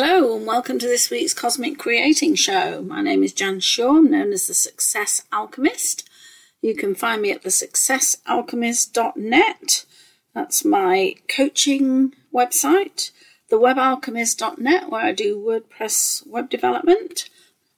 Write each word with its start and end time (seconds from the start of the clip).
Hello, 0.00 0.36
and 0.36 0.46
welcome 0.46 0.78
to 0.78 0.86
this 0.86 1.10
week's 1.10 1.34
Cosmic 1.34 1.76
Creating 1.76 2.36
Show. 2.36 2.82
My 2.82 3.02
name 3.02 3.24
is 3.24 3.32
Jan 3.32 3.58
Shaw, 3.58 3.96
I'm 3.96 4.08
known 4.08 4.32
as 4.32 4.46
the 4.46 4.54
Success 4.54 5.24
Alchemist. 5.32 6.08
You 6.62 6.76
can 6.76 6.94
find 6.94 7.20
me 7.20 7.32
at 7.32 7.42
thesuccessalchemist.net. 7.42 9.84
That's 10.34 10.64
my 10.64 11.16
coaching 11.28 12.14
website. 12.32 13.10
Thewebalchemist.net, 13.50 14.88
where 14.88 15.04
I 15.04 15.10
do 15.10 15.36
WordPress 15.36 16.24
web 16.28 16.48
development, 16.48 17.28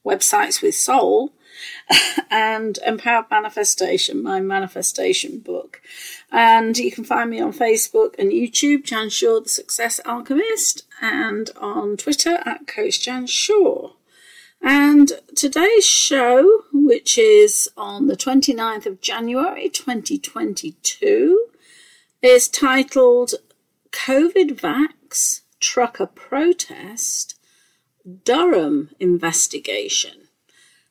websites 0.05 0.61
with 0.61 0.75
soul, 0.75 1.33
and 2.29 2.77
Empowered 2.85 3.31
Manifestation, 3.31 4.21
my 4.21 4.39
manifestation 4.39 5.39
book. 5.39 5.81
And 6.31 6.77
you 6.77 6.91
can 6.91 7.03
find 7.03 7.31
me 7.31 7.41
on 7.41 7.51
Facebook 7.51 8.13
and 8.19 8.31
YouTube, 8.31 8.83
Jan 8.83 9.09
Shaw, 9.09 9.39
the 9.39 9.49
Success 9.49 9.99
Alchemist, 10.05 10.83
and 11.01 11.49
on 11.57 11.97
Twitter 11.97 12.39
at 12.45 12.67
Coach 12.67 13.01
Jan 13.01 13.27
Shaw. 13.27 13.91
And 14.61 15.11
today's 15.35 15.85
show, 15.85 16.63
which 16.71 17.17
is 17.17 17.69
on 17.75 18.05
the 18.05 18.15
29th 18.15 18.85
of 18.85 19.01
January 19.01 19.69
2022, 19.69 21.47
is 22.21 22.47
titled 22.47 23.33
COVID 23.91 24.59
Vax 24.59 25.41
Trucker 25.59 26.05
Protest 26.05 27.39
Durham 28.23 28.91
Investigation 28.99 30.20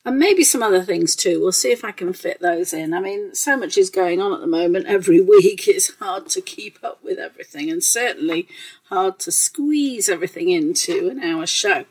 and 0.05 0.19
maybe 0.19 0.43
some 0.43 0.63
other 0.63 0.83
things 0.83 1.15
too. 1.15 1.41
We'll 1.41 1.53
see 1.53 1.73
if 1.73 1.85
I 1.85 1.93
can 1.93 2.13
fit 2.13 2.41
those 2.41 2.73
in. 2.73 2.95
I 2.95 3.01
mean, 3.01 3.35
so 3.35 3.57
much 3.57 3.77
is 3.77 3.91
going 3.91 4.21
on 4.21 4.33
at 4.33 4.41
the 4.41 4.47
moment 4.47 4.87
every 4.87 5.21
week, 5.21 5.69
it's 5.69 5.95
hard 5.97 6.29
to 6.31 6.41
keep 6.41 6.79
up 6.83 7.03
with 7.03 7.19
everything, 7.19 7.71
and 7.71 7.83
certainly 7.83 8.49
hard 8.85 9.19
to 9.21 9.33
squeeze 9.33 10.09
everything 10.09 10.51
into 10.51 11.09
an 11.09 11.23
hour 11.23 11.47
show. 11.47 11.85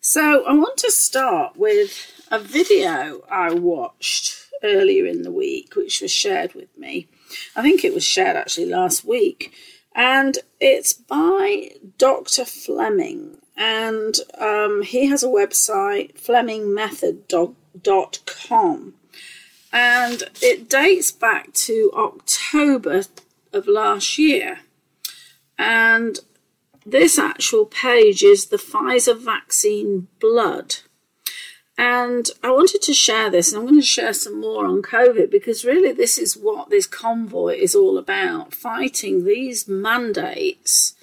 So, 0.00 0.44
I 0.44 0.52
want 0.52 0.76
to 0.78 0.90
start 0.90 1.56
with 1.56 2.12
a 2.30 2.38
video 2.38 3.24
I 3.30 3.54
watched 3.54 4.48
earlier 4.62 5.06
in 5.06 5.22
the 5.22 5.30
week, 5.30 5.74
which 5.76 6.02
was 6.02 6.10
shared 6.10 6.54
with 6.54 6.76
me. 6.76 7.08
I 7.56 7.62
think 7.62 7.84
it 7.84 7.94
was 7.94 8.04
shared 8.04 8.36
actually 8.36 8.66
last 8.66 9.04
week, 9.04 9.54
and 9.94 10.38
it's 10.60 10.92
by 10.92 11.70
Dr. 11.96 12.44
Fleming 12.44 13.38
and 13.56 14.16
um, 14.38 14.82
he 14.82 15.06
has 15.06 15.22
a 15.22 15.28
website, 15.28 16.20
FlemingMethod.com, 16.20 18.94
and 19.72 20.22
it 20.42 20.68
dates 20.68 21.12
back 21.12 21.52
to 21.52 21.90
October 21.94 23.02
of 23.52 23.66
last 23.66 24.18
year. 24.18 24.60
And 25.58 26.18
this 26.84 27.18
actual 27.18 27.66
page 27.66 28.22
is 28.22 28.46
the 28.46 28.56
Pfizer 28.56 29.18
vaccine 29.18 30.08
blood. 30.20 30.76
And 31.76 32.30
I 32.42 32.52
wanted 32.52 32.82
to 32.82 32.94
share 32.94 33.30
this, 33.30 33.52
and 33.52 33.60
I'm 33.60 33.66
going 33.66 33.80
to 33.80 33.86
share 33.86 34.12
some 34.12 34.40
more 34.40 34.64
on 34.64 34.80
COVID 34.80 35.30
because 35.30 35.64
really 35.64 35.92
this 35.92 36.18
is 36.18 36.36
what 36.36 36.70
this 36.70 36.86
convoy 36.86 37.56
is 37.56 37.74
all 37.74 37.98
about 37.98 38.54
fighting 38.54 39.24
these 39.24 39.66
mandates 39.66 40.94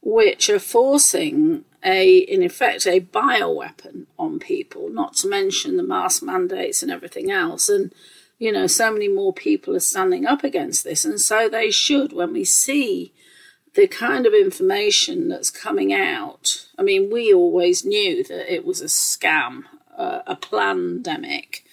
which 0.00 0.48
are 0.48 0.60
forcing 0.60 1.64
a, 1.86 2.18
in 2.18 2.42
effect, 2.42 2.86
a 2.86 3.00
bioweapon 3.00 4.06
on 4.18 4.40
people, 4.40 4.90
not 4.90 5.14
to 5.16 5.28
mention 5.28 5.76
the 5.76 5.84
mask 5.84 6.22
mandates 6.22 6.82
and 6.82 6.90
everything 6.90 7.30
else. 7.30 7.68
And, 7.68 7.94
you 8.38 8.50
know, 8.50 8.66
so 8.66 8.92
many 8.92 9.08
more 9.08 9.32
people 9.32 9.76
are 9.76 9.80
standing 9.80 10.26
up 10.26 10.42
against 10.42 10.82
this. 10.82 11.04
And 11.04 11.20
so 11.20 11.48
they 11.48 11.70
should, 11.70 12.12
when 12.12 12.32
we 12.32 12.44
see 12.44 13.12
the 13.76 13.86
kind 13.86 14.26
of 14.26 14.32
information 14.32 15.28
that's 15.28 15.50
coming 15.50 15.92
out. 15.92 16.66
I 16.78 16.82
mean, 16.82 17.10
we 17.10 17.32
always 17.32 17.84
knew 17.84 18.24
that 18.24 18.52
it 18.52 18.64
was 18.64 18.80
a 18.80 18.86
scam, 18.86 19.64
uh, 19.96 20.22
a 20.26 20.34
pandemic, 20.34 21.64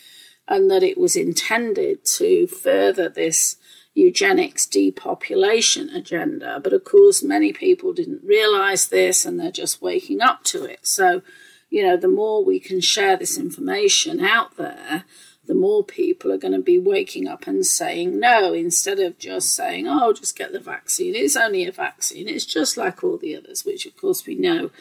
and 0.47 0.69
that 0.69 0.84
it 0.84 0.97
was 0.97 1.16
intended 1.16 2.06
to 2.17 2.45
further 2.45 3.07
this 3.07 3.56
eugenics 3.94 4.66
depopulation 4.66 5.90
agenda. 5.90 6.59
But 6.64 6.74
of 6.74 6.84
course, 6.84 7.24
many 7.24 7.54
people 7.54 7.94
didn't 7.94 8.24
realize 8.24 8.88
this 8.88 9.26
and 9.26 9.40
they're 9.40 9.52
just 9.52 9.81
waking 9.81 10.22
up 10.22 10.44
to 10.46 10.64
it. 10.66 10.86
So, 10.86 11.22
you 11.70 11.84
know, 11.84 11.98
the 11.98 12.08
more 12.08 12.44
we 12.44 12.59
can 12.59 12.82
share 12.82 13.18
this 13.18 13.38
information 13.38 14.20
out 14.20 14.58
there, 14.58 15.06
the 15.46 15.53
more 15.53 15.84
people 15.84 16.32
are 16.32 16.38
going 16.38 16.53
to 16.53 16.62
be 16.62 16.80
waking 16.80 17.28
up 17.28 17.48
and 17.48 17.66
saying 17.66 18.18
no 18.20 18.53
instead 18.53 19.00
of 19.00 19.20
just 19.20 19.53
saying, 19.53 19.88
oh, 19.88 20.14
just 20.14 20.38
get 20.38 20.53
the 20.53 20.59
vaccine. 20.59 21.16
It's 21.16 21.36
only 21.36 21.66
a 21.66 21.72
vaccine. 21.72 22.30
It's 22.30 22.46
just 22.46 22.78
like 22.78 23.03
all 23.03 23.18
the 23.18 23.36
others, 23.36 23.66
which 23.66 23.86
of 23.86 23.98
course 23.98 24.26
we 24.26 24.36
know 24.36 24.72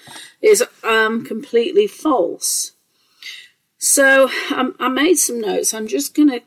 is 0.40 0.62
um, 0.84 1.24
completely 1.24 1.88
false. 1.88 2.72
So 3.76 4.30
um, 4.54 4.76
I 4.78 4.88
made 4.88 5.16
some 5.16 5.40
notes. 5.40 5.74
I'm 5.74 5.88
just 5.88 6.14
going 6.14 6.30
to 6.30 6.42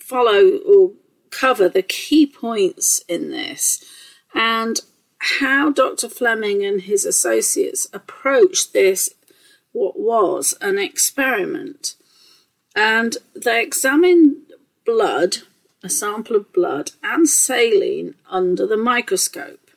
follow 0.00 0.56
or 0.66 0.92
cover 1.38 1.68
the 1.68 1.82
key 1.82 2.26
points 2.26 3.00
in 3.08 3.30
this 3.30 3.84
and 4.34 4.80
how 5.18 5.70
Dr. 5.70 6.08
Fleming 6.08 6.64
and 6.64 6.82
his 6.82 7.04
associates 7.04 7.88
approached 7.92 8.72
this, 8.72 9.10
what 9.72 9.98
was 9.98 10.54
an 10.60 10.78
experiment. 10.78 11.94
And 12.74 13.16
they 13.34 13.62
examined 13.62 14.36
blood, 14.84 15.38
a 15.82 15.88
sample 15.88 16.36
of 16.36 16.52
blood, 16.52 16.92
and 17.02 17.28
saline 17.28 18.14
under 18.28 18.66
the 18.66 18.76
microscope. 18.76 19.70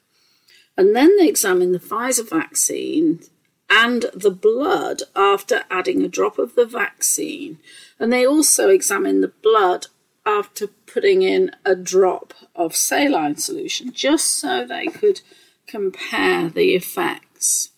And 0.78 0.96
then 0.96 1.18
they 1.18 1.28
examined 1.28 1.76
the 1.76 1.80
Pfizer 1.80 2.28
vaccine 2.28 3.22
and 3.70 4.06
the 4.14 4.32
blood 4.32 5.04
after 5.16 5.64
adding 5.70 6.02
a 6.04 6.08
drop 6.08 6.38
of 6.38 6.56
the 6.56 6.66
vaccine. 6.66 7.60
And 8.00 8.12
they 8.12 8.26
also 8.26 8.70
examined 8.70 9.24
the 9.24 9.34
blood 9.44 9.88
after 10.26 10.68
putting 10.68 11.22
in 11.22 11.52
a 11.66 11.76
drop 11.76 12.34
of 12.56 12.76
saline 12.76 13.36
solution 13.36 13.92
just 13.92 14.28
so 14.28 14.66
they 14.66 14.86
could 14.86 15.22
compare 15.68 16.50
the 16.50 16.76
effects. 16.76 17.70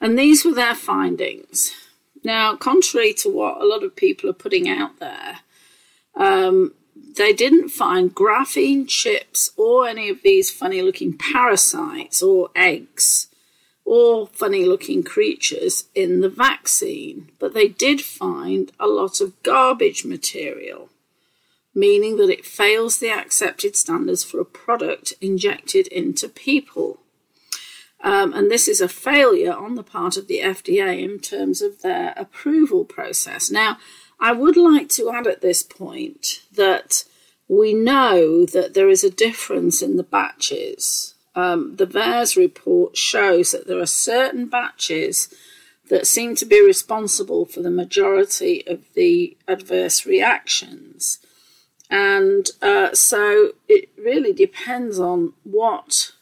And 0.00 0.18
these 0.18 0.44
were 0.44 0.54
their 0.54 0.74
findings. 0.74 1.72
Now, 2.22 2.56
contrary 2.56 3.14
to 3.14 3.30
what 3.30 3.60
a 3.60 3.66
lot 3.66 3.82
of 3.82 3.96
people 3.96 4.28
are 4.28 4.34
putting 4.34 4.68
out 4.68 4.98
there, 4.98 5.38
um, 6.14 6.74
they 7.16 7.32
didn't 7.32 7.70
find 7.70 8.14
graphene 8.14 8.88
chips 8.88 9.50
or 9.56 9.86
any 9.86 10.08
of 10.08 10.22
these 10.22 10.50
funny 10.50 10.82
looking 10.82 11.16
parasites 11.16 12.22
or 12.22 12.50
eggs 12.54 13.28
or 13.84 14.26
funny 14.26 14.64
looking 14.64 15.02
creatures 15.02 15.84
in 15.94 16.20
the 16.20 16.28
vaccine, 16.28 17.30
but 17.38 17.54
they 17.54 17.68
did 17.68 18.00
find 18.00 18.72
a 18.80 18.86
lot 18.86 19.20
of 19.20 19.40
garbage 19.42 20.04
material 20.04 20.90
meaning 21.76 22.16
that 22.16 22.30
it 22.30 22.46
fails 22.46 22.96
the 22.96 23.10
accepted 23.10 23.76
standards 23.76 24.24
for 24.24 24.40
a 24.40 24.46
product 24.46 25.12
injected 25.20 25.86
into 25.88 26.26
people. 26.26 26.98
Um, 28.02 28.32
and 28.32 28.50
this 28.50 28.66
is 28.66 28.80
a 28.80 28.88
failure 28.88 29.52
on 29.52 29.74
the 29.74 29.82
part 29.82 30.16
of 30.16 30.26
the 30.26 30.40
FDA 30.40 31.02
in 31.02 31.18
terms 31.18 31.60
of 31.60 31.82
their 31.82 32.14
approval 32.16 32.86
process. 32.86 33.50
Now, 33.50 33.76
I 34.18 34.32
would 34.32 34.56
like 34.56 34.88
to 34.90 35.10
add 35.10 35.26
at 35.26 35.42
this 35.42 35.62
point 35.62 36.40
that 36.50 37.04
we 37.46 37.74
know 37.74 38.46
that 38.46 38.72
there 38.72 38.88
is 38.88 39.04
a 39.04 39.10
difference 39.10 39.82
in 39.82 39.96
the 39.96 40.02
batches. 40.02 41.14
Um, 41.34 41.76
the 41.76 41.86
VAERS 41.86 42.36
report 42.36 42.96
shows 42.96 43.52
that 43.52 43.66
there 43.66 43.80
are 43.80 43.86
certain 43.86 44.46
batches 44.46 45.28
that 45.90 46.06
seem 46.06 46.34
to 46.36 46.46
be 46.46 46.64
responsible 46.64 47.44
for 47.44 47.60
the 47.60 47.70
majority 47.70 48.66
of 48.66 48.94
the 48.94 49.36
adverse 49.46 50.06
reactions. 50.06 51.18
And 51.90 52.48
uh, 52.60 52.94
so 52.94 53.52
it 53.68 53.88
really 53.96 54.32
depends 54.32 54.98
on 54.98 55.34
what 55.44 56.12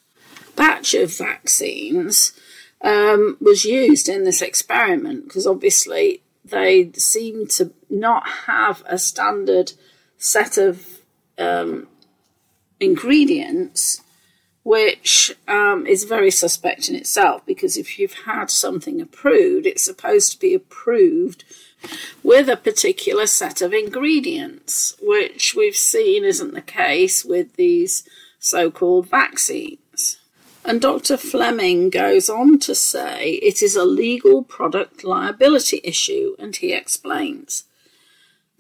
batch 0.57 0.95
of 0.95 1.17
vaccines 1.17 2.39
um, 2.83 3.37
was 3.41 3.65
used 3.65 4.09
in 4.09 4.25
this 4.25 4.43
experiment, 4.43 5.25
because 5.25 5.47
obviously 5.47 6.23
they 6.45 6.93
seem 6.93 7.47
to 7.47 7.73
not 7.89 8.29
have 8.47 8.83
a 8.87 8.99
standard 8.99 9.73
set 10.19 10.59
of 10.59 11.01
um, 11.39 11.89
ingredients, 12.79 14.03
which 14.63 15.35
um, 15.49 15.87
is 15.87 16.05
very 16.05 16.31
suspect 16.31 16.89
in 16.89 16.95
itself. 16.95 17.45
Because 17.47 17.77
if 17.79 17.99
you've 17.99 18.25
had 18.27 18.51
something 18.51 19.01
approved, 19.01 19.67
it's 19.67 19.85
supposed 19.85 20.33
to 20.33 20.39
be 20.39 20.55
approved 20.55 21.45
with 22.23 22.49
a 22.49 22.57
particular 22.57 23.27
set 23.27 23.61
of 23.63 23.73
ingredients, 23.73 24.95
which 25.01 25.55
we've 25.55 25.77
seen 25.77 26.25
isn't 26.25 26.55
the 26.55 26.63
case 26.63 27.25
with 27.25 27.57
these 27.57 28.09
so 28.39 28.71
called 28.71 29.09
vaccines. 29.09 30.19
And 30.65 30.81
Dr. 30.81 31.19
Fleming 31.19 31.91
goes 31.91 32.31
on 32.31 32.59
to 32.61 32.75
say 32.75 33.33
it 33.35 33.63
is 33.63 33.77
a 33.77 33.85
legal 33.85 34.43
product 34.43 35.05
liability 35.05 35.81
issue, 35.85 36.35
and 36.39 36.57
he 36.57 36.73
explains. 36.73 37.65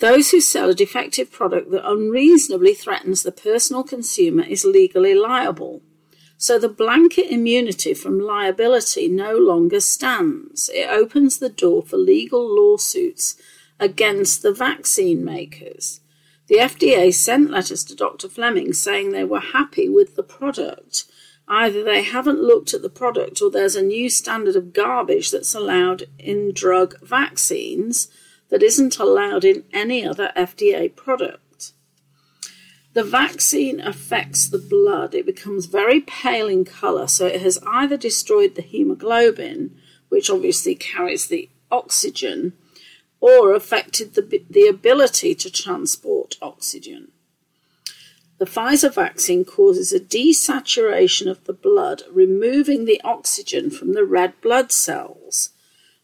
Those 0.00 0.31
who 0.31 0.41
sell 0.41 0.71
a 0.71 0.75
defective 0.75 1.32
product 1.32 1.71
that 1.71 1.88
unreasonably 1.88 2.75
threatens 2.75 3.23
the 3.23 3.32
personal 3.32 3.85
consumer 3.85 4.43
is 4.43 4.65
legally 4.65 5.15
liable. 5.15 5.81
So 6.44 6.58
the 6.58 6.69
blanket 6.69 7.32
immunity 7.32 7.94
from 7.94 8.20
liability 8.20 9.08
no 9.08 9.35
longer 9.35 9.81
stands. 9.81 10.69
It 10.75 10.91
opens 10.91 11.38
the 11.38 11.49
door 11.49 11.81
for 11.81 11.96
legal 11.96 12.46
lawsuits 12.46 13.37
against 13.81 14.43
the 14.43 14.52
vaccine 14.52 15.25
makers. 15.25 16.00
The 16.49 16.56
FDA 16.56 17.14
sent 17.14 17.50
letters 17.50 17.82
to 17.85 17.96
Dr. 17.96 18.29
Fleming 18.29 18.75
saying 18.75 19.11
they 19.11 19.25
were 19.25 19.41
happy 19.41 19.88
with 19.88 20.17
the 20.17 20.23
product. 20.23 21.06
Either 21.49 21.82
they 21.82 22.02
haven't 22.02 22.43
looked 22.43 22.75
at 22.75 22.82
the 22.82 22.90
product 22.90 23.40
or 23.40 23.50
there's 23.50 23.75
a 23.75 23.81
new 23.81 24.11
standard 24.11 24.55
of 24.55 24.75
garbage 24.75 25.31
that's 25.31 25.55
allowed 25.55 26.02
in 26.19 26.52
drug 26.52 27.00
vaccines 27.00 28.08
that 28.50 28.62
isn't 28.62 28.99
allowed 28.99 29.47
in 29.47 29.64
any 29.73 30.06
other 30.06 30.31
FDA 30.37 30.94
product. 30.94 31.40
The 32.94 33.05
vaccine 33.05 33.81
affects 33.81 34.49
the 34.49 34.58
blood. 34.58 35.14
It 35.14 35.26
becomes 35.26 35.67
very 35.67 36.00
pale 36.00 36.49
in 36.49 36.64
colour, 36.64 37.08
so 37.08 37.26
it 37.26 37.43
has 37.43 37.58
either 37.67 37.96
destroyed 37.96 38.55
the 38.55 38.62
hemoglobin, 38.62 39.76
which 40.08 40.31
obviously 40.31 40.76
carries 40.76 41.26
the 41.26 41.50
oxygen, 41.73 42.52
or 43.20 43.52
affected 43.52 44.14
the, 44.14 44.44
the 44.49 44.69
ability 44.69 45.35
to 45.35 45.50
transport 45.50 46.37
oxygen. 46.41 47.08
The 48.38 48.46
Pfizer 48.46 48.94
vaccine 48.94 49.44
causes 49.44 49.93
a 49.93 50.00
desaturation 50.00 51.29
of 51.29 51.44
the 51.44 51.52
blood, 51.52 52.02
removing 52.11 52.85
the 52.85 53.00
oxygen 53.02 53.70
from 53.70 53.94
the 53.94 54.05
red 54.05 54.40
blood 54.40 54.70
cells. 54.70 55.50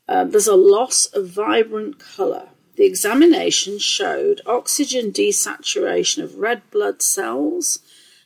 Uh, 0.08 0.24
there's 0.24 0.46
a 0.46 0.56
loss 0.56 1.06
of 1.06 1.28
vibrant 1.28 1.98
colour. 1.98 2.49
The 2.80 2.86
examination 2.86 3.78
showed 3.78 4.40
oxygen 4.46 5.12
desaturation 5.12 6.22
of 6.22 6.38
red 6.38 6.62
blood 6.70 7.02
cells, 7.02 7.80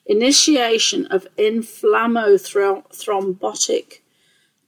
initiation 0.07 1.07
of 1.07 1.27
inflammothrombotic 1.37 3.99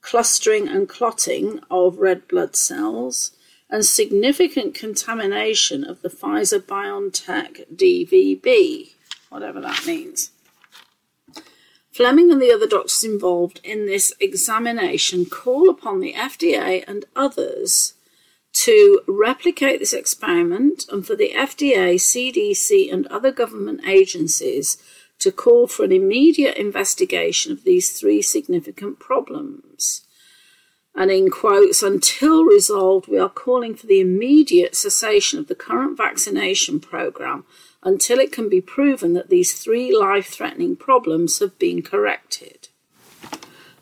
clustering 0.01 0.67
and 0.67 0.89
clotting 0.89 1.61
of 1.71 1.99
red 1.99 2.27
blood 2.27 2.57
cells, 2.57 3.31
and 3.69 3.85
significant 3.85 4.75
contamination 4.75 5.85
of 5.85 6.01
the 6.01 6.09
Pfizer 6.09 6.59
BioNTech 6.59 7.73
DVB, 7.73 8.89
whatever 9.29 9.61
that 9.61 9.87
means. 9.87 10.31
Fleming 11.93 12.29
and 12.29 12.41
the 12.41 12.51
other 12.51 12.67
doctors 12.67 13.05
involved 13.05 13.61
in 13.63 13.85
this 13.85 14.11
examination 14.19 15.25
call 15.25 15.69
upon 15.69 16.01
the 16.01 16.11
FDA 16.11 16.83
and 16.85 17.05
others 17.15 17.93
to 18.63 19.01
replicate 19.07 19.79
this 19.79 19.93
experiment 19.93 20.85
and 20.91 21.05
for 21.05 21.15
the 21.15 21.33
FDA, 21.35 21.95
CDC, 21.95 22.91
and 22.91 23.05
other 23.07 23.31
government 23.31 23.81
agencies 23.87 24.77
to 25.19 25.31
call 25.31 25.67
for 25.67 25.85
an 25.85 25.91
immediate 25.91 26.57
investigation 26.57 27.51
of 27.51 27.63
these 27.63 27.91
three 27.91 28.21
significant 28.21 28.99
problems. 28.99 30.01
And 30.95 31.11
in 31.11 31.29
quotes, 31.29 31.83
until 31.83 32.45
resolved, 32.45 33.07
we 33.07 33.19
are 33.19 33.29
calling 33.29 33.75
for 33.75 33.85
the 33.85 33.99
immediate 33.99 34.75
cessation 34.75 35.37
of 35.37 35.47
the 35.47 35.55
current 35.55 35.95
vaccination 35.95 36.79
program 36.79 37.45
until 37.83 38.17
it 38.17 38.31
can 38.31 38.49
be 38.49 38.59
proven 38.59 39.13
that 39.13 39.29
these 39.29 39.53
three 39.53 39.95
life 39.95 40.29
threatening 40.29 40.75
problems 40.75 41.37
have 41.37 41.59
been 41.59 41.83
corrected. 41.83 42.69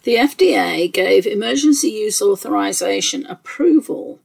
The 0.03 0.15
FDA 0.15 0.91
gave 0.91 1.25
emergency 1.25 1.87
use 1.87 2.21
authorization 2.21 3.25
approval 3.25 4.19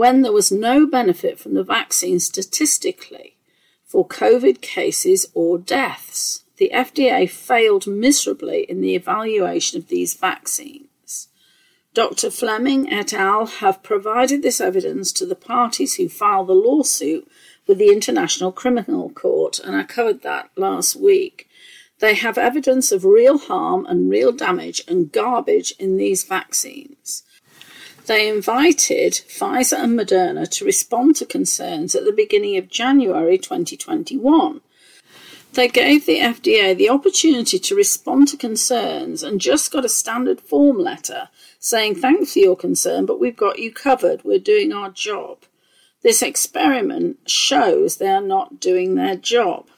when 0.00 0.22
there 0.22 0.32
was 0.32 0.50
no 0.50 0.86
benefit 0.86 1.38
from 1.38 1.52
the 1.52 1.62
vaccine 1.62 2.18
statistically 2.18 3.36
for 3.84 4.08
COVID 4.08 4.62
cases 4.62 5.26
or 5.34 5.58
deaths. 5.58 6.42
The 6.56 6.70
FDA 6.72 7.28
failed 7.28 7.86
miserably 7.86 8.62
in 8.62 8.80
the 8.80 8.94
evaluation 8.94 9.76
of 9.76 9.88
these 9.88 10.14
vaccines. 10.14 11.28
Dr. 11.92 12.30
Fleming 12.30 12.90
et 12.90 13.12
al. 13.12 13.44
have 13.44 13.82
provided 13.82 14.42
this 14.42 14.58
evidence 14.58 15.12
to 15.12 15.26
the 15.26 15.34
parties 15.34 15.96
who 15.96 16.08
filed 16.08 16.46
the 16.46 16.54
lawsuit 16.54 17.30
with 17.66 17.76
the 17.76 17.92
International 17.92 18.52
Criminal 18.52 19.10
Court, 19.10 19.58
and 19.58 19.76
I 19.76 19.82
covered 19.82 20.22
that 20.22 20.48
last 20.56 20.96
week. 20.96 21.46
They 21.98 22.14
have 22.14 22.38
evidence 22.38 22.90
of 22.90 23.04
real 23.04 23.36
harm 23.36 23.84
and 23.84 24.08
real 24.08 24.32
damage 24.32 24.80
and 24.88 25.12
garbage 25.12 25.74
in 25.78 25.98
these 25.98 26.24
vaccines. 26.24 27.22
They 28.10 28.28
invited 28.28 29.12
Pfizer 29.12 29.78
and 29.78 29.96
Moderna 29.96 30.50
to 30.50 30.64
respond 30.64 31.14
to 31.14 31.24
concerns 31.24 31.94
at 31.94 32.04
the 32.04 32.10
beginning 32.10 32.56
of 32.56 32.68
January 32.68 33.38
2021. 33.38 34.60
They 35.52 35.68
gave 35.68 36.06
the 36.06 36.18
FDA 36.18 36.76
the 36.76 36.90
opportunity 36.90 37.60
to 37.60 37.76
respond 37.76 38.26
to 38.26 38.36
concerns 38.36 39.22
and 39.22 39.40
just 39.40 39.70
got 39.70 39.84
a 39.84 39.88
standard 39.88 40.40
form 40.40 40.76
letter 40.80 41.28
saying, 41.60 41.94
Thanks 41.94 42.32
for 42.32 42.40
your 42.40 42.56
concern, 42.56 43.06
but 43.06 43.20
we've 43.20 43.36
got 43.36 43.60
you 43.60 43.72
covered. 43.72 44.24
We're 44.24 44.40
doing 44.40 44.72
our 44.72 44.90
job. 44.90 45.44
This 46.02 46.20
experiment 46.20 47.30
shows 47.30 47.94
they 47.94 48.08
are 48.08 48.20
not 48.20 48.58
doing 48.58 48.96
their 48.96 49.14
job. 49.14 49.68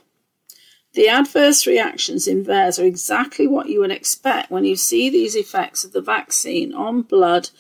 The 0.94 1.06
adverse 1.06 1.66
reactions 1.66 2.26
in 2.26 2.46
VAERS 2.46 2.82
are 2.82 2.86
exactly 2.86 3.46
what 3.46 3.68
you 3.68 3.80
would 3.80 3.92
expect 3.92 4.50
when 4.50 4.64
you 4.64 4.76
see 4.76 5.10
these 5.10 5.36
effects 5.36 5.84
of 5.84 5.92
the 5.92 6.00
vaccine 6.00 6.72
on 6.72 7.02
blood 7.02 7.50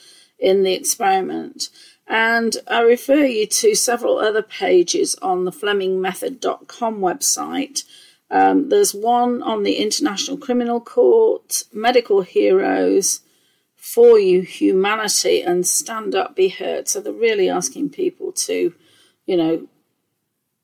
in 0.42 0.64
the 0.64 0.74
experiment. 0.74 1.70
And 2.06 2.56
I 2.68 2.80
refer 2.80 3.24
you 3.24 3.46
to 3.46 3.74
several 3.74 4.18
other 4.18 4.42
pages 4.42 5.14
on 5.22 5.44
the 5.44 5.52
FlemingMethod.com 5.52 6.98
website. 6.98 7.84
Um, 8.30 8.68
there's 8.68 8.94
one 8.94 9.42
on 9.42 9.62
the 9.62 9.76
International 9.76 10.36
Criminal 10.36 10.80
Court, 10.80 11.62
Medical 11.72 12.22
Heroes, 12.22 13.20
For 13.76 14.18
You 14.18 14.42
Humanity, 14.42 15.42
and 15.42 15.66
Stand 15.66 16.14
Up 16.14 16.34
Be 16.34 16.48
Heard. 16.48 16.88
So 16.88 17.00
they're 17.00 17.12
really 17.12 17.48
asking 17.48 17.90
people 17.90 18.32
to, 18.32 18.74
you 19.26 19.36
know, 19.36 19.68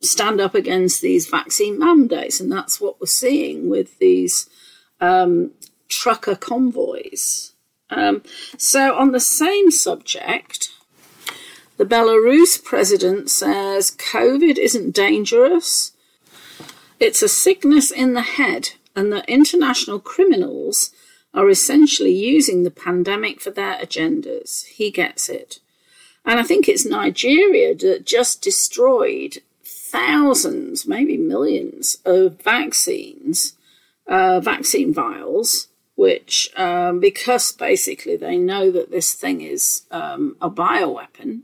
stand 0.01 0.41
up 0.41 0.55
against 0.55 1.01
these 1.01 1.29
vaccine 1.29 1.79
mandates. 1.79 2.41
And 2.41 2.51
that's 2.51 2.81
what 2.81 3.01
we're 3.01 3.07
seeing 3.07 3.69
with 3.69 3.99
these 3.99 4.49
um, 5.01 5.53
trucker 5.89 6.35
convoys. 6.35 7.53
Um, 7.91 8.23
so, 8.57 8.95
on 8.95 9.13
the 9.13 9.21
same 9.21 9.71
subject, 9.71 10.71
the 11.79 11.87
Belarus 11.87 12.63
president 12.63 13.31
says 13.31 13.93
COVID 13.93 14.59
isn't 14.59 14.95
dangerous, 14.95 15.93
it's 17.01 17.23
a 17.23 17.29
sickness 17.29 17.91
in 17.91 18.15
the 18.15 18.23
head, 18.23 18.71
and 18.95 19.13
that 19.13 19.29
international 19.29 20.01
criminals 20.01 20.91
are 21.33 21.49
essentially 21.49 22.13
using 22.15 22.63
the 22.63 22.71
pandemic 22.71 23.41
for 23.41 23.51
their 23.51 23.79
agendas. 23.79 24.67
He 24.67 24.91
gets 24.91 25.29
it. 25.29 25.61
And 26.25 26.41
I 26.41 26.43
think 26.43 26.69
it's 26.69 26.85
Nigeria 26.85 27.75
that 27.77 28.05
just 28.05 28.43
destroyed 28.43 29.39
thousands, 29.65 30.87
maybe 30.87 31.17
millions 31.17 31.99
of 32.05 32.43
vaccines, 32.43 33.55
uh, 34.07 34.41
vaccine 34.41 34.93
vials 34.93 35.68
which, 35.99 36.49
um, 36.57 37.01
because 37.01 37.51
basically 37.51 38.15
they 38.15 38.39
know 38.39 38.71
that 38.71 38.89
this 38.89 39.15
thing 39.15 39.41
is 39.41 39.83
um, 39.91 40.37
a 40.41 40.49
bioweapon, 40.49 41.41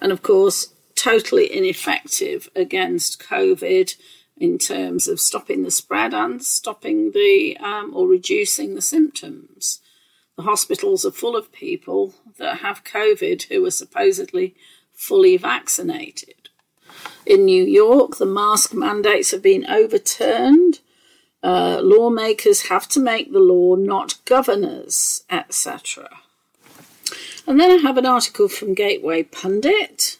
and 0.00 0.10
of 0.10 0.24
course, 0.24 0.74
totally 0.96 1.56
ineffective 1.56 2.48
against 2.56 3.22
COVID 3.22 3.94
in 4.36 4.58
terms 4.58 5.06
of 5.06 5.20
stopping 5.20 5.62
the 5.62 5.70
spread 5.70 6.12
and 6.12 6.42
stopping 6.42 7.12
the 7.12 7.56
um, 7.58 7.92
or 7.94 8.08
reducing 8.08 8.74
the 8.74 8.82
symptoms. 8.82 9.78
The 10.36 10.42
hospitals 10.42 11.04
are 11.04 11.12
full 11.12 11.36
of 11.36 11.52
people 11.52 12.12
that 12.38 12.58
have 12.58 12.82
COVID 12.82 13.44
who 13.44 13.64
are 13.64 13.70
supposedly 13.70 14.56
fully 14.94 15.36
vaccinated. 15.36 16.48
In 17.24 17.44
New 17.44 17.62
York, 17.62 18.16
the 18.16 18.26
mask 18.26 18.74
mandates 18.74 19.30
have 19.30 19.42
been 19.42 19.64
overturned 19.70 20.80
uh, 21.44 21.78
lawmakers 21.82 22.68
have 22.68 22.88
to 22.88 22.98
make 22.98 23.30
the 23.30 23.38
law, 23.38 23.74
not 23.74 24.14
governors, 24.24 25.24
etc. 25.28 26.08
And 27.46 27.60
then 27.60 27.70
I 27.70 27.76
have 27.82 27.98
an 27.98 28.06
article 28.06 28.48
from 28.48 28.72
Gateway 28.72 29.24
Pundit. 29.24 30.18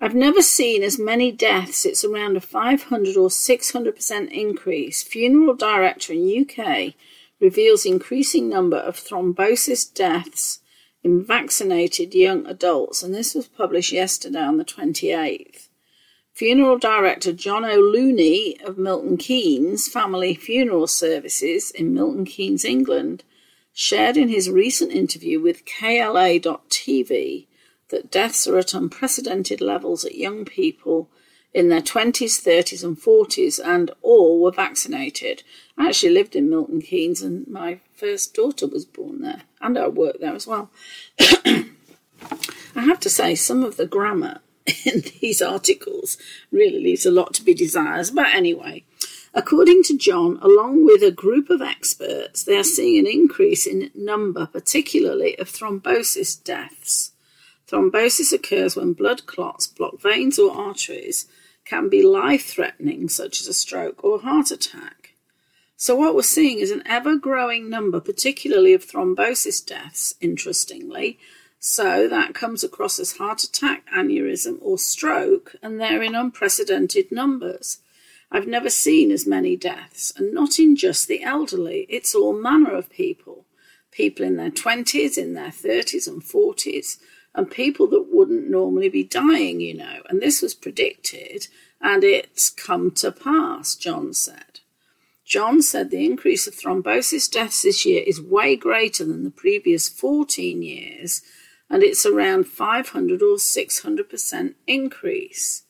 I've 0.00 0.14
never 0.14 0.42
seen 0.42 0.84
as 0.84 0.96
many 0.96 1.32
deaths. 1.32 1.84
It's 1.84 2.04
around 2.04 2.36
a 2.36 2.40
500 2.40 3.16
or 3.16 3.30
600% 3.30 4.30
increase. 4.30 5.02
Funeral 5.02 5.54
director 5.54 6.12
in 6.12 6.46
UK 6.48 6.94
reveals 7.40 7.84
increasing 7.84 8.48
number 8.48 8.76
of 8.76 8.96
thrombosis 8.96 9.92
deaths 9.92 10.60
in 11.02 11.24
vaccinated 11.24 12.14
young 12.14 12.46
adults. 12.46 13.02
And 13.02 13.12
this 13.12 13.34
was 13.34 13.48
published 13.48 13.90
yesterday 13.90 14.42
on 14.42 14.58
the 14.58 14.64
28th. 14.64 15.68
Funeral 16.34 16.78
director 16.78 17.32
John 17.32 17.64
O'Looney 17.64 18.60
of 18.64 18.76
Milton 18.76 19.16
Keynes 19.16 19.86
Family 19.86 20.34
Funeral 20.34 20.88
Services 20.88 21.70
in 21.70 21.94
Milton 21.94 22.24
Keynes, 22.24 22.64
England, 22.64 23.22
shared 23.72 24.16
in 24.16 24.28
his 24.28 24.50
recent 24.50 24.90
interview 24.90 25.40
with 25.40 25.64
KLA.TV 25.64 27.46
that 27.90 28.10
deaths 28.10 28.48
are 28.48 28.58
at 28.58 28.74
unprecedented 28.74 29.60
levels 29.60 30.04
at 30.04 30.16
young 30.16 30.44
people 30.44 31.08
in 31.52 31.68
their 31.68 31.80
20s, 31.80 32.42
30s, 32.42 32.82
and 32.82 33.00
40s, 33.00 33.60
and 33.64 33.92
all 34.02 34.42
were 34.42 34.50
vaccinated. 34.50 35.44
I 35.78 35.86
actually 35.86 36.14
lived 36.14 36.34
in 36.34 36.50
Milton 36.50 36.82
Keynes 36.82 37.22
and 37.22 37.46
my 37.46 37.78
first 37.94 38.34
daughter 38.34 38.66
was 38.66 38.84
born 38.84 39.20
there, 39.20 39.42
and 39.60 39.78
I 39.78 39.86
worked 39.86 40.20
there 40.20 40.34
as 40.34 40.48
well. 40.48 40.72
I 41.20 41.66
have 42.74 42.98
to 42.98 43.08
say, 43.08 43.36
some 43.36 43.62
of 43.62 43.76
the 43.76 43.86
grammar 43.86 44.40
in 44.84 45.02
these 45.20 45.42
articles 45.42 46.16
really 46.50 46.80
leaves 46.80 47.06
a 47.06 47.10
lot 47.10 47.34
to 47.34 47.42
be 47.42 47.54
desired. 47.54 48.10
But 48.14 48.34
anyway, 48.34 48.84
according 49.32 49.82
to 49.84 49.98
John, 49.98 50.38
along 50.42 50.84
with 50.84 51.02
a 51.02 51.10
group 51.10 51.50
of 51.50 51.62
experts, 51.62 52.44
they 52.44 52.56
are 52.56 52.64
seeing 52.64 52.98
an 52.98 53.06
increase 53.06 53.66
in 53.66 53.90
number, 53.94 54.46
particularly 54.46 55.38
of 55.38 55.50
thrombosis 55.50 56.42
deaths. 56.42 57.12
Thrombosis 57.66 58.32
occurs 58.32 58.76
when 58.76 58.92
blood 58.92 59.26
clots 59.26 59.66
block 59.66 60.00
veins 60.00 60.38
or 60.38 60.54
arteries, 60.54 61.26
can 61.64 61.88
be 61.88 62.02
life 62.02 62.44
threatening, 62.44 63.08
such 63.08 63.40
as 63.40 63.46
a 63.46 63.54
stroke 63.54 64.04
or 64.04 64.20
heart 64.20 64.50
attack. 64.50 65.14
So, 65.76 65.96
what 65.96 66.14
we're 66.14 66.22
seeing 66.22 66.58
is 66.58 66.70
an 66.70 66.82
ever 66.86 67.16
growing 67.16 67.68
number, 67.68 68.00
particularly 68.00 68.74
of 68.74 68.84
thrombosis 68.84 69.64
deaths, 69.64 70.14
interestingly. 70.20 71.18
So, 71.66 72.06
that 72.08 72.34
comes 72.34 72.62
across 72.62 72.98
as 72.98 73.16
heart 73.16 73.42
attack, 73.42 73.86
aneurysm, 73.90 74.58
or 74.60 74.76
stroke, 74.76 75.56
and 75.62 75.80
they're 75.80 76.02
in 76.02 76.14
unprecedented 76.14 77.10
numbers. 77.10 77.78
I've 78.30 78.46
never 78.46 78.68
seen 78.68 79.10
as 79.10 79.26
many 79.26 79.56
deaths, 79.56 80.12
and 80.14 80.34
not 80.34 80.58
in 80.58 80.76
just 80.76 81.08
the 81.08 81.22
elderly, 81.22 81.86
it's 81.88 82.14
all 82.14 82.34
manner 82.34 82.74
of 82.74 82.90
people. 82.90 83.46
People 83.90 84.26
in 84.26 84.36
their 84.36 84.50
20s, 84.50 85.16
in 85.16 85.32
their 85.32 85.48
30s 85.48 86.06
and 86.06 86.22
40s, 86.22 86.98
and 87.34 87.50
people 87.50 87.86
that 87.86 88.12
wouldn't 88.12 88.50
normally 88.50 88.90
be 88.90 89.02
dying, 89.02 89.60
you 89.60 89.72
know. 89.72 90.02
And 90.10 90.20
this 90.20 90.42
was 90.42 90.52
predicted, 90.52 91.48
and 91.80 92.04
it's 92.04 92.50
come 92.50 92.90
to 92.96 93.10
pass, 93.10 93.74
John 93.74 94.12
said. 94.12 94.60
John 95.24 95.62
said 95.62 95.90
the 95.90 96.04
increase 96.04 96.46
of 96.46 96.54
thrombosis 96.54 97.30
deaths 97.30 97.62
this 97.62 97.86
year 97.86 98.04
is 98.06 98.20
way 98.20 98.54
greater 98.54 99.06
than 99.06 99.24
the 99.24 99.30
previous 99.30 99.88
14 99.88 100.62
years, 100.62 101.22
and 101.70 101.82
it's 101.82 102.06
around 102.06 102.46
500 102.46 103.22
or 103.22 103.36
600% 103.36 104.54
increase. 104.66 105.62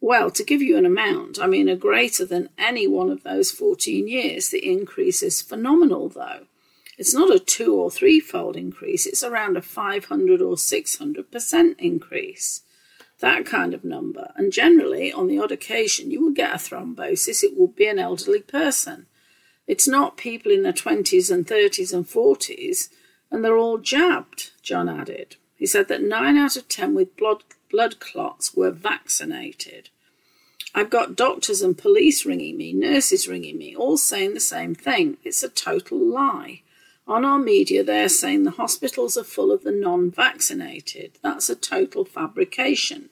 Well, 0.00 0.30
to 0.30 0.44
give 0.44 0.62
you 0.62 0.76
an 0.76 0.86
amount, 0.86 1.38
I 1.40 1.46
mean, 1.46 1.68
a 1.68 1.76
greater 1.76 2.24
than 2.24 2.50
any 2.58 2.86
one 2.86 3.10
of 3.10 3.22
those 3.22 3.50
14 3.50 4.08
years, 4.08 4.50
the 4.50 4.64
increase 4.64 5.22
is 5.22 5.42
phenomenal, 5.42 6.08
though. 6.08 6.46
It's 6.98 7.14
not 7.14 7.34
a 7.34 7.38
two 7.38 7.74
or 7.74 7.90
threefold 7.90 8.56
increase, 8.56 9.06
it's 9.06 9.22
around 9.22 9.56
a 9.56 9.62
500 9.62 10.40
or 10.40 10.56
600% 10.56 11.74
increase. 11.78 12.62
That 13.20 13.46
kind 13.46 13.72
of 13.72 13.84
number. 13.84 14.32
And 14.36 14.52
generally, 14.52 15.12
on 15.12 15.26
the 15.26 15.38
odd 15.38 15.52
occasion, 15.52 16.10
you 16.10 16.22
will 16.22 16.32
get 16.32 16.54
a 16.54 16.58
thrombosis, 16.58 17.42
it 17.42 17.56
will 17.58 17.68
be 17.68 17.86
an 17.86 17.98
elderly 17.98 18.40
person. 18.40 19.06
It's 19.66 19.88
not 19.88 20.16
people 20.16 20.52
in 20.52 20.62
their 20.62 20.72
20s 20.72 21.30
and 21.30 21.46
30s 21.46 21.92
and 21.92 22.06
40s, 22.06 22.88
and 23.36 23.44
they're 23.44 23.58
all 23.58 23.76
jabbed, 23.76 24.52
John 24.62 24.88
added. 24.88 25.36
He 25.56 25.66
said 25.66 25.88
that 25.88 26.02
9 26.02 26.38
out 26.38 26.56
of 26.56 26.70
10 26.70 26.94
with 26.94 27.18
blood, 27.18 27.44
blood 27.70 28.00
clots 28.00 28.54
were 28.54 28.70
vaccinated. 28.70 29.90
I've 30.74 30.88
got 30.88 31.16
doctors 31.16 31.60
and 31.60 31.76
police 31.76 32.24
ringing 32.24 32.56
me, 32.56 32.72
nurses 32.72 33.28
ringing 33.28 33.58
me, 33.58 33.76
all 33.76 33.98
saying 33.98 34.32
the 34.32 34.40
same 34.40 34.74
thing. 34.74 35.18
It's 35.22 35.42
a 35.42 35.50
total 35.50 35.98
lie. 35.98 36.62
On 37.06 37.26
our 37.26 37.38
media, 37.38 37.84
they're 37.84 38.08
saying 38.08 38.44
the 38.44 38.52
hospitals 38.52 39.18
are 39.18 39.22
full 39.22 39.52
of 39.52 39.64
the 39.64 39.70
non 39.70 40.10
vaccinated. 40.10 41.18
That's 41.20 41.50
a 41.50 41.54
total 41.54 42.06
fabrication. 42.06 43.10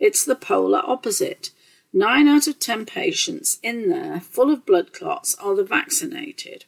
It's 0.00 0.24
the 0.24 0.34
polar 0.34 0.82
opposite. 0.84 1.52
Nine 1.92 2.26
out 2.26 2.48
of 2.48 2.58
ten 2.58 2.86
patients 2.86 3.60
in 3.62 3.88
there, 3.88 4.18
full 4.18 4.50
of 4.50 4.66
blood 4.66 4.92
clots, 4.92 5.36
are 5.36 5.54
the 5.54 5.62
vaccinated. 5.62 6.64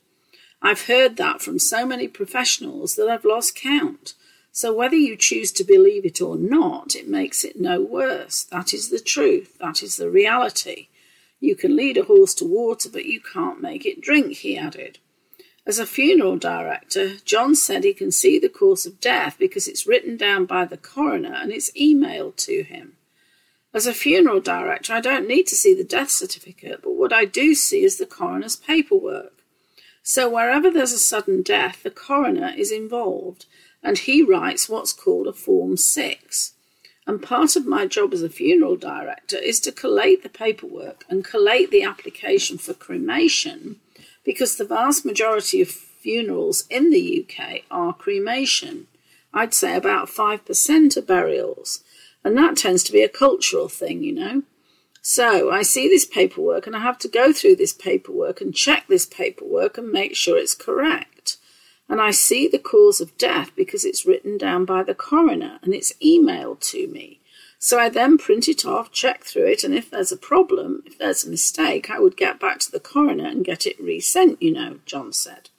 I've 0.62 0.87
heard 0.87 1.16
that 1.16 1.42
from 1.42 1.59
so 1.59 1.85
many 1.85 2.07
professionals 2.07 2.95
that 2.95 3.09
I've 3.09 3.25
lost 3.25 3.57
count. 3.57 4.14
So, 4.52 4.73
whether 4.73 4.97
you 4.97 5.16
choose 5.16 5.50
to 5.52 5.64
believe 5.64 6.04
it 6.04 6.21
or 6.21 6.37
not, 6.37 6.95
it 6.95 7.09
makes 7.09 7.42
it 7.42 7.61
no 7.61 7.81
worse. 7.81 8.45
That 8.45 8.73
is 8.73 8.90
the 8.90 9.00
truth. 9.00 9.59
That 9.59 9.83
is 9.83 9.97
the 9.97 10.11
reality. 10.11 10.88
You 11.40 11.57
can 11.57 11.75
lead 11.75 11.97
a 11.97 12.04
horse 12.04 12.35
to 12.35 12.45
water, 12.45 12.88
but 12.88 13.07
you 13.07 13.21
can't 13.21 13.61
make 13.61 13.85
it 13.85 14.00
drink, 14.00 14.37
he 14.37 14.57
added. 14.57 14.99
As 15.66 15.78
a 15.78 15.87
funeral 15.87 16.37
director, 16.37 17.16
John 17.25 17.54
said 17.54 17.83
he 17.83 17.95
can 17.95 18.12
see 18.12 18.38
the 18.38 18.49
course 18.49 18.85
of 18.85 19.00
death 19.00 19.37
because 19.38 19.66
it's 19.66 19.87
written 19.87 20.16
down 20.16 20.45
by 20.45 20.64
the 20.64 20.76
coroner 20.76 21.35
and 21.35 21.50
it's 21.50 21.71
emailed 21.73 22.37
to 22.37 22.62
him. 22.62 22.97
As 23.75 23.87
a 23.87 23.95
funeral 23.95 24.40
director, 24.40 24.92
I 24.92 25.00
don't 25.00 25.26
need 25.26 25.47
to 25.49 25.57
see 25.57 25.75
the 25.75 25.85
death 25.85 26.11
certificate, 26.11 26.83
but 26.83 26.95
what 26.95 27.12
I 27.12 27.25
do 27.25 27.54
see 27.54 27.85
is 27.85 27.97
the 27.97 28.07
coroner's 28.07 28.54
paperwork. 28.57 29.41
So, 30.02 30.28
wherever 30.28 30.71
there's 30.71 30.92
a 30.92 30.99
sudden 30.99 31.42
death, 31.42 31.82
the 31.82 31.90
coroner 31.90 32.52
is 32.56 32.73
involved 32.73 33.47
and 33.82 33.99
he 33.99 34.23
writes 34.23 34.68
what's 34.68 34.92
called 34.92 35.26
a 35.26 35.32
Form 35.32 35.76
6. 35.76 36.52
And 37.06 37.23
part 37.23 37.56
of 37.56 37.66
my 37.66 37.87
job 37.87 38.12
as 38.12 38.23
a 38.23 38.28
funeral 38.28 38.76
director 38.76 39.37
is 39.37 39.59
to 39.61 39.73
collate 39.73 40.23
the 40.23 40.28
paperwork 40.28 41.04
and 41.09 41.25
collate 41.25 41.71
the 41.71 41.82
application 41.82 42.59
for 42.59 42.75
cremation 42.75 43.76
because 44.25 44.56
the 44.56 44.64
vast 44.64 45.04
majority 45.04 45.61
of 45.61 45.68
funerals 45.68 46.64
in 46.71 46.90
the 46.90 47.26
UK 47.26 47.62
are 47.71 47.92
cremation. 47.92 48.87
I'd 49.35 49.54
say 49.54 49.75
about 49.75 50.09
5% 50.09 50.97
are 50.97 51.02
burials. 51.02 51.82
And 52.25 52.37
that 52.37 52.56
tends 52.56 52.85
to 52.85 52.92
be 52.92 53.02
a 53.02 53.09
cultural 53.09 53.68
thing, 53.68 54.04
you 54.04 54.12
know. 54.12 54.42
So 55.04 55.50
I 55.50 55.62
see 55.62 55.88
this 55.88 56.06
paperwork 56.06 56.68
and 56.68 56.76
I 56.76 56.78
have 56.78 56.99
to 57.00 57.09
go 57.09 57.32
through 57.32 57.56
this 57.56 57.73
paperwork 57.73 58.40
and 58.40 58.54
check 58.54 58.87
this 58.87 59.04
paperwork 59.04 59.76
and 59.76 59.90
make 59.90 60.14
sure 60.14 60.38
it's 60.38 60.54
correct. 60.54 61.38
And 61.88 62.00
I 62.00 62.12
see 62.12 62.47
the 62.47 62.61
cause 62.61 63.00
of 63.00 63.18
death 63.18 63.50
because 63.56 63.85
it's 63.85 64.06
written 64.06 64.38
down 64.38 64.64
by 64.64 64.85
the 64.85 64.94
coroner 64.94 65.59
and 65.62 65.75
it's 65.75 65.92
emailed 65.94 66.61
to 66.71 66.87
me. 66.87 67.18
So 67.59 67.80
I 67.80 67.88
then 67.88 68.16
print 68.16 68.49
it 68.49 68.64
off, 68.64 68.92
check 68.92 69.25
through 69.25 69.47
it, 69.47 69.62
and 69.62 69.75
if 69.75 69.90
there's 69.90 70.11
a 70.11 70.16
problem, 70.16 70.82
if 70.87 70.99
there's 70.99 71.25
a 71.25 71.30
mistake, 71.30 71.90
I 71.90 71.99
would 71.99 72.16
get 72.16 72.40
back 72.40 72.59
to 72.61 72.73
the 72.73 72.80
coroner 72.80 73.26
and 73.26 73.44
get 73.44 73.66
it 73.66 73.80
resent, 73.80 74.40
you 74.42 74.52
know, 74.52 74.78
John 74.87 75.12
said. 75.12 75.50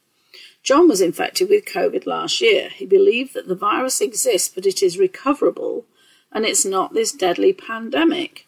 John 0.63 0.87
was 0.87 1.01
infected 1.01 1.49
with 1.49 1.65
COVID 1.65 2.05
last 2.05 2.41
year. 2.41 2.69
He 2.69 2.85
believed 2.85 3.33
that 3.33 3.47
the 3.47 3.55
virus 3.55 4.01
exists, 4.01 4.49
but 4.53 4.65
it 4.65 4.81
is 4.81 4.97
recoverable 4.97 5.85
and 6.31 6.45
it's 6.45 6.65
not 6.65 6.93
this 6.93 7.11
deadly 7.11 7.53
pandemic. 7.53 8.47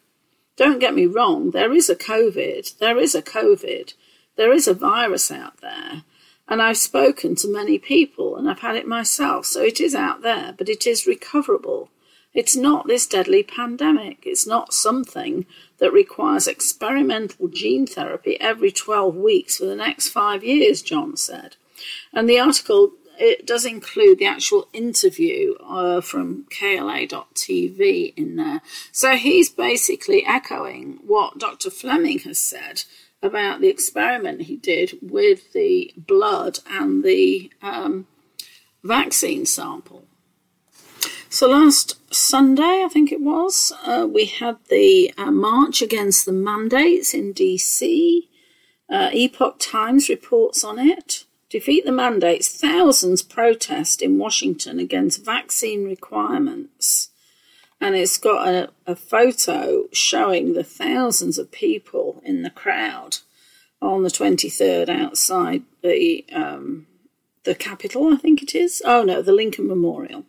Don't 0.58 0.80
get 0.80 0.94
me 0.94 1.06
wrong, 1.06 1.52
there 1.52 1.74
is 1.74 1.90
a 1.90 1.96
COVID, 1.96 2.78
there 2.78 2.98
is 2.98 3.14
a 3.14 3.22
COVID, 3.22 3.94
there 4.38 4.54
is 4.54 4.68
a 4.68 4.74
virus 4.74 5.30
out 5.32 5.60
there, 5.62 6.04
and 6.48 6.62
I've 6.62 6.78
spoken 6.78 7.36
to 7.36 7.52
many 7.52 7.78
people 7.80 8.38
and 8.38 8.50
I've 8.50 8.60
had 8.60 8.76
it 8.76 8.88
myself, 8.88 9.46
so 9.46 9.62
it 9.62 9.82
is 9.82 9.96
out 9.96 10.22
there, 10.22 10.54
but 10.58 10.70
it 10.70 10.86
is 10.86 11.08
recoverable. 11.08 11.90
It's 12.34 12.56
not 12.56 12.88
this 12.88 13.08
deadly 13.08 13.44
pandemic. 13.44 14.20
It's 14.24 14.46
not 14.46 14.74
something 14.74 15.46
that 15.78 15.94
requires 15.94 16.48
experimental 16.48 17.48
gene 17.48 17.88
therapy 17.88 18.40
every 18.42 18.72
12 18.72 19.16
weeks 19.16 19.58
for 19.58 19.66
the 19.66 19.76
next 19.76 20.10
five 20.10 20.44
years, 20.44 20.82
John 20.82 21.16
said. 21.16 21.56
And 22.14 22.30
the 22.30 22.40
article 22.40 22.92
it 23.18 23.46
does 23.46 23.66
include 23.66 24.20
the 24.20 24.26
actual 24.26 24.68
interview 24.74 25.56
uh, 25.56 26.02
from 26.02 26.46
KLA.TV 26.50 28.14
in 28.16 28.36
there. 28.36 28.62
So 28.92 29.16
he's 29.16 29.50
basically 29.50 30.26
echoing 30.26 31.00
what 31.06 31.40
Dr. 31.40 31.70
Fleming 31.70 32.20
has 32.20 32.40
said 32.40 32.84
about 33.22 33.62
the 33.62 33.70
experiment 33.70 34.44
he 34.44 34.56
did 34.56 35.00
with 35.02 35.54
the 35.54 35.94
blood 35.98 36.60
and 36.70 37.04
the 37.04 37.52
um, 37.62 38.08
vaccine 38.84 39.46
sample. 39.46 40.06
So 41.30 41.50
last 41.50 41.98
Sunday, 42.14 42.84
I 42.86 42.88
think 42.90 43.12
it 43.12 43.20
was, 43.20 43.74
uh, 43.86 44.08
we 44.10 44.26
had 44.26 44.58
the 44.70 45.14
uh, 45.18 45.32
march 45.32 45.82
against 45.82 46.26
the 46.26 46.32
mandates 46.32 47.14
in 47.14 47.34
DC. 47.34 48.30
Uh, 48.90 49.10
Epoch 49.12 49.58
Times 49.60 50.08
reports 50.08 50.64
on 50.64 50.80
it. 50.80 51.25
Defeat 51.50 51.86
the 51.86 51.92
mandates. 51.92 52.50
Thousands 52.50 53.22
protest 53.22 54.02
in 54.02 54.18
Washington 54.18 54.80
against 54.80 55.24
vaccine 55.24 55.86
requirements. 55.86 57.10
And 57.80 57.96
it's 57.96 58.18
got 58.18 58.48
a, 58.48 58.70
a 58.88 58.96
photo 58.96 59.86
showing 59.92 60.54
the 60.54 60.64
thousands 60.64 61.38
of 61.38 61.52
people 61.52 62.22
in 62.26 62.42
the 62.42 62.50
crowd 62.50 63.18
on 63.82 64.04
the 64.04 64.10
23rd 64.10 64.90
outside 64.90 65.64
the 65.82 66.26
um, 66.34 66.88
the 67.44 67.56
Capitol, 67.56 68.12
I 68.12 68.18
think 68.18 68.42
it 68.42 68.56
is. 68.56 68.82
Oh 68.86 69.04
no, 69.04 69.22
the 69.22 69.32
Lincoln 69.32 69.68
Memorial. 69.68 70.26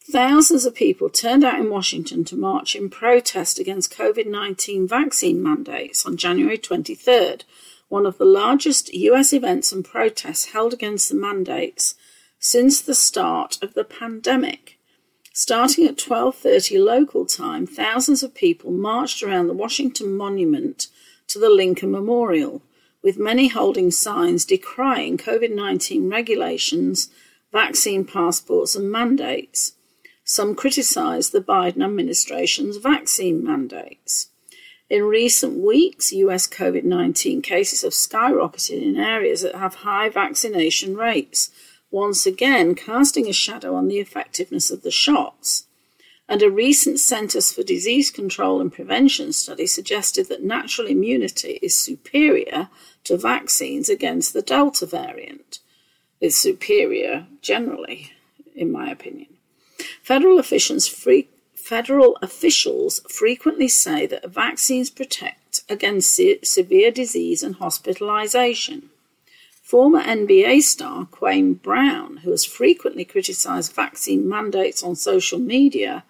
Thousands 0.00 0.64
of 0.64 0.74
people 0.74 1.08
turned 1.08 1.44
out 1.44 1.60
in 1.60 1.70
Washington 1.70 2.24
to 2.24 2.36
march 2.36 2.74
in 2.74 2.90
protest 2.90 3.58
against 3.60 3.92
COVID 3.96 4.26
19 4.26 4.88
vaccine 4.88 5.42
mandates 5.42 6.04
on 6.04 6.16
January 6.16 6.58
23rd, 6.58 7.44
one 7.90 8.06
of 8.06 8.18
the 8.18 8.24
largest 8.24 8.94
US 8.94 9.32
events 9.32 9.72
and 9.72 9.84
protests 9.84 10.52
held 10.52 10.72
against 10.72 11.08
the 11.08 11.16
mandates 11.16 11.96
since 12.38 12.80
the 12.80 12.94
start 12.94 13.58
of 13.62 13.74
the 13.74 13.84
pandemic. 13.84 14.78
Starting 15.34 15.84
at 15.86 15.98
12:30 15.98 16.78
local 16.78 17.26
time, 17.26 17.66
thousands 17.66 18.22
of 18.22 18.32
people 18.32 18.70
marched 18.70 19.24
around 19.24 19.48
the 19.48 19.60
Washington 19.64 20.16
Monument 20.16 20.86
to 21.26 21.40
the 21.40 21.50
Lincoln 21.50 21.90
Memorial, 21.90 22.62
with 23.02 23.18
many 23.18 23.48
holding 23.48 23.90
signs 23.90 24.44
decrying 24.44 25.18
COVID 25.18 25.52
19 25.52 26.08
regulations, 26.08 27.10
vaccine 27.50 28.04
passports, 28.04 28.76
and 28.76 28.90
mandates. 28.90 29.72
Some 30.22 30.54
criticised 30.54 31.32
the 31.32 31.40
Biden 31.40 31.84
administration's 31.84 32.76
vaccine 32.76 33.42
mandates. 33.42 34.29
In 34.90 35.04
recent 35.04 35.64
weeks, 35.64 36.12
US 36.12 36.48
COVID 36.48 36.82
19 36.82 37.42
cases 37.42 37.82
have 37.82 37.92
skyrocketed 37.92 38.82
in 38.82 38.96
areas 38.96 39.42
that 39.42 39.54
have 39.54 39.76
high 39.76 40.08
vaccination 40.08 40.96
rates, 40.96 41.50
once 41.92 42.26
again 42.26 42.74
casting 42.74 43.28
a 43.28 43.32
shadow 43.32 43.76
on 43.76 43.86
the 43.86 44.00
effectiveness 44.00 44.68
of 44.68 44.82
the 44.82 44.90
shots. 44.90 45.66
And 46.28 46.42
a 46.42 46.50
recent 46.50 46.98
Centers 46.98 47.52
for 47.52 47.62
Disease 47.62 48.10
Control 48.10 48.60
and 48.60 48.72
Prevention 48.72 49.32
study 49.32 49.66
suggested 49.66 50.28
that 50.28 50.42
natural 50.42 50.88
immunity 50.88 51.60
is 51.62 51.76
superior 51.76 52.68
to 53.04 53.16
vaccines 53.16 53.88
against 53.88 54.32
the 54.32 54.42
Delta 54.42 54.86
variant. 54.86 55.60
It's 56.20 56.36
superior 56.36 57.26
generally, 57.42 58.10
in 58.56 58.72
my 58.72 58.90
opinion. 58.90 59.28
Federal 60.02 60.40
officials, 60.40 60.88
free, 60.88 61.28
federal 61.70 62.18
officials 62.20 63.00
frequently 63.08 63.68
say 63.68 64.04
that 64.04 64.28
vaccines 64.28 64.90
protect 64.90 65.60
against 65.68 66.12
se- 66.12 66.40
severe 66.42 66.90
disease 66.90 67.44
and 67.44 67.54
hospitalization. 67.54 68.90
Former 69.62 70.02
NBA 70.02 70.62
star 70.62 71.06
Kwame 71.06 71.62
Brown, 71.62 72.16
who 72.24 72.32
has 72.32 72.44
frequently 72.44 73.04
criticized 73.04 73.72
vaccine 73.72 74.28
mandates 74.28 74.82
on 74.82 74.96
social 74.96 75.38
media, 75.38 76.02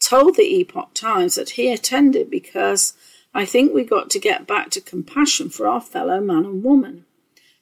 told 0.00 0.34
the 0.34 0.52
Epoch 0.58 0.92
Times 0.94 1.36
that 1.36 1.50
he 1.50 1.72
attended 1.72 2.28
because 2.28 2.94
I 3.32 3.44
think 3.44 3.72
we 3.72 3.84
got 3.84 4.10
to 4.10 4.18
get 4.18 4.48
back 4.48 4.70
to 4.70 4.80
compassion 4.80 5.48
for 5.48 5.68
our 5.68 5.80
fellow 5.80 6.20
man 6.20 6.44
and 6.44 6.64
woman. 6.64 7.04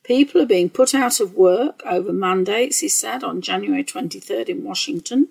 People 0.05 0.41
are 0.41 0.47
being 0.47 0.71
put 0.71 0.95
out 0.95 1.21
of 1.21 1.35
work 1.35 1.83
over 1.85 2.15
mandates, 2.15 2.79
he 2.79 2.89
said 2.89 3.23
on 3.23 3.43
January 3.43 3.85
23rd 3.85 4.49
in 4.49 4.65
Washington. 4.65 5.29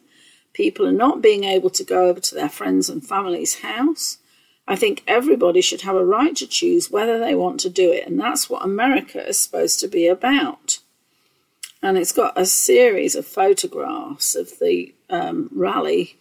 People 0.54 0.86
are 0.86 0.92
not 0.92 1.22
being 1.22 1.44
able 1.44 1.70
to 1.72 1.84
go 1.84 2.08
over 2.08 2.20
to 2.20 2.36
their 2.36 2.50
friends 2.50 2.90
and 2.90 3.06
family's 3.06 3.60
house. 3.60 4.18
I 4.68 4.76
think 4.76 5.04
everybody 5.08 5.62
should 5.62 5.82
have 5.82 5.96
a 5.96 6.06
right 6.06 6.36
to 6.38 6.48
choose 6.48 6.92
whether 6.92 7.20
they 7.20 7.36
want 7.36 7.60
to 7.62 7.70
do 7.70 7.92
it, 7.92 8.08
and 8.08 8.20
that's 8.20 8.50
what 8.50 8.64
America 8.64 9.28
is 9.28 9.40
supposed 9.40 9.80
to 9.80 9.88
be 9.88 10.08
about. 10.08 10.80
And 11.82 11.98
it's 11.98 12.12
got 12.12 12.40
a 12.40 12.46
series 12.46 13.16
of 13.16 13.26
photographs 13.26 14.36
of 14.36 14.60
the 14.60 14.94
um, 15.10 15.50
rally. 15.52 16.18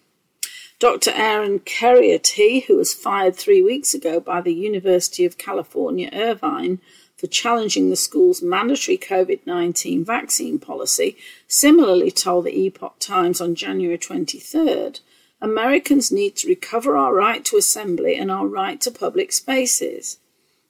Dr. 0.78 1.10
Aaron 1.14 1.60
Kheriaty, 1.60 2.64
who 2.64 2.76
was 2.76 2.94
fired 2.94 3.36
three 3.36 3.60
weeks 3.62 3.92
ago 3.92 4.18
by 4.18 4.40
the 4.40 4.54
University 4.54 5.26
of 5.26 5.36
California, 5.36 6.08
Irvine, 6.10 6.80
for 7.20 7.26
challenging 7.26 7.90
the 7.90 7.96
school's 7.96 8.40
mandatory 8.40 8.96
COVID 8.96 9.40
19 9.44 10.04
vaccine 10.06 10.58
policy, 10.58 11.18
similarly 11.46 12.10
told 12.10 12.46
the 12.46 12.58
Epoch 12.58 12.98
Times 12.98 13.42
on 13.42 13.54
January 13.54 13.98
23rd 13.98 15.00
Americans 15.42 16.10
need 16.10 16.36
to 16.36 16.48
recover 16.48 16.96
our 16.96 17.14
right 17.14 17.44
to 17.44 17.58
assembly 17.58 18.16
and 18.16 18.30
our 18.30 18.46
right 18.46 18.80
to 18.80 18.90
public 18.90 19.32
spaces. 19.32 20.18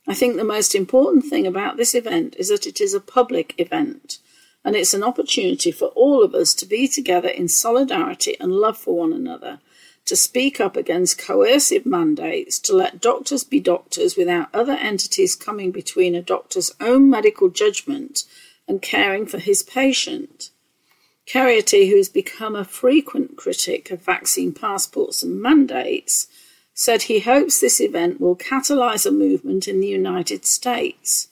I 0.09 0.15
think 0.15 0.37
the 0.37 0.45
most 0.45 0.75
important 0.75 1.25
thing 1.25 1.47
about 1.47 1.77
this 1.77 1.95
event 1.95 2.35
is 2.37 2.49
that 2.49 2.67
it 2.67 2.81
is 2.81 2.95
a 2.95 3.01
public 3.01 3.55
event, 3.59 4.19
and 4.65 4.75
it's 4.75 4.95
an 4.95 5.05
opportunity 5.05 5.71
for 5.71 5.87
all 5.89 6.23
of 6.23 6.35
us 6.35 6.53
to 6.55 6.67
be 6.67 6.89
together 6.89 7.29
in 7.29 7.47
solidarity 7.47 8.37
and 8.41 8.53
love 8.53 8.77
for 8.77 8.97
one 8.97 9.13
another 9.13 9.61
to 10.07 10.17
speak 10.17 10.61
up 10.61 10.77
against 10.77 11.19
coercive 11.19 11.87
mandates, 11.87 12.59
to 12.59 12.75
let 12.75 13.01
doctors 13.01 13.45
be 13.45 13.61
doctors 13.61 14.17
without 14.17 14.49
other 14.55 14.73
entities 14.73 15.37
coming 15.37 15.71
between 15.71 16.15
a 16.15 16.23
doctor's 16.23 16.73
own 16.81 17.09
medical 17.09 17.49
judgment 17.49 18.25
and 18.67 18.83
caring 18.83 19.27
for 19.27 19.39
his 19.39 19.63
patient. 19.63 20.51
Kheriaty, 21.27 21.91
who 21.91 21.97
has 21.97 22.09
become 22.09 22.57
a 22.57 22.65
frequent 22.65 23.37
critic 23.37 23.91
of 23.91 24.03
vaccine 24.03 24.53
passports 24.53 25.23
and 25.23 25.41
mandates, 25.41 26.27
said 26.75 27.03
he 27.03 27.21
hopes 27.21 27.61
this 27.61 27.81
event 27.81 28.21
will 28.21 28.35
catalyse 28.35 29.07
a 29.07 29.11
movement 29.11 29.69
in 29.69 29.81
the 29.81 29.87
United 29.87 30.45
States. 30.45 31.29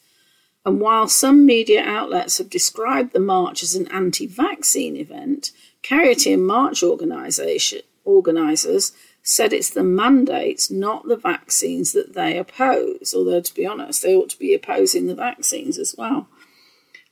And 0.64 0.80
while 0.80 1.08
some 1.08 1.46
media 1.46 1.82
outlets 1.82 2.38
have 2.38 2.50
described 2.50 3.12
the 3.12 3.20
march 3.20 3.62
as 3.62 3.74
an 3.74 3.88
anti 3.88 4.26
vaccine 4.26 4.96
event, 4.96 5.50
Kheriaty 5.82 6.34
and 6.34 6.46
March 6.46 6.82
organisation 6.82 7.80
organisers 8.08 8.92
said 9.22 9.52
it's 9.52 9.70
the 9.70 9.84
mandates, 9.84 10.70
not 10.70 11.06
the 11.06 11.16
vaccines, 11.16 11.92
that 11.92 12.14
they 12.14 12.38
oppose. 12.38 13.12
Although, 13.14 13.42
to 13.42 13.54
be 13.54 13.66
honest, 13.66 14.02
they 14.02 14.14
ought 14.14 14.30
to 14.30 14.38
be 14.38 14.54
opposing 14.54 15.06
the 15.06 15.14
vaccines 15.14 15.78
as 15.78 15.94
well. 15.96 16.28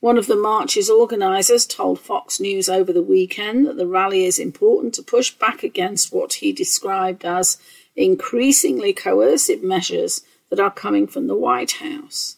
One 0.00 0.18
of 0.18 0.26
the 0.26 0.36
march's 0.36 0.88
organisers 0.88 1.66
told 1.66 2.00
Fox 2.00 2.40
News 2.40 2.68
over 2.68 2.92
the 2.92 3.02
weekend 3.02 3.66
that 3.66 3.76
the 3.76 3.86
rally 3.86 4.24
is 4.24 4.38
important 4.38 4.94
to 4.94 5.02
push 5.02 5.30
back 5.30 5.62
against 5.62 6.12
what 6.12 6.34
he 6.34 6.52
described 6.52 7.24
as 7.24 7.58
increasingly 7.94 8.92
coercive 8.92 9.62
measures 9.62 10.22
that 10.50 10.60
are 10.60 10.70
coming 10.70 11.06
from 11.06 11.26
the 11.26 11.36
White 11.36 11.72
House. 11.72 12.36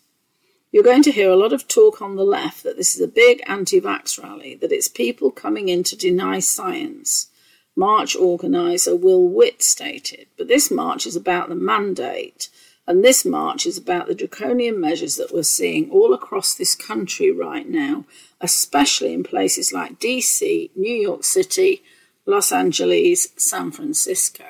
You're 0.70 0.84
going 0.84 1.02
to 1.04 1.12
hear 1.12 1.30
a 1.30 1.36
lot 1.36 1.52
of 1.52 1.66
talk 1.66 2.02
on 2.02 2.16
the 2.16 2.24
left 2.24 2.62
that 2.62 2.76
this 2.76 2.94
is 2.94 3.00
a 3.00 3.08
big 3.08 3.42
anti 3.46 3.80
vax 3.80 4.22
rally, 4.22 4.54
that 4.56 4.72
it's 4.72 4.88
people 4.88 5.30
coming 5.30 5.68
in 5.68 5.82
to 5.84 5.96
deny 5.96 6.40
science. 6.40 7.28
March 7.78 8.16
organiser 8.16 8.96
Will 8.96 9.22
Witt 9.22 9.62
stated. 9.62 10.26
But 10.36 10.48
this 10.48 10.68
march 10.68 11.06
is 11.06 11.14
about 11.14 11.48
the 11.48 11.54
mandate, 11.54 12.48
and 12.88 13.04
this 13.04 13.24
march 13.24 13.66
is 13.66 13.78
about 13.78 14.08
the 14.08 14.16
draconian 14.16 14.80
measures 14.80 15.14
that 15.14 15.32
we're 15.32 15.44
seeing 15.44 15.88
all 15.88 16.12
across 16.12 16.56
this 16.56 16.74
country 16.74 17.30
right 17.30 17.68
now, 17.68 18.04
especially 18.40 19.12
in 19.12 19.22
places 19.22 19.72
like 19.72 20.00
DC, 20.00 20.70
New 20.74 20.92
York 20.92 21.22
City, 21.22 21.84
Los 22.26 22.50
Angeles, 22.50 23.28
San 23.36 23.70
Francisco. 23.70 24.44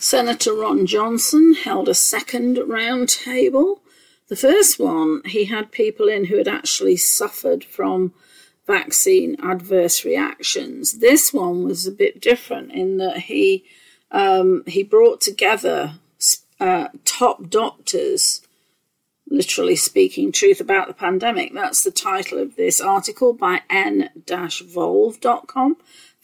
Senator 0.00 0.52
Ron 0.52 0.84
Johnson 0.84 1.54
held 1.54 1.88
a 1.88 1.94
second 1.94 2.56
roundtable. 2.56 3.78
The 4.26 4.34
first 4.34 4.80
one, 4.80 5.22
he 5.26 5.44
had 5.44 5.70
people 5.70 6.08
in 6.08 6.24
who 6.24 6.38
had 6.38 6.48
actually 6.48 6.96
suffered 6.96 7.62
from 7.62 8.12
vaccine 8.66 9.36
adverse 9.42 10.04
reactions. 10.04 10.98
This 10.98 11.32
one 11.32 11.64
was 11.64 11.86
a 11.86 11.92
bit 11.92 12.20
different 12.20 12.72
in 12.72 12.98
that 12.98 13.18
he 13.18 13.64
um, 14.10 14.62
he 14.66 14.82
brought 14.82 15.20
together 15.20 15.94
uh, 16.60 16.88
top 17.04 17.48
doctors, 17.48 18.42
literally 19.28 19.74
speaking 19.74 20.30
truth 20.30 20.60
about 20.60 20.86
the 20.86 20.94
pandemic. 20.94 21.52
That's 21.54 21.82
the 21.82 21.90
title 21.90 22.38
of 22.38 22.56
this 22.56 22.80
article 22.80 23.32
by 23.32 23.62
en-volve.com. 23.68 25.16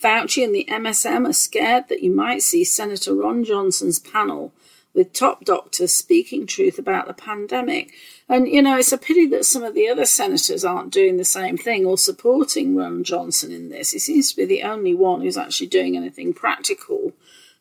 Fauci 0.00 0.44
and 0.44 0.54
the 0.54 0.68
MSM 0.70 1.28
are 1.28 1.32
scared 1.32 1.88
that 1.88 2.02
you 2.02 2.12
might 2.12 2.42
see 2.42 2.62
Senator 2.62 3.14
Ron 3.14 3.42
Johnson's 3.42 3.98
panel 3.98 4.52
with 4.94 5.12
top 5.12 5.44
doctors 5.44 5.92
speaking 5.92 6.46
truth 6.46 6.78
about 6.78 7.08
the 7.08 7.14
pandemic. 7.14 7.92
And, 8.28 8.46
you 8.46 8.60
know, 8.60 8.76
it's 8.76 8.92
a 8.92 8.98
pity 8.98 9.26
that 9.28 9.46
some 9.46 9.62
of 9.62 9.74
the 9.74 9.88
other 9.88 10.04
senators 10.04 10.64
aren't 10.64 10.92
doing 10.92 11.16
the 11.16 11.24
same 11.24 11.56
thing 11.56 11.86
or 11.86 11.96
supporting 11.96 12.76
Ron 12.76 13.02
Johnson 13.02 13.50
in 13.50 13.70
this. 13.70 13.92
He 13.92 13.98
seems 13.98 14.30
to 14.30 14.36
be 14.36 14.44
the 14.44 14.64
only 14.64 14.94
one 14.94 15.22
who's 15.22 15.38
actually 15.38 15.68
doing 15.68 15.96
anything 15.96 16.34
practical 16.34 17.14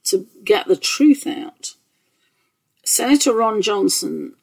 to 0.06 0.27
get 0.43 0.67
the 0.67 0.75
truth 0.75 1.25
out. 1.25 1.75
Senator 2.84 3.34
Ron 3.34 3.62
Johnson, 3.62 4.34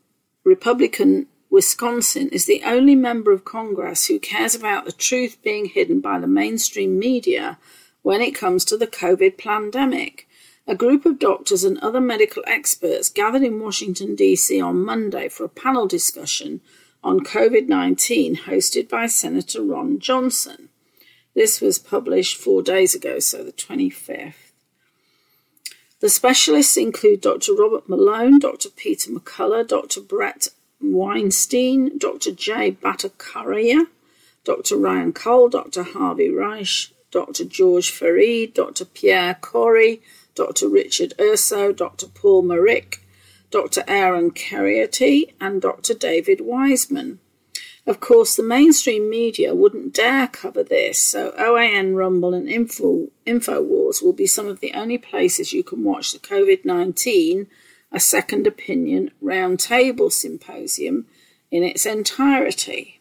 Republican 0.45 1.27
Wisconsin, 1.51 2.29
is 2.31 2.47
the 2.47 2.63
only 2.65 2.95
member 2.95 3.31
of 3.31 3.45
Congress 3.45 4.07
who 4.07 4.19
cares 4.19 4.55
about 4.55 4.87
the 4.87 4.93
truth 4.93 5.37
being 5.43 5.67
hidden 5.67 6.01
by 6.01 6.19
the 6.19 6.27
mainstream 6.27 6.99
media 6.99 7.59
when 8.03 8.23
it 8.23 8.35
comes 8.35 8.65
to 8.65 8.77
the 8.79 8.87
COVID 8.87 9.37
pandemic. 9.37 10.27
A 10.67 10.75
group 10.75 11.05
of 11.05 11.19
doctors 11.19 11.63
and 11.63 11.79
other 11.79 12.01
medical 12.01 12.43
experts 12.47 13.11
gathered 13.11 13.43
in 13.43 13.61
Washington, 13.61 14.15
D.C. 14.15 14.61
on 14.63 14.83
Monday 14.83 15.29
for 15.29 15.45
a 15.45 15.49
panel 15.49 15.87
discussion 15.87 16.63
on 17.03 17.21
COVID 17.21 17.69
19 17.69 18.37
hosted 18.37 18.89
by 18.89 19.07
Senator 19.07 19.63
Ron 19.63 19.99
Johnson. 19.99 20.71
This 21.35 21.61
was 21.61 21.79
published 21.79 22.39
four 22.39 22.63
days 22.63 22.95
ago, 22.95 23.19
so 23.19 23.45
the 23.45 23.53
25th. 23.53 24.53
The 26.01 26.09
specialists 26.09 26.79
include 26.79 27.21
Dr. 27.21 27.53
Robert 27.55 27.87
Malone, 27.87 28.39
Dr. 28.39 28.71
Peter 28.71 29.11
McCullough, 29.11 29.69
Dr. 29.69 30.01
Bret 30.01 30.49
Weinstein, 30.81 31.99
Dr. 31.99 32.33
Jay 32.33 32.73
Bhattacharya, 32.73 33.87
Dr. 34.45 34.77
Ryan 34.77 35.13
Cole, 35.13 35.51
Dr. 35.51 35.83
Harvey 35.83 36.29
Risch, 36.29 36.93
Dr. 37.11 37.45
George 37.45 37.91
Fareed, 37.93 38.55
Dr. 38.55 38.85
Pierre 38.85 39.35
Kory, 39.41 40.03
Dr. 40.35 40.69
Richard 40.69 41.15
Urso, 41.21 41.73
Dr. 41.73 42.07
Paul 42.07 42.43
Marik, 42.43 43.07
Dr. 43.51 43.85
Aaron 43.87 44.31
Kheriaty, 44.31 45.33
and 45.41 45.63
Dr. 45.63 45.95
David 45.95 46.41
Wiseman. 46.41 47.21
Of 47.87 48.01
course, 48.01 48.35
the 48.35 48.43
mainstream 48.43 49.11
media 49.11 49.55
wouldn't 49.55 49.93
dare 49.93 50.27
cover 50.29 50.63
this, 50.63 50.99
so 50.99 51.33
OAN, 51.39 51.95
Rumble, 51.95 52.33
and 52.33 52.49
Info, 52.49 53.09
InfoWars 53.27 54.03
will 54.03 54.15
be 54.15 54.27
some 54.27 54.49
of 54.49 54.61
the 54.61 54.73
only 54.73 54.97
places 54.97 55.53
you 55.53 55.63
can 55.63 55.85
watch 55.85 56.13
the 56.13 56.19
COVID 56.19 56.65
19 56.65 57.47
A 57.93 58.01
Second 58.01 58.47
Opinion 58.47 59.11
Roundtable 59.23 60.11
Symposium 60.11 61.07
in 61.51 61.63
its 61.63 61.85
entirety. 61.85 63.01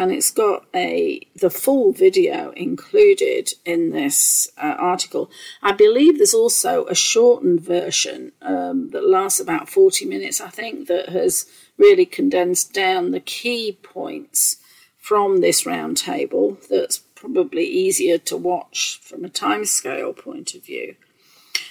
And 0.00 0.10
it's 0.10 0.30
got 0.30 0.64
a 0.74 1.20
the 1.36 1.50
full 1.50 1.92
video 1.92 2.52
included 2.52 3.50
in 3.66 3.90
this 3.90 4.48
uh, 4.56 4.74
article. 4.78 5.30
I 5.62 5.72
believe 5.72 6.16
there's 6.16 6.32
also 6.32 6.86
a 6.86 6.94
shortened 6.94 7.60
version 7.60 8.32
um, 8.40 8.92
that 8.92 9.06
lasts 9.06 9.40
about 9.40 9.68
40 9.68 10.06
minutes, 10.06 10.40
I 10.40 10.48
think, 10.48 10.88
that 10.88 11.10
has 11.10 11.44
really 11.76 12.06
condensed 12.06 12.72
down 12.72 13.10
the 13.10 13.20
key 13.20 13.76
points 13.82 14.56
from 14.96 15.42
this 15.42 15.64
roundtable 15.64 16.66
that's 16.66 17.00
probably 17.14 17.66
easier 17.66 18.16
to 18.16 18.38
watch 18.38 18.98
from 19.02 19.22
a 19.22 19.28
timescale 19.28 20.16
point 20.16 20.54
of 20.54 20.64
view. 20.64 20.94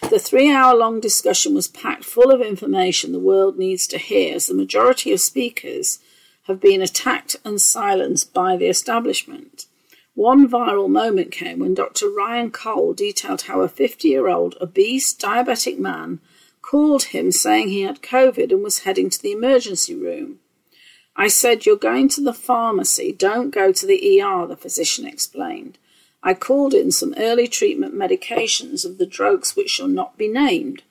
The 0.07 0.19
three 0.19 0.51
hour 0.51 0.75
long 0.75 0.99
discussion 0.99 1.55
was 1.55 1.67
packed 1.67 2.05
full 2.05 2.29
of 2.29 2.41
information 2.41 3.11
the 3.11 3.19
world 3.19 3.57
needs 3.57 3.87
to 3.87 3.97
hear, 3.97 4.35
as 4.35 4.45
the 4.45 4.53
majority 4.53 5.11
of 5.11 5.19
speakers 5.19 5.97
have 6.49 6.59
been 6.59 6.81
attacked 6.81 7.35
and 7.45 7.61
silenced 7.61 8.33
by 8.33 8.57
the 8.57 8.67
establishment. 8.67 9.65
One 10.15 10.49
viral 10.49 10.89
moment 10.89 11.31
came 11.31 11.59
when 11.59 11.73
Dr. 11.73 12.09
Ryan 12.09 12.51
Cole 12.51 12.93
detailed 12.93 13.43
how 13.43 13.61
a 13.61 13.69
50 13.69 14.07
year 14.07 14.27
old 14.27 14.55
obese 14.59 15.13
diabetic 15.13 15.79
man 15.79 16.19
called 16.61 17.03
him 17.03 17.31
saying 17.31 17.69
he 17.69 17.83
had 17.83 18.01
COVID 18.01 18.51
and 18.51 18.63
was 18.63 18.79
heading 18.79 19.09
to 19.09 19.21
the 19.21 19.31
emergency 19.31 19.95
room. 19.95 20.39
I 21.15 21.27
said, 21.27 21.65
You're 21.65 21.77
going 21.77 22.09
to 22.09 22.21
the 22.21 22.33
pharmacy, 22.33 23.11
don't 23.11 23.49
go 23.49 23.71
to 23.71 23.85
the 23.85 24.21
ER, 24.21 24.45
the 24.45 24.57
physician 24.57 25.05
explained. 25.05 25.77
I 26.21 26.33
called 26.33 26.73
in 26.73 26.91
some 26.91 27.13
early 27.17 27.47
treatment 27.47 27.95
medications 27.95 28.85
of 28.85 28.97
the 28.97 29.05
drugs 29.05 29.55
which 29.55 29.69
shall 29.69 29.87
not 29.87 30.17
be 30.17 30.27
named. 30.27 30.83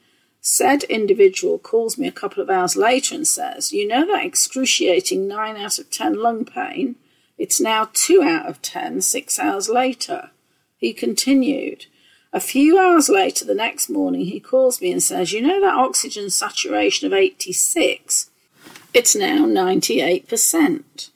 Said 0.50 0.84
individual 0.84 1.58
calls 1.58 1.98
me 1.98 2.08
a 2.08 2.11
couple 2.11 2.42
of 2.42 2.48
hours 2.48 2.74
later 2.74 3.14
and 3.14 3.28
says, 3.28 3.70
You 3.70 3.87
know 3.87 4.06
that 4.06 4.24
excruciating 4.24 5.28
9 5.28 5.56
out 5.58 5.78
of 5.78 5.90
10 5.90 6.14
lung 6.14 6.46
pain? 6.46 6.96
It's 7.37 7.61
now 7.61 7.90
2 7.92 8.22
out 8.22 8.46
of 8.46 8.62
10, 8.62 9.02
six 9.02 9.38
hours 9.38 9.68
later. 9.68 10.30
He 10.78 10.94
continued. 10.94 11.84
A 12.32 12.40
few 12.40 12.78
hours 12.78 13.11
later, 13.11 13.44
the 13.44 13.54
next 13.54 13.90
morning, 13.90 14.24
he 14.24 14.40
calls 14.40 14.80
me 14.80 14.90
and 14.90 15.02
says, 15.02 15.32
You 15.34 15.42
know 15.42 15.61
that 15.61 15.76
oxygen 15.76 16.30
saturation 16.30 17.06
of 17.06 17.12
86? 17.12 18.30
It's 18.94 19.14
now 19.14 19.44
98%. 19.44 21.11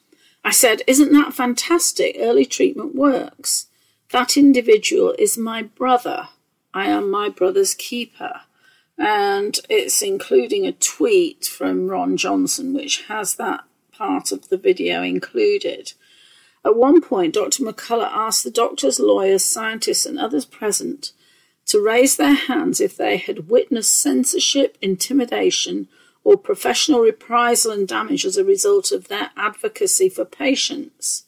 I 0.45 0.51
said, 0.51 0.83
Isn't 0.87 1.13
that 1.15 1.33
fantastic? 1.33 2.17
Early 2.21 2.45
treatment 2.45 2.95
works. 2.95 3.69
That 4.11 4.37
individual 4.37 5.15
is 5.19 5.39
my 5.39 5.63
brother. 5.63 6.29
I 6.75 6.89
am 6.89 7.11
my 7.11 7.31
brother's 7.31 7.73
keeper. 7.73 8.43
And 8.99 9.59
it's 9.69 10.03
including 10.03 10.67
a 10.67 10.73
tweet 10.73 11.45
from 11.45 11.89
Ron 11.89 12.17
Johnson, 12.17 12.75
which 12.75 13.05
has 13.07 13.37
that 13.37 13.65
part 13.93 14.33
of 14.33 14.49
the 14.49 14.57
video 14.57 15.03
included. 15.03 15.93
At 16.65 16.77
one 16.77 17.01
point, 17.01 17.35
Dr. 17.35 17.65
McCullough 17.65 18.11
asked 18.13 18.45
the 18.45 18.51
doctors, 18.51 19.01
lawyers, 19.01 19.45
scientists, 19.45 20.07
and 20.07 20.19
others 20.19 20.45
present 20.45 21.13
to 21.67 21.81
raise 21.81 22.17
their 22.17 22.35
hands 22.35 22.81
if 22.81 22.97
they 22.97 23.17
had 23.17 23.49
witnessed 23.49 24.01
censorship, 24.01 24.77
intimidation, 24.83 25.89
or 26.25 26.37
professional 26.37 27.01
reprisal 27.01 27.73
and 27.73 27.89
damage 27.89 28.25
as 28.25 28.37
a 28.37 28.45
result 28.45 28.93
of 28.93 29.09
their 29.09 29.31
advocacy 29.37 30.09
for 30.09 30.25
patients. 30.25 31.25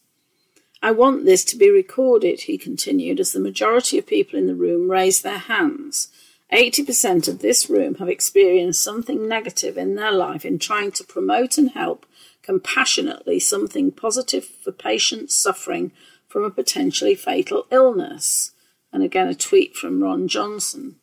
I 0.82 0.90
want 0.90 1.24
this 1.24 1.44
to 1.46 1.56
be 1.56 1.70
recorded, 1.70 2.42
he 2.42 2.58
continued, 2.58 3.18
as 3.18 3.32
the 3.32 3.40
majority 3.40 3.98
of 3.98 4.06
people 4.06 4.38
in 4.38 4.46
the 4.46 4.54
room 4.54 4.90
raised 4.90 5.22
their 5.22 5.38
hands. 5.38 6.08
80% 6.52 7.28
of 7.28 7.40
this 7.40 7.68
room 7.68 7.96
have 7.96 8.08
experienced 8.08 8.82
something 8.82 9.26
negative 9.28 9.76
in 9.76 9.94
their 9.94 10.12
life 10.12 10.44
in 10.44 10.58
trying 10.58 10.92
to 10.92 11.04
promote 11.04 11.58
and 11.58 11.70
help 11.70 12.06
compassionately 12.42 13.40
something 13.40 13.90
positive 13.90 14.44
for 14.44 14.70
patients 14.70 15.34
suffering 15.34 15.92
from 16.28 16.44
a 16.44 16.50
potentially 16.50 17.14
fatal 17.14 17.66
illness. 17.70 18.52
And 18.92 19.02
again, 19.02 19.28
a 19.28 19.34
tweet 19.34 19.76
from 19.76 20.02
Ron 20.02 20.28
Johnson. 20.28 20.96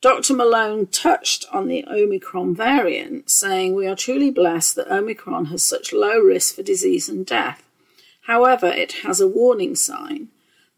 Dr. 0.00 0.34
Malone 0.34 0.86
touched 0.86 1.44
on 1.52 1.66
the 1.66 1.84
Omicron 1.88 2.54
variant, 2.54 3.28
saying, 3.28 3.74
We 3.74 3.88
are 3.88 3.96
truly 3.96 4.30
blessed 4.30 4.76
that 4.76 4.92
Omicron 4.92 5.46
has 5.46 5.64
such 5.64 5.92
low 5.92 6.20
risk 6.20 6.54
for 6.54 6.62
disease 6.62 7.08
and 7.08 7.26
death. 7.26 7.64
However, 8.22 8.68
it 8.68 8.92
has 9.02 9.20
a 9.20 9.26
warning 9.26 9.74
sign. 9.74 10.28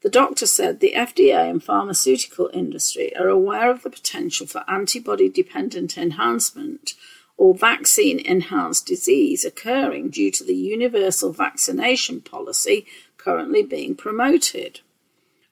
The 0.02 0.08
doctor 0.08 0.46
said 0.46 0.80
the 0.80 0.94
FDA 0.96 1.50
and 1.50 1.62
pharmaceutical 1.62 2.50
industry 2.54 3.14
are 3.16 3.28
aware 3.28 3.70
of 3.70 3.82
the 3.82 3.90
potential 3.90 4.46
for 4.46 4.64
antibody 4.66 5.28
dependent 5.28 5.98
enhancement 5.98 6.94
or 7.36 7.54
vaccine 7.54 8.18
enhanced 8.18 8.86
disease 8.86 9.44
occurring 9.44 10.10
due 10.10 10.30
to 10.30 10.44
the 10.44 10.54
universal 10.54 11.32
vaccination 11.32 12.20
policy 12.20 12.86
currently 13.18 13.62
being 13.62 13.94
promoted. 13.94 14.80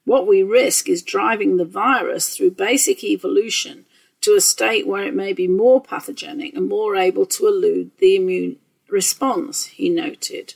What 0.05 0.27
we 0.27 0.41
risk 0.41 0.89
is 0.89 1.03
driving 1.03 1.57
the 1.57 1.65
virus 1.65 2.35
through 2.35 2.51
basic 2.51 3.03
evolution 3.03 3.85
to 4.21 4.35
a 4.35 4.41
state 4.41 4.87
where 4.87 5.03
it 5.03 5.13
may 5.13 5.33
be 5.33 5.47
more 5.47 5.81
pathogenic 5.81 6.55
and 6.55 6.67
more 6.67 6.95
able 6.95 7.25
to 7.27 7.47
elude 7.47 7.91
the 7.99 8.15
immune 8.15 8.57
response, 8.89 9.65
he 9.65 9.89
noted. 9.89 10.55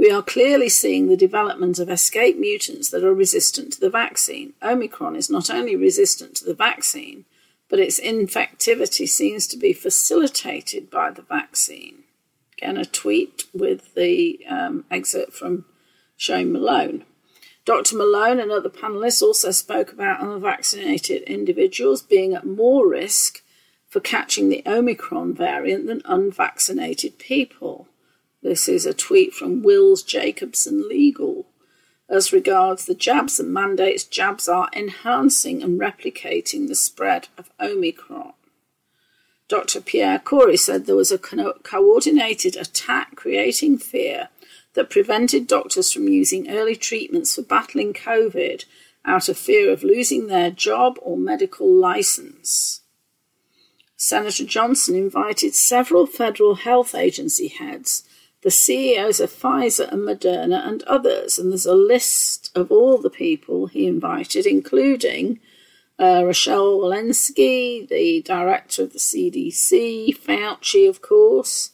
We 0.00 0.10
are 0.10 0.22
clearly 0.22 0.70
seeing 0.70 1.08
the 1.08 1.16
development 1.16 1.78
of 1.78 1.90
escape 1.90 2.38
mutants 2.38 2.88
that 2.88 3.04
are 3.04 3.12
resistant 3.12 3.74
to 3.74 3.80
the 3.80 3.90
vaccine. 3.90 4.54
Omicron 4.62 5.14
is 5.14 5.28
not 5.28 5.50
only 5.50 5.76
resistant 5.76 6.36
to 6.36 6.44
the 6.46 6.54
vaccine, 6.54 7.26
but 7.68 7.78
its 7.78 8.00
infectivity 8.00 9.06
seems 9.06 9.46
to 9.48 9.58
be 9.58 9.74
facilitated 9.74 10.90
by 10.90 11.10
the 11.10 11.20
vaccine. 11.20 12.04
Again, 12.56 12.78
a 12.78 12.86
tweet 12.86 13.44
with 13.52 13.94
the 13.94 14.40
um, 14.48 14.86
excerpt 14.90 15.34
from 15.34 15.66
Shane 16.16 16.50
Malone. 16.50 17.04
Dr. 17.66 17.94
Malone 17.94 18.40
and 18.40 18.50
other 18.50 18.70
panelists 18.70 19.20
also 19.20 19.50
spoke 19.50 19.92
about 19.92 20.22
unvaccinated 20.22 21.24
individuals 21.24 22.00
being 22.00 22.32
at 22.32 22.46
more 22.46 22.88
risk 22.88 23.42
for 23.90 24.00
catching 24.00 24.48
the 24.48 24.62
Omicron 24.64 25.34
variant 25.34 25.86
than 25.86 26.00
unvaccinated 26.06 27.18
people. 27.18 27.86
This 28.42 28.68
is 28.68 28.86
a 28.86 28.94
tweet 28.94 29.34
from 29.34 29.62
Wills 29.62 30.02
Jacobson 30.02 30.88
Legal. 30.88 31.46
As 32.08 32.32
regards 32.32 32.86
the 32.86 32.94
jabs 32.94 33.38
and 33.38 33.52
mandates, 33.52 34.02
jabs 34.02 34.48
are 34.48 34.70
enhancing 34.72 35.62
and 35.62 35.78
replicating 35.78 36.66
the 36.66 36.74
spread 36.74 37.28
of 37.36 37.50
Omicron. 37.60 38.32
Dr. 39.46 39.80
Pierre 39.80 40.18
Kory 40.18 40.56
said 40.56 40.86
there 40.86 40.96
was 40.96 41.12
a 41.12 41.18
co- 41.18 41.54
coordinated 41.62 42.56
attack 42.56 43.14
creating 43.14 43.78
fear 43.78 44.28
that 44.74 44.90
prevented 44.90 45.46
doctors 45.46 45.92
from 45.92 46.08
using 46.08 46.48
early 46.48 46.76
treatments 46.76 47.34
for 47.34 47.42
battling 47.42 47.92
COVID 47.92 48.64
out 49.04 49.28
of 49.28 49.36
fear 49.36 49.70
of 49.70 49.82
losing 49.82 50.28
their 50.28 50.50
job 50.50 50.98
or 51.02 51.16
medical 51.16 51.70
license. 51.70 52.80
Senator 53.96 54.44
Johnson 54.44 54.94
invited 54.94 55.54
several 55.54 56.06
federal 56.06 56.54
health 56.54 56.94
agency 56.94 57.48
heads 57.48 58.04
the 58.42 58.50
CEOs 58.50 59.20
of 59.20 59.30
Pfizer 59.30 59.90
and 59.92 60.02
Moderna 60.02 60.66
and 60.66 60.82
others. 60.84 61.38
And 61.38 61.50
there's 61.50 61.66
a 61.66 61.74
list 61.74 62.50
of 62.54 62.70
all 62.70 62.98
the 62.98 63.10
people 63.10 63.66
he 63.66 63.86
invited, 63.86 64.46
including 64.46 65.40
uh, 65.98 66.24
Rochelle 66.24 66.78
Walensky, 66.78 67.86
the 67.86 68.22
director 68.22 68.82
of 68.84 68.92
the 68.94 68.98
CDC, 68.98 70.16
Fauci, 70.16 70.88
of 70.88 71.02
course, 71.02 71.70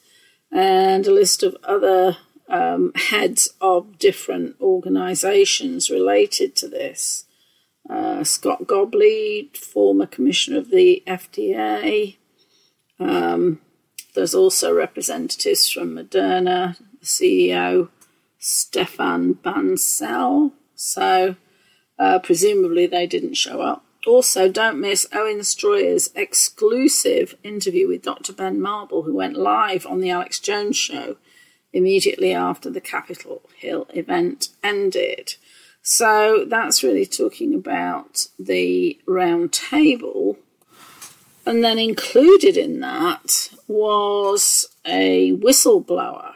and 0.51 1.07
a 1.07 1.13
list 1.13 1.45
of 1.45 1.57
other 1.63 2.17
um, 2.49 2.93
heads 2.95 3.51
of 3.61 3.99
different 3.99 4.57
organizations 4.61 5.91
related 5.91 6.57
to 6.57 6.69
this. 6.69 7.25
Uh, 7.89 8.25
Scott 8.25 8.67
Gottlieb, 8.67 9.55
former 9.55 10.07
commissioner 10.07 10.59
of 10.59 10.71
the 10.71 11.05
FDA, 11.07 12.17
um, 12.99 13.61
there's 14.17 14.35
also 14.35 14.75
representatives 14.75 15.71
from 15.71 15.95
Moderna, 15.95 16.77
the 17.01 17.07
CEO, 17.07 17.89
Stefan 18.39 19.35
Bancel. 19.35 20.53
So 20.75 21.37
uh, 21.99 22.19
presumably 22.21 22.87
they 22.87 23.07
didn't 23.07 23.35
show 23.35 23.61
up. 23.61 23.85
Also, 24.07 24.49
don't 24.49 24.81
miss 24.81 25.07
Owen 25.13 25.41
Shroyer's 25.41 26.11
exclusive 26.15 27.35
interview 27.43 27.89
with 27.89 28.03
Dr. 28.03 28.33
Ben 28.33 28.61
Marble, 28.61 29.03
who 29.03 29.15
went 29.15 29.37
live 29.37 29.85
on 29.85 30.01
the 30.01 30.11
Alex 30.11 30.39
Jones 30.39 30.77
show 30.77 31.17
immediately 31.73 32.33
after 32.33 32.71
the 32.71 32.81
Capitol 32.81 33.43
Hill 33.57 33.87
event 33.91 34.49
ended. 34.63 35.35
So 35.83 36.45
that's 36.49 36.83
really 36.83 37.05
talking 37.05 37.53
about 37.53 38.27
the 38.39 38.99
round 39.07 39.53
table 39.53 40.39
and 41.45 41.63
then 41.63 41.79
included 41.79 42.57
in 42.57 42.81
that 42.81 43.51
was 43.69 44.69
a 44.85 45.33
whistleblower 45.33 46.35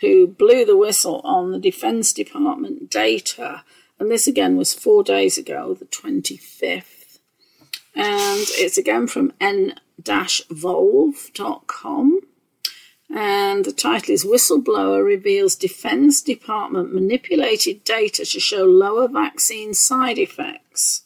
who 0.00 0.26
blew 0.26 0.64
the 0.64 0.76
whistle 0.76 1.20
on 1.24 1.52
the 1.52 1.58
Defense 1.58 2.12
Department 2.12 2.90
data. 2.90 3.64
And 3.98 4.10
this 4.10 4.26
again 4.26 4.56
was 4.56 4.74
four 4.74 5.02
days 5.04 5.36
ago, 5.38 5.74
the 5.74 5.84
25th. 5.84 7.18
And 7.94 8.46
it's 8.52 8.78
again 8.78 9.06
from 9.06 9.32
en-volve.com. 9.40 9.80
And 13.12 13.64
the 13.64 13.72
title 13.72 14.14
is 14.14 14.24
Whistleblower 14.24 15.04
Reveals 15.04 15.56
Defense 15.56 16.22
Department 16.22 16.94
Manipulated 16.94 17.82
Data 17.82 18.24
to 18.24 18.40
Show 18.40 18.64
Lower 18.64 19.08
Vaccine 19.08 19.74
Side 19.74 20.16
Effects. 20.16 21.02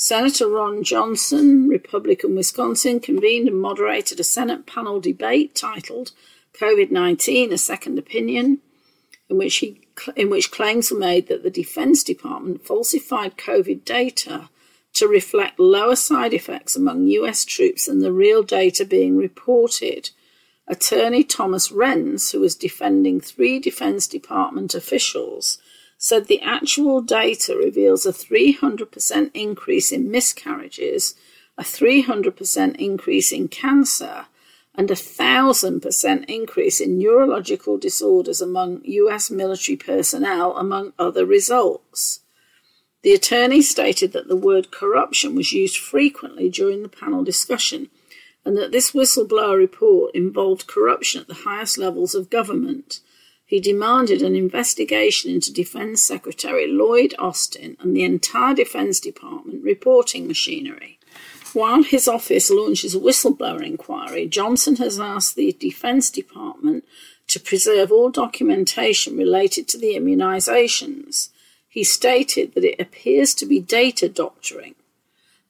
Senator 0.00 0.46
Ron 0.46 0.84
Johnson, 0.84 1.66
Republican 1.66 2.36
Wisconsin, 2.36 3.00
convened 3.00 3.48
and 3.48 3.60
moderated 3.60 4.20
a 4.20 4.24
Senate 4.24 4.64
panel 4.64 5.00
debate 5.00 5.56
titled 5.56 6.12
COVID 6.52 6.92
19 6.92 7.52
A 7.52 7.58
Second 7.58 7.98
Opinion, 7.98 8.58
in 9.28 9.38
which, 9.38 9.56
he, 9.56 9.80
in 10.14 10.30
which 10.30 10.52
claims 10.52 10.92
were 10.92 11.00
made 11.00 11.26
that 11.26 11.42
the 11.42 11.50
Defense 11.50 12.04
Department 12.04 12.64
falsified 12.64 13.36
COVID 13.36 13.84
data 13.84 14.50
to 14.92 15.08
reflect 15.08 15.58
lower 15.58 15.96
side 15.96 16.32
effects 16.32 16.76
among 16.76 17.08
US 17.08 17.44
troops 17.44 17.86
than 17.86 17.98
the 17.98 18.12
real 18.12 18.44
data 18.44 18.84
being 18.84 19.16
reported. 19.16 20.10
Attorney 20.68 21.24
Thomas 21.24 21.72
Renz, 21.72 22.30
who 22.30 22.38
was 22.38 22.54
defending 22.54 23.20
three 23.20 23.58
Defense 23.58 24.06
Department 24.06 24.76
officials, 24.76 25.58
said 25.98 26.26
the 26.26 26.40
actual 26.40 27.02
data 27.02 27.56
reveals 27.56 28.06
a 28.06 28.12
300% 28.12 29.30
increase 29.34 29.92
in 29.92 30.10
miscarriages, 30.10 31.14
a 31.58 31.62
300% 31.62 32.76
increase 32.76 33.32
in 33.32 33.48
cancer, 33.48 34.26
and 34.76 34.92
a 34.92 34.94
1000% 34.94 36.24
increase 36.26 36.80
in 36.80 36.98
neurological 36.98 37.76
disorders 37.76 38.40
among 38.40 38.80
US 38.84 39.28
military 39.28 39.76
personnel, 39.76 40.56
among 40.56 40.92
other 41.00 41.26
results. 41.26 42.20
The 43.02 43.12
attorney 43.12 43.60
stated 43.60 44.12
that 44.12 44.28
the 44.28 44.36
word 44.36 44.70
corruption 44.70 45.34
was 45.34 45.52
used 45.52 45.78
frequently 45.78 46.48
during 46.48 46.82
the 46.82 46.88
panel 46.88 47.24
discussion 47.24 47.90
and 48.44 48.56
that 48.56 48.70
this 48.70 48.92
whistleblower 48.92 49.56
report 49.56 50.14
involved 50.14 50.68
corruption 50.68 51.20
at 51.20 51.28
the 51.28 51.42
highest 51.44 51.76
levels 51.76 52.14
of 52.14 52.30
government. 52.30 53.00
He 53.48 53.60
demanded 53.60 54.20
an 54.20 54.36
investigation 54.36 55.30
into 55.30 55.50
Defense 55.50 56.02
Secretary 56.02 56.66
Lloyd 56.66 57.14
Austin 57.18 57.78
and 57.80 57.96
the 57.96 58.04
entire 58.04 58.54
Defense 58.54 59.00
Department 59.00 59.64
reporting 59.64 60.26
machinery. 60.28 60.98
While 61.54 61.82
his 61.82 62.06
office 62.06 62.50
launches 62.50 62.94
a 62.94 62.98
whistleblower 63.00 63.64
inquiry, 63.64 64.26
Johnson 64.26 64.76
has 64.76 65.00
asked 65.00 65.34
the 65.34 65.56
Defense 65.58 66.10
Department 66.10 66.84
to 67.28 67.40
preserve 67.40 67.90
all 67.90 68.10
documentation 68.10 69.16
related 69.16 69.66
to 69.68 69.78
the 69.78 69.94
immunizations. 69.94 71.30
He 71.66 71.84
stated 71.84 72.52
that 72.52 72.64
it 72.64 72.78
appears 72.78 73.32
to 73.36 73.46
be 73.46 73.60
data 73.60 74.10
doctoring 74.10 74.74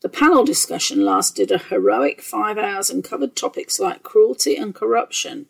the 0.00 0.08
panel 0.08 0.44
discussion 0.44 1.04
lasted 1.04 1.50
a 1.50 1.58
heroic 1.58 2.22
five 2.22 2.56
hours 2.56 2.88
and 2.88 3.02
covered 3.02 3.34
topics 3.34 3.80
like 3.80 4.04
cruelty 4.04 4.54
and 4.54 4.72
corruption 4.72 5.46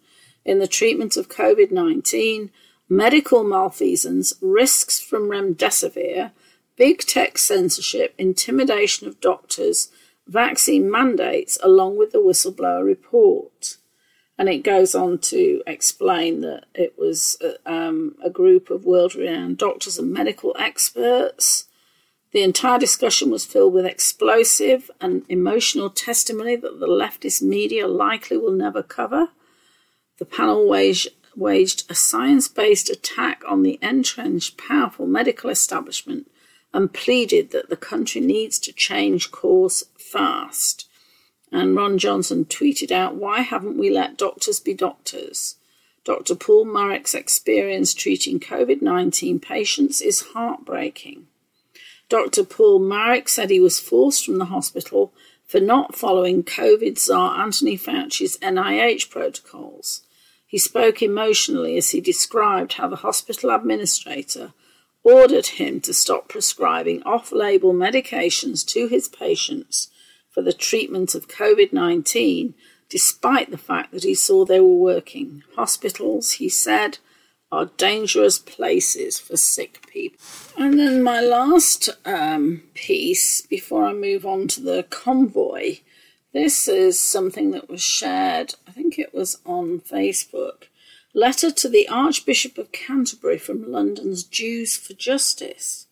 in 0.49 0.59
the 0.59 0.67
treatment 0.67 1.17
of 1.17 1.29
COVID 1.29 1.71
19, 1.71 2.51
medical 2.89 3.45
malfeasance, 3.45 4.35
risks 4.41 5.01
from 5.01 5.29
remdesivir, 5.29 6.33
big 6.77 7.01
tech 7.01 7.39
censorship, 7.39 8.15
intimidation 8.19 9.07
of 9.07 9.21
doctors, 9.21 9.91
vaccine 10.27 10.91
mandates, 10.91 11.59
along 11.63 11.99
with 11.99 12.13
the 12.13 12.19
whistleblower 12.19 12.85
report. 12.85 13.77
And 14.39 14.49
it 14.49 14.63
goes 14.63 14.95
on 14.95 15.19
to 15.19 15.63
explain 15.67 16.43
that 16.43 16.67
it 16.75 16.95
was 16.97 17.37
uh, 17.43 17.71
um, 17.71 18.15
a 18.23 18.31
group 18.31 18.71
of 18.71 18.85
world 18.85 19.17
renowned 19.17 19.59
doctors 19.59 19.99
and 19.99 20.13
medical 20.13 20.55
experts 20.59 21.69
the 22.33 22.43
entire 22.43 22.79
discussion 22.79 23.31
was 23.31 23.47
filled 23.47 23.73
with 23.73 23.87
explosive 23.87 24.91
and 25.01 25.25
emotional 25.29 25.89
testimony 25.89 26.57
that 26.57 26.79
the 26.79 26.87
leftist 26.87 27.41
media 27.41 27.89
likely 27.89 28.37
will 28.37 28.53
never 28.53 28.83
cover. 28.83 29.29
The 30.19 30.25
panel 30.25 30.69
waged, 30.69 31.09
waged 31.37 31.91
a 31.91 31.95
science 31.95 32.49
based 32.49 32.91
attack 32.91 33.43
on 33.47 33.63
the 33.63 33.79
entrenched, 33.81 34.57
powerful 34.59 35.07
medical 35.07 35.49
establishment 35.51 36.31
and 36.75 36.93
pleaded 36.93 37.51
that 37.51 37.71
the 37.71 37.77
country 37.77 38.21
needs 38.21 38.59
to 38.61 38.73
change 38.73 39.31
course 39.31 39.85
fast. 39.97 40.89
And 41.51 41.75
Ron 41.75 41.99
Johnson 41.99 42.45
tweeted 42.45 42.91
out, 42.91 43.15
Why 43.15 43.41
haven't 43.41 43.79
we 43.79 43.91
let 43.91 44.19
doctors 44.19 44.61
be 44.61 44.75
doctors? 44.75 45.57
Dr. 46.05 46.35
Paul 46.35 46.65
Marik's 46.65 47.15
experience 47.15 47.95
treating 47.95 48.41
COVID 48.41 48.83
19 48.83 49.41
patients 49.41 50.01
is 50.01 50.29
heartbreaking. 50.33 51.27
Dr. 52.09 52.45
Paul 52.45 52.79
Marek 52.79 53.29
said 53.29 53.51
he 53.51 53.61
was 53.61 53.79
forced 53.79 54.25
from 54.25 54.39
the 54.39 54.47
hospital 54.47 55.13
for 55.47 55.61
not 55.61 55.95
following 55.95 56.43
COVID 56.43 56.99
czar 56.99 57.41
Anthony 57.41 57.77
Fauci's 57.77 58.39
NIH 58.39 59.11
protocols. 59.11 60.03
He 60.49 60.57
spoke 60.57 61.03
emotionally 61.03 61.77
as 61.77 61.91
he 61.91 62.01
described 62.01 62.73
how 62.73 62.89
the 62.89 62.97
hospital 62.97 63.51
administrator 63.51 64.55
ordered 65.05 65.47
him 65.47 65.81
to 65.83 65.93
stop 65.93 66.29
prescribing 66.29 67.03
off 67.03 67.31
label 67.33 67.75
medications 67.75 68.67
to 68.69 68.89
his 68.89 69.09
patients 69.09 69.91
for 70.31 70.41
the 70.41 70.55
treatment 70.55 71.15
of 71.15 71.29
COVID 71.29 71.75
19, 71.75 72.55
despite 72.89 73.51
the 73.51 73.59
fact 73.59 73.93
that 73.93 74.05
he 74.05 74.15
saw 74.15 74.47
they 74.47 74.59
were 74.59 74.69
working. 74.69 75.43
Hospitals, 75.55 76.33
he 76.33 76.49
said, 76.49 76.97
are 77.53 77.67
dangerous 77.77 78.39
places 78.39 79.19
for 79.19 79.37
sick 79.37 79.87
people. 79.87 80.19
And 80.57 80.79
then 80.79 81.03
my 81.03 81.21
last 81.21 81.91
um, 82.07 82.63
piece 82.73 83.43
before 83.43 83.85
I 83.85 83.93
move 83.93 84.25
on 84.25 84.49
to 84.49 84.63
the 84.63 84.85
convoy. 84.85 85.79
This 86.33 86.69
is 86.69 87.01
something 87.01 87.53
that 87.53 87.71
was 87.71 87.81
shared, 87.83 88.55
I 88.67 88.71
think 88.71 88.99
it 88.99 89.15
was 89.15 89.39
on 89.47 89.81
Facebook. 89.81 90.65
Letter 91.15 91.51
to 91.51 91.69
the 91.71 91.89
Archbishop 91.89 92.59
of 92.59 92.71
Canterbury 92.71 93.39
from 93.39 93.73
London's 93.73 94.25
Jews 94.25 94.77
for 94.77 94.93
Justice, 94.93 95.87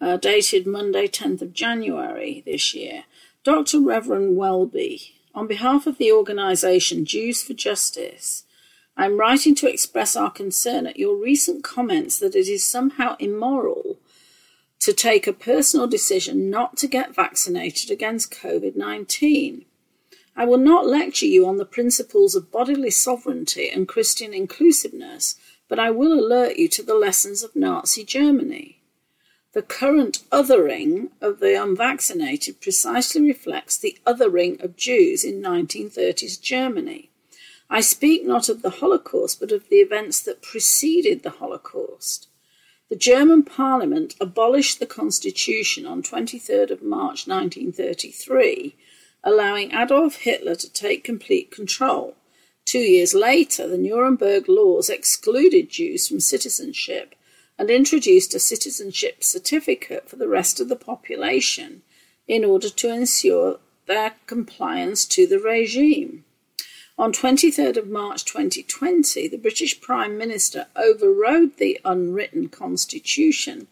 uh, 0.00 0.16
dated 0.16 0.64
Monday, 0.64 1.08
10th 1.08 1.42
of 1.42 1.52
January 1.52 2.44
this 2.46 2.72
year. 2.72 3.04
Dr. 3.42 3.80
Reverend 3.80 4.36
Welby, 4.36 5.16
on 5.34 5.48
behalf 5.48 5.88
of 5.88 5.98
the 5.98 6.12
organisation 6.12 7.04
Jews 7.04 7.42
for 7.42 7.54
Justice, 7.54 8.44
I 8.96 9.06
am 9.06 9.18
writing 9.18 9.56
to 9.56 9.68
express 9.68 10.14
our 10.14 10.30
concern 10.30 10.86
at 10.86 10.98
your 10.98 11.16
recent 11.16 11.64
comments 11.64 12.20
that 12.20 12.36
it 12.36 12.46
is 12.46 12.64
somehow 12.64 13.16
immoral 13.18 13.98
to 14.84 14.92
take 14.92 15.26
a 15.26 15.32
personal 15.32 15.86
decision 15.86 16.50
not 16.50 16.76
to 16.76 16.86
get 16.86 17.14
vaccinated 17.14 17.90
against 17.90 18.30
COVID 18.30 18.76
19. 18.76 19.64
I 20.36 20.44
will 20.44 20.58
not 20.58 20.86
lecture 20.86 21.24
you 21.24 21.46
on 21.46 21.56
the 21.56 21.64
principles 21.64 22.34
of 22.34 22.52
bodily 22.52 22.90
sovereignty 22.90 23.70
and 23.70 23.88
Christian 23.88 24.34
inclusiveness, 24.34 25.36
but 25.70 25.78
I 25.78 25.90
will 25.90 26.12
alert 26.12 26.58
you 26.58 26.68
to 26.68 26.82
the 26.82 26.96
lessons 26.96 27.42
of 27.42 27.56
Nazi 27.56 28.04
Germany. 28.04 28.82
The 29.54 29.62
current 29.62 30.22
othering 30.30 31.08
of 31.22 31.40
the 31.40 31.54
unvaccinated 31.54 32.60
precisely 32.60 33.22
reflects 33.22 33.78
the 33.78 33.96
othering 34.06 34.62
of 34.62 34.76
Jews 34.76 35.24
in 35.24 35.40
1930s 35.40 36.38
Germany. 36.38 37.08
I 37.70 37.80
speak 37.80 38.26
not 38.26 38.50
of 38.50 38.60
the 38.60 38.68
Holocaust, 38.80 39.40
but 39.40 39.50
of 39.50 39.70
the 39.70 39.76
events 39.76 40.20
that 40.24 40.42
preceded 40.42 41.22
the 41.22 41.38
Holocaust. 41.40 42.28
The 42.90 42.96
German 42.96 43.44
Parliament 43.44 44.14
abolished 44.20 44.78
the 44.78 44.86
Constitution 44.86 45.86
on 45.86 46.02
23rd 46.02 46.70
of 46.70 46.82
March 46.82 47.26
1933, 47.26 48.76
allowing 49.22 49.72
Adolf 49.72 50.16
Hitler 50.16 50.54
to 50.56 50.70
take 50.70 51.02
complete 51.02 51.50
control. 51.50 52.14
Two 52.66 52.80
years 52.80 53.14
later, 53.14 53.66
the 53.66 53.78
Nuremberg 53.78 54.48
laws 54.48 54.90
excluded 54.90 55.70
Jews 55.70 56.06
from 56.06 56.20
citizenship 56.20 57.14
and 57.58 57.70
introduced 57.70 58.34
a 58.34 58.38
citizenship 58.38 59.24
certificate 59.24 60.08
for 60.08 60.16
the 60.16 60.28
rest 60.28 60.60
of 60.60 60.68
the 60.68 60.76
population 60.76 61.82
in 62.28 62.44
order 62.44 62.68
to 62.68 62.92
ensure 62.92 63.60
their 63.86 64.14
compliance 64.26 65.06
to 65.06 65.26
the 65.26 65.38
regime. 65.38 66.24
On 66.96 67.12
23rd 67.12 67.76
of 67.76 67.88
March 67.88 68.24
2020, 68.24 69.26
the 69.26 69.36
British 69.36 69.80
Prime 69.80 70.16
Minister 70.16 70.68
overrode 70.76 71.56
the 71.56 71.80
unwritten 71.84 72.48
constitution 72.48 73.66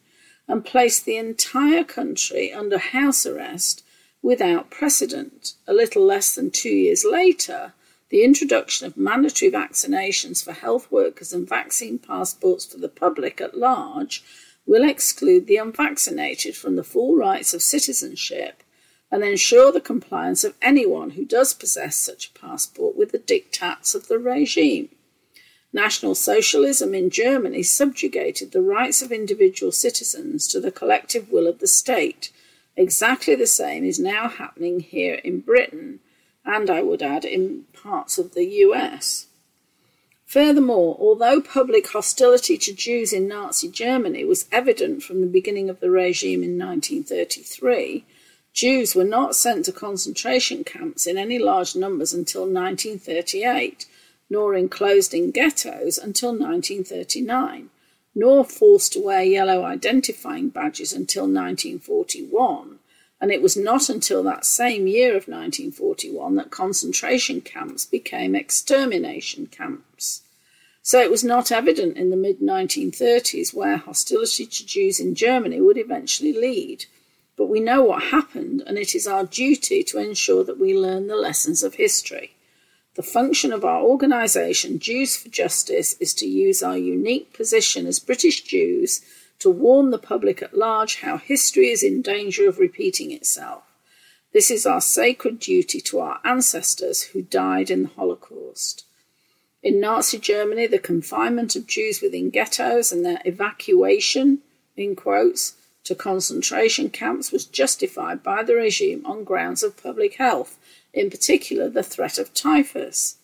and 0.48 0.64
placed 0.64 1.04
the 1.04 1.16
entire 1.16 1.84
country 1.84 2.52
under 2.52 2.78
house 2.78 3.24
arrest 3.24 3.84
without 4.22 4.70
precedent. 4.70 5.54
A 5.68 5.72
little 5.72 6.04
less 6.04 6.34
than 6.34 6.50
two 6.50 6.74
years 6.74 7.04
later, 7.08 7.74
the 8.08 8.24
introduction 8.24 8.88
of 8.88 8.96
mandatory 8.96 9.52
vaccinations 9.52 10.42
for 10.42 10.52
health 10.52 10.90
workers 10.90 11.32
and 11.32 11.48
vaccine 11.48 12.00
passports 12.00 12.64
for 12.64 12.78
the 12.78 12.88
public 12.88 13.40
at 13.40 13.56
large 13.56 14.24
will 14.66 14.82
exclude 14.82 15.46
the 15.46 15.58
unvaccinated 15.58 16.56
from 16.56 16.74
the 16.74 16.84
full 16.84 17.14
rights 17.14 17.54
of 17.54 17.62
citizenship 17.62 18.64
and 19.12 19.22
ensure 19.22 19.70
the 19.70 19.80
compliance 19.80 20.42
of 20.42 20.56
anyone 20.62 21.10
who 21.10 21.24
does 21.24 21.52
possess 21.52 21.96
such 21.96 22.28
a 22.28 22.38
passport 22.38 22.96
with 22.96 23.12
the 23.12 23.18
diktats 23.18 23.94
of 23.94 24.08
the 24.08 24.18
regime. 24.18 24.88
National 25.70 26.14
Socialism 26.14 26.94
in 26.94 27.10
Germany 27.10 27.62
subjugated 27.62 28.52
the 28.52 28.62
rights 28.62 29.02
of 29.02 29.12
individual 29.12 29.70
citizens 29.70 30.48
to 30.48 30.60
the 30.60 30.72
collective 30.72 31.30
will 31.30 31.46
of 31.46 31.58
the 31.58 31.66
state. 31.66 32.32
Exactly 32.74 33.34
the 33.34 33.46
same 33.46 33.84
is 33.84 33.98
now 33.98 34.28
happening 34.28 34.80
here 34.80 35.14
in 35.16 35.40
Britain, 35.40 36.00
and 36.44 36.70
I 36.70 36.82
would 36.82 37.02
add 37.02 37.26
in 37.26 37.64
parts 37.74 38.16
of 38.16 38.32
the 38.32 38.46
US. 38.46 39.26
Furthermore, 40.24 40.96
although 40.98 41.42
public 41.42 41.88
hostility 41.88 42.56
to 42.56 42.72
Jews 42.72 43.12
in 43.12 43.28
Nazi 43.28 43.68
Germany 43.68 44.24
was 44.24 44.46
evident 44.50 45.02
from 45.02 45.20
the 45.20 45.26
beginning 45.26 45.68
of 45.68 45.80
the 45.80 45.90
regime 45.90 46.42
in 46.42 46.58
1933, 46.58 48.06
Jews 48.52 48.94
were 48.94 49.04
not 49.04 49.34
sent 49.34 49.64
to 49.64 49.72
concentration 49.72 50.62
camps 50.62 51.06
in 51.06 51.16
any 51.16 51.38
large 51.38 51.74
numbers 51.74 52.12
until 52.12 52.42
1938, 52.42 53.86
nor 54.28 54.54
enclosed 54.54 55.14
in 55.14 55.30
ghettos 55.30 55.96
until 55.96 56.30
1939, 56.30 57.70
nor 58.14 58.44
forced 58.44 58.92
to 58.92 59.00
wear 59.00 59.22
yellow 59.22 59.64
identifying 59.64 60.50
badges 60.50 60.92
until 60.92 61.24
1941. 61.24 62.78
And 63.20 63.30
it 63.30 63.40
was 63.40 63.56
not 63.56 63.88
until 63.88 64.22
that 64.24 64.44
same 64.44 64.86
year 64.86 65.10
of 65.10 65.28
1941 65.28 66.34
that 66.34 66.50
concentration 66.50 67.40
camps 67.40 67.86
became 67.86 68.34
extermination 68.34 69.46
camps. 69.46 70.22
So 70.82 71.00
it 71.00 71.10
was 71.10 71.22
not 71.22 71.52
evident 71.52 71.96
in 71.96 72.10
the 72.10 72.16
mid 72.16 72.40
1930s 72.40 73.54
where 73.54 73.76
hostility 73.76 74.44
to 74.44 74.66
Jews 74.66 74.98
in 74.98 75.14
Germany 75.14 75.60
would 75.60 75.78
eventually 75.78 76.32
lead. 76.32 76.86
But 77.42 77.48
we 77.48 77.58
know 77.58 77.82
what 77.82 78.04
happened, 78.04 78.62
and 78.68 78.78
it 78.78 78.94
is 78.94 79.08
our 79.08 79.26
duty 79.26 79.82
to 79.82 79.98
ensure 79.98 80.44
that 80.44 80.60
we 80.60 80.78
learn 80.78 81.08
the 81.08 81.16
lessons 81.16 81.64
of 81.64 81.74
history. 81.74 82.36
The 82.94 83.02
function 83.02 83.52
of 83.52 83.64
our 83.64 83.82
organisation, 83.82 84.78
Jews 84.78 85.16
for 85.16 85.28
Justice, 85.28 85.94
is 85.94 86.14
to 86.14 86.26
use 86.28 86.62
our 86.62 86.78
unique 86.78 87.32
position 87.32 87.84
as 87.88 87.98
British 87.98 88.42
Jews 88.44 89.00
to 89.40 89.50
warn 89.50 89.90
the 89.90 89.98
public 89.98 90.40
at 90.40 90.56
large 90.56 91.00
how 91.00 91.16
history 91.16 91.70
is 91.70 91.82
in 91.82 92.00
danger 92.00 92.48
of 92.48 92.60
repeating 92.60 93.10
itself. 93.10 93.64
This 94.32 94.48
is 94.48 94.64
our 94.64 94.80
sacred 94.80 95.40
duty 95.40 95.80
to 95.80 95.98
our 95.98 96.20
ancestors 96.24 97.02
who 97.02 97.22
died 97.22 97.72
in 97.72 97.82
the 97.82 97.88
Holocaust. 97.88 98.84
In 99.64 99.80
Nazi 99.80 100.20
Germany, 100.20 100.68
the 100.68 100.78
confinement 100.78 101.56
of 101.56 101.66
Jews 101.66 102.00
within 102.00 102.30
ghettos 102.30 102.92
and 102.92 103.04
their 103.04 103.20
evacuation, 103.24 104.42
in 104.76 104.94
quotes, 104.94 105.54
to 105.84 105.94
concentration 105.94 106.90
camps 106.90 107.32
was 107.32 107.44
justified 107.44 108.22
by 108.22 108.42
the 108.42 108.54
regime 108.54 109.04
on 109.04 109.24
grounds 109.24 109.62
of 109.62 109.82
public 109.82 110.14
health 110.14 110.58
in 110.92 111.10
particular 111.10 111.68
the 111.68 111.82
threat 111.82 112.18
of 112.18 112.34
typhus. 112.34 113.16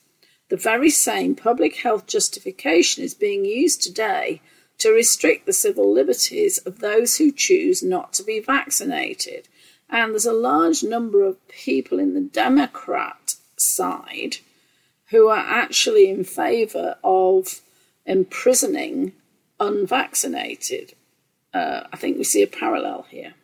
The 0.48 0.56
very 0.56 0.90
same 0.90 1.34
public 1.34 1.76
health 1.76 2.06
justification 2.06 3.04
is 3.04 3.14
being 3.14 3.44
used 3.44 3.82
today 3.82 4.40
to 4.78 4.90
restrict 4.90 5.44
the 5.44 5.52
civil 5.52 5.92
liberties 5.92 6.58
of 6.58 6.78
those 6.78 7.18
who 7.18 7.32
choose 7.32 7.82
not 7.82 8.12
to 8.14 8.22
be 8.22 8.40
vaccinated. 8.40 9.48
And 9.90 10.12
there's 10.12 10.26
a 10.26 10.32
large 10.32 10.82
number 10.82 11.24
of 11.24 11.46
people 11.48 11.98
in 11.98 12.14
the 12.14 12.20
Democrat 12.20 13.34
side 13.56 14.38
who 15.10 15.28
are 15.28 15.38
actually 15.38 16.08
in 16.08 16.24
favour 16.24 16.96
of 17.02 17.60
imprisoning 18.06 19.12
unvaccinated. 19.58 20.94
Uh, 21.52 21.82
I 21.92 21.96
think 21.96 22.18
we 22.18 22.24
see 22.24 22.42
a 22.42 22.46
parallel 22.46 23.06
here. 23.10 23.34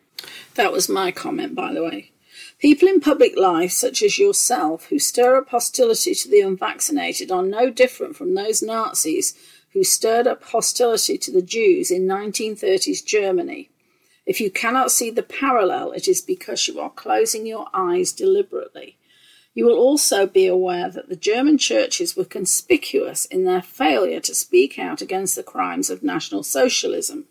That 0.55 0.71
was 0.71 0.89
my 0.89 1.11
comment, 1.11 1.55
by 1.55 1.73
the 1.73 1.83
way. 1.83 2.11
People 2.59 2.87
in 2.87 3.01
public 3.01 3.37
life, 3.37 3.71
such 3.71 4.01
as 4.01 4.17
yourself, 4.17 4.87
who 4.87 4.99
stir 4.99 5.37
up 5.37 5.49
hostility 5.49 6.13
to 6.15 6.29
the 6.29 6.41
unvaccinated, 6.41 7.31
are 7.31 7.43
no 7.43 7.69
different 7.69 8.15
from 8.15 8.33
those 8.33 8.61
Nazis 8.61 9.35
who 9.73 9.83
stirred 9.83 10.25
up 10.25 10.43
hostility 10.43 11.17
to 11.17 11.31
the 11.31 11.41
Jews 11.41 11.91
in 11.91 12.07
1930s 12.07 13.05
Germany. 13.05 13.69
If 14.25 14.39
you 14.39 14.49
cannot 14.49 14.91
see 14.91 15.11
the 15.11 15.21
parallel, 15.21 15.91
it 15.91 16.07
is 16.07 16.21
because 16.21 16.67
you 16.67 16.79
are 16.79 16.89
closing 16.89 17.45
your 17.45 17.67
eyes 17.73 18.11
deliberately. 18.11 18.97
You 19.53 19.65
will 19.65 19.77
also 19.77 20.25
be 20.25 20.47
aware 20.47 20.89
that 20.89 21.09
the 21.09 21.15
German 21.15 21.57
churches 21.57 22.15
were 22.15 22.25
conspicuous 22.25 23.25
in 23.25 23.43
their 23.43 23.61
failure 23.61 24.19
to 24.21 24.35
speak 24.35 24.79
out 24.79 25.01
against 25.01 25.35
the 25.35 25.43
crimes 25.43 25.89
of 25.89 26.03
National 26.03 26.43
Socialism. 26.43 27.25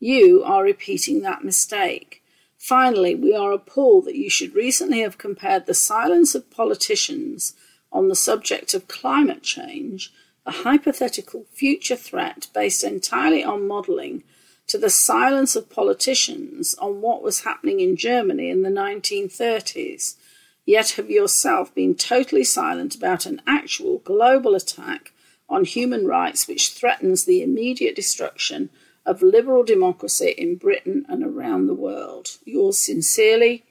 You 0.00 0.42
are 0.42 0.64
repeating 0.64 1.20
that 1.20 1.44
mistake. 1.44 2.22
Finally, 2.56 3.14
we 3.14 3.34
are 3.34 3.52
appalled 3.52 4.06
that 4.06 4.16
you 4.16 4.30
should 4.30 4.54
recently 4.54 5.00
have 5.00 5.18
compared 5.18 5.66
the 5.66 5.74
silence 5.74 6.34
of 6.34 6.50
politicians 6.50 7.52
on 7.92 8.08
the 8.08 8.16
subject 8.16 8.72
of 8.72 8.88
climate 8.88 9.42
change, 9.42 10.10
a 10.46 10.52
hypothetical 10.52 11.44
future 11.52 11.96
threat 11.96 12.48
based 12.54 12.82
entirely 12.82 13.44
on 13.44 13.68
modelling, 13.68 14.24
to 14.68 14.78
the 14.78 14.88
silence 14.88 15.54
of 15.54 15.68
politicians 15.68 16.74
on 16.76 17.02
what 17.02 17.22
was 17.22 17.40
happening 17.40 17.80
in 17.80 17.94
Germany 17.94 18.48
in 18.48 18.62
the 18.62 18.70
1930s, 18.70 20.16
yet 20.64 20.92
have 20.92 21.10
yourself 21.10 21.74
been 21.74 21.94
totally 21.94 22.44
silent 22.44 22.94
about 22.94 23.26
an 23.26 23.42
actual 23.46 23.98
global 23.98 24.54
attack 24.54 25.12
on 25.48 25.64
human 25.64 26.06
rights 26.06 26.48
which 26.48 26.70
threatens 26.70 27.24
the 27.24 27.42
immediate 27.42 27.96
destruction 27.96 28.70
of 29.06 29.22
liberal 29.22 29.64
democracy 29.64 30.34
in 30.36 30.56
Britain 30.56 31.04
and 31.08 31.24
around 31.24 31.66
the 31.66 31.74
world. 31.74 32.36
Yours 32.44 32.78
sincerely, 32.78 33.64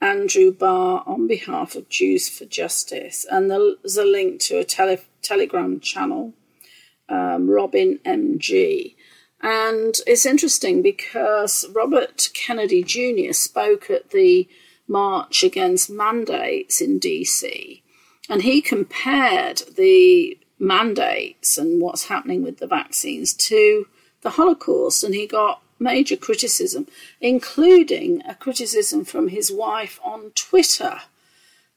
Andrew 0.00 0.52
Barr, 0.52 1.02
on 1.06 1.26
behalf 1.26 1.74
of 1.74 1.88
Jews 1.88 2.28
for 2.28 2.44
Justice. 2.44 3.26
And 3.30 3.50
there's 3.50 3.96
a 3.96 4.04
link 4.04 4.40
to 4.42 4.58
a 4.58 4.64
tele- 4.64 4.98
Telegram 5.22 5.80
channel, 5.80 6.34
um, 7.08 7.48
Robin 7.48 7.98
MG. 8.04 8.96
And 9.40 9.94
it's 10.06 10.24
interesting 10.24 10.82
because 10.82 11.64
Robert 11.72 12.30
Kennedy 12.32 12.82
Jr. 12.84 13.32
spoke 13.32 13.90
at 13.90 14.10
the 14.10 14.48
March 14.86 15.42
Against 15.42 15.90
Mandates 15.90 16.80
in 16.80 17.00
DC, 17.00 17.82
and 18.28 18.42
he 18.42 18.60
compared 18.60 19.62
the 19.76 20.38
mandates 20.58 21.58
and 21.58 21.80
what's 21.80 22.06
happening 22.06 22.42
with 22.42 22.58
the 22.58 22.66
vaccines 22.66 23.34
to 23.34 23.86
the 24.22 24.30
Holocaust, 24.30 25.04
and 25.04 25.14
he 25.14 25.26
got 25.26 25.62
major 25.78 26.16
criticism, 26.16 26.86
including 27.20 28.22
a 28.26 28.34
criticism 28.34 29.04
from 29.04 29.28
his 29.28 29.52
wife 29.52 30.00
on 30.02 30.30
Twitter 30.34 31.00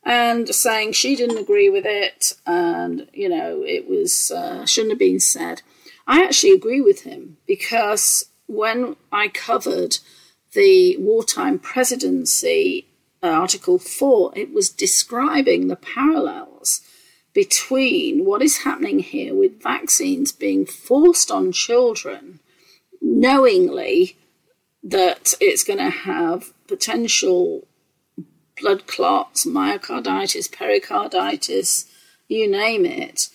and 0.03 0.47
saying 0.53 0.91
she 0.91 1.15
didn't 1.15 1.39
agree 1.39 1.69
with 1.69 1.85
it 1.85 2.33
and, 2.45 3.07
you 3.11 3.27
know, 3.27 3.63
it 3.65 3.89
was 3.89 4.31
uh, 4.31 4.65
shouldn't 4.65 4.91
have 4.91 4.99
been 4.99 5.19
said. 5.19 5.63
I 6.07 6.23
actually 6.23 6.51
agree 6.51 6.81
with 6.81 7.01
him 7.01 7.37
because 7.47 8.25
when 8.45 8.95
I 9.11 9.27
covered 9.27 9.97
the 10.53 10.95
wartime 10.97 11.57
presidency, 11.57 12.85
uh, 13.23 13.27
Article 13.27 13.79
4, 13.79 14.33
it 14.35 14.53
was 14.53 14.69
describing 14.69 15.67
the 15.67 15.75
parallels 15.75 16.54
between 17.35 18.25
what 18.25 18.41
is 18.41 18.59
happening 18.59 18.99
here 18.99 19.35
with 19.35 19.61
vaccines 19.61 20.31
being 20.31 20.65
forced 20.65 21.29
on 21.29 21.51
children 21.51 22.39
knowingly 23.01 24.17
that 24.81 25.33
it's 25.41 25.63
going 25.63 25.79
to 25.79 25.89
have 25.89 26.53
potential 26.67 27.67
blood 28.59 28.87
clots, 28.87 29.45
myocarditis, 29.45 30.51
pericarditis, 30.51 31.91
you 32.27 32.49
name 32.49 32.85
it. 32.85 33.29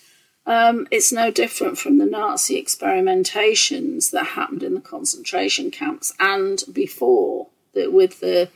Um, 0.47 0.87
it's 0.89 1.11
no 1.11 1.29
different 1.29 1.77
from 1.77 1.99
the 1.99 2.05
Nazi 2.05 2.61
experimentations 2.61 4.09
that 4.11 4.27
happened 4.27 4.63
in 4.63 4.73
the 4.73 4.81
concentration 4.81 5.69
camps 5.69 6.11
and 6.19 6.63
before 6.73 7.47
the, 7.73 7.87
with 7.87 8.19
the 8.19 8.49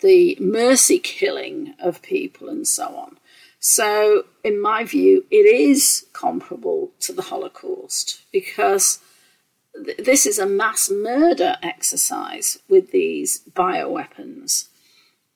the 0.00 0.36
mercy 0.40 1.00
killing 1.00 1.74
of 1.80 2.00
people 2.02 2.48
and 2.48 2.68
so 2.68 2.94
on. 2.94 3.18
So, 3.60 4.24
in 4.44 4.60
my 4.60 4.84
view, 4.84 5.24
it 5.30 5.46
is 5.46 6.06
comparable 6.12 6.92
to 7.00 7.12
the 7.12 7.22
Holocaust 7.22 8.22
because 8.32 9.00
th- 9.84 9.98
this 9.98 10.26
is 10.26 10.38
a 10.38 10.46
mass 10.46 10.88
murder 10.88 11.56
exercise 11.62 12.58
with 12.68 12.92
these 12.92 13.42
bioweapons. 13.52 14.68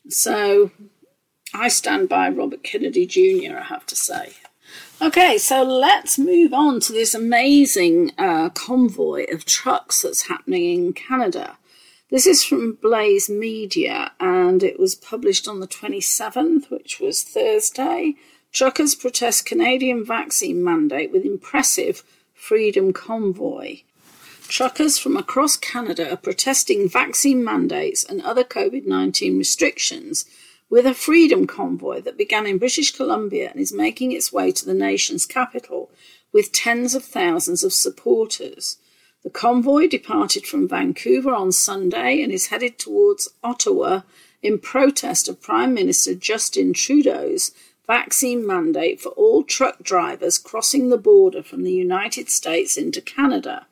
So, 0.08 0.70
I 1.52 1.68
stand 1.68 2.08
by 2.08 2.28
Robert 2.28 2.62
Kennedy 2.62 3.06
Jr., 3.06 3.58
I 3.58 3.64
have 3.64 3.86
to 3.86 3.96
say. 3.96 4.34
Okay, 5.00 5.36
so 5.36 5.64
let's 5.64 6.16
move 6.16 6.54
on 6.54 6.78
to 6.80 6.92
this 6.92 7.14
amazing 7.14 8.12
uh, 8.16 8.50
convoy 8.50 9.24
of 9.32 9.44
trucks 9.44 10.02
that's 10.02 10.28
happening 10.28 10.86
in 10.86 10.92
Canada. 10.92 11.58
This 12.12 12.26
is 12.26 12.44
from 12.44 12.74
Blaze 12.74 13.30
Media 13.30 14.12
and 14.20 14.62
it 14.62 14.78
was 14.78 14.94
published 14.94 15.48
on 15.48 15.60
the 15.60 15.66
27th, 15.66 16.70
which 16.70 17.00
was 17.00 17.22
Thursday. 17.22 18.16
Truckers 18.52 18.94
protest 18.94 19.46
Canadian 19.46 20.04
vaccine 20.04 20.62
mandate 20.62 21.10
with 21.10 21.24
impressive 21.24 22.04
freedom 22.34 22.92
convoy. 22.92 23.78
Truckers 24.46 24.98
from 24.98 25.16
across 25.16 25.56
Canada 25.56 26.12
are 26.12 26.18
protesting 26.18 26.86
vaccine 26.86 27.42
mandates 27.42 28.04
and 28.04 28.20
other 28.20 28.44
COVID 28.44 28.86
19 28.86 29.38
restrictions 29.38 30.26
with 30.68 30.84
a 30.84 30.92
freedom 30.92 31.46
convoy 31.46 32.02
that 32.02 32.18
began 32.18 32.46
in 32.46 32.58
British 32.58 32.94
Columbia 32.94 33.48
and 33.50 33.58
is 33.58 33.72
making 33.72 34.12
its 34.12 34.30
way 34.30 34.52
to 34.52 34.66
the 34.66 34.74
nation's 34.74 35.24
capital 35.24 35.90
with 36.30 36.52
tens 36.52 36.94
of 36.94 37.06
thousands 37.06 37.64
of 37.64 37.72
supporters. 37.72 38.76
The 39.24 39.30
convoy 39.30 39.86
departed 39.86 40.46
from 40.46 40.66
Vancouver 40.66 41.32
on 41.32 41.52
Sunday 41.52 42.22
and 42.22 42.32
is 42.32 42.48
headed 42.48 42.76
towards 42.76 43.28
Ottawa 43.44 44.00
in 44.42 44.58
protest 44.58 45.28
of 45.28 45.40
Prime 45.40 45.72
Minister 45.72 46.16
Justin 46.16 46.72
Trudeau's 46.72 47.52
vaccine 47.86 48.44
mandate 48.44 49.00
for 49.00 49.10
all 49.10 49.44
truck 49.44 49.84
drivers 49.84 50.38
crossing 50.38 50.88
the 50.88 50.98
border 50.98 51.42
from 51.42 51.62
the 51.62 51.72
United 51.72 52.30
States 52.30 52.76
into 52.76 53.00
Canada. 53.00 53.66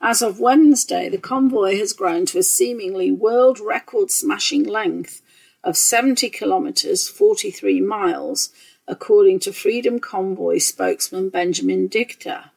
As 0.00 0.22
of 0.22 0.38
Wednesday, 0.38 1.08
the 1.08 1.18
convoy 1.18 1.78
has 1.78 1.92
grown 1.92 2.24
to 2.26 2.38
a 2.38 2.44
seemingly 2.44 3.10
world 3.10 3.58
record 3.58 4.12
smashing 4.12 4.62
length 4.62 5.20
of 5.64 5.76
70 5.76 6.30
kilometres, 6.30 7.08
43 7.08 7.80
miles, 7.80 8.50
according 8.86 9.40
to 9.40 9.52
Freedom 9.52 9.98
Convoy 9.98 10.58
spokesman 10.58 11.28
Benjamin 11.28 11.88
Dichter. 11.88 12.51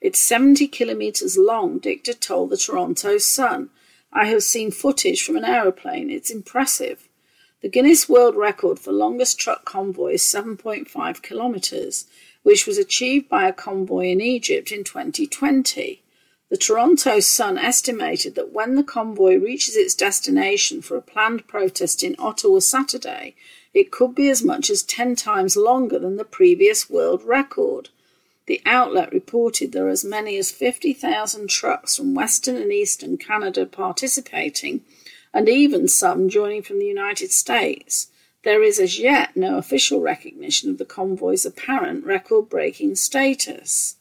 It's 0.00 0.20
70 0.20 0.68
kilometres 0.68 1.36
long, 1.36 1.80
Dichter 1.80 2.12
told 2.12 2.50
the 2.50 2.56
Toronto 2.56 3.18
Sun. 3.18 3.70
I 4.12 4.26
have 4.26 4.44
seen 4.44 4.70
footage 4.70 5.24
from 5.24 5.36
an 5.36 5.44
aeroplane. 5.44 6.08
It's 6.08 6.30
impressive. 6.30 7.08
The 7.62 7.68
Guinness 7.68 8.08
World 8.08 8.36
Record 8.36 8.78
for 8.78 8.92
longest 8.92 9.40
truck 9.40 9.64
convoy 9.64 10.12
is 10.12 10.22
7.5 10.22 11.22
kilometres, 11.22 12.06
which 12.44 12.64
was 12.64 12.78
achieved 12.78 13.28
by 13.28 13.48
a 13.48 13.52
convoy 13.52 14.06
in 14.06 14.20
Egypt 14.20 14.70
in 14.70 14.84
2020. 14.84 16.00
The 16.48 16.56
Toronto 16.56 17.18
Sun 17.18 17.58
estimated 17.58 18.36
that 18.36 18.52
when 18.52 18.76
the 18.76 18.84
convoy 18.84 19.36
reaches 19.36 19.76
its 19.76 19.96
destination 19.96 20.80
for 20.80 20.96
a 20.96 21.02
planned 21.02 21.48
protest 21.48 22.04
in 22.04 22.14
Ottawa 22.20 22.60
Saturday, 22.60 23.34
it 23.74 23.90
could 23.90 24.14
be 24.14 24.30
as 24.30 24.44
much 24.44 24.70
as 24.70 24.84
10 24.84 25.16
times 25.16 25.56
longer 25.56 25.98
than 25.98 26.16
the 26.16 26.24
previous 26.24 26.88
world 26.88 27.24
record. 27.24 27.88
The 28.48 28.62
outlet 28.64 29.12
reported 29.12 29.72
there 29.72 29.84
are 29.88 29.90
as 29.90 30.06
many 30.06 30.38
as 30.38 30.50
50,000 30.50 31.50
trucks 31.50 31.98
from 31.98 32.14
Western 32.14 32.56
and 32.56 32.72
Eastern 32.72 33.18
Canada 33.18 33.66
participating, 33.66 34.80
and 35.34 35.50
even 35.50 35.86
some 35.86 36.30
joining 36.30 36.62
from 36.62 36.78
the 36.78 36.86
United 36.86 37.30
States. 37.30 38.06
There 38.44 38.62
is 38.62 38.80
as 38.80 38.98
yet 38.98 39.36
no 39.36 39.58
official 39.58 40.00
recognition 40.00 40.70
of 40.70 40.78
the 40.78 40.86
convoy's 40.86 41.44
apparent 41.44 42.06
record 42.06 42.48
breaking 42.48 42.94
status. 42.94 43.96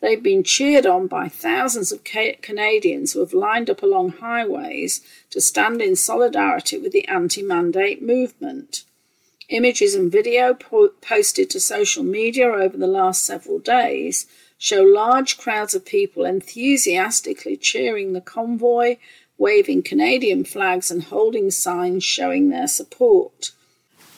They've 0.00 0.22
been 0.22 0.44
cheered 0.44 0.86
on 0.86 1.08
by 1.08 1.28
thousands 1.28 1.90
of 1.90 2.04
Canadians 2.04 3.14
who 3.14 3.18
have 3.18 3.34
lined 3.34 3.68
up 3.68 3.82
along 3.82 4.10
highways 4.20 5.00
to 5.30 5.40
stand 5.40 5.82
in 5.82 5.96
solidarity 5.96 6.78
with 6.78 6.92
the 6.92 7.08
anti 7.08 7.42
mandate 7.42 8.00
movement. 8.00 8.84
Images 9.50 9.96
and 9.96 10.12
video 10.12 10.54
po- 10.54 10.92
posted 11.00 11.50
to 11.50 11.60
social 11.60 12.04
media 12.04 12.46
over 12.46 12.76
the 12.76 12.86
last 12.86 13.24
several 13.24 13.58
days 13.58 14.26
show 14.58 14.82
large 14.82 15.38
crowds 15.38 15.74
of 15.74 15.84
people 15.84 16.24
enthusiastically 16.24 17.56
cheering 17.56 18.12
the 18.12 18.20
convoy, 18.20 18.96
waving 19.38 19.82
Canadian 19.82 20.44
flags, 20.44 20.88
and 20.88 21.02
holding 21.04 21.50
signs 21.50 22.04
showing 22.04 22.48
their 22.50 22.68
support. 22.68 23.50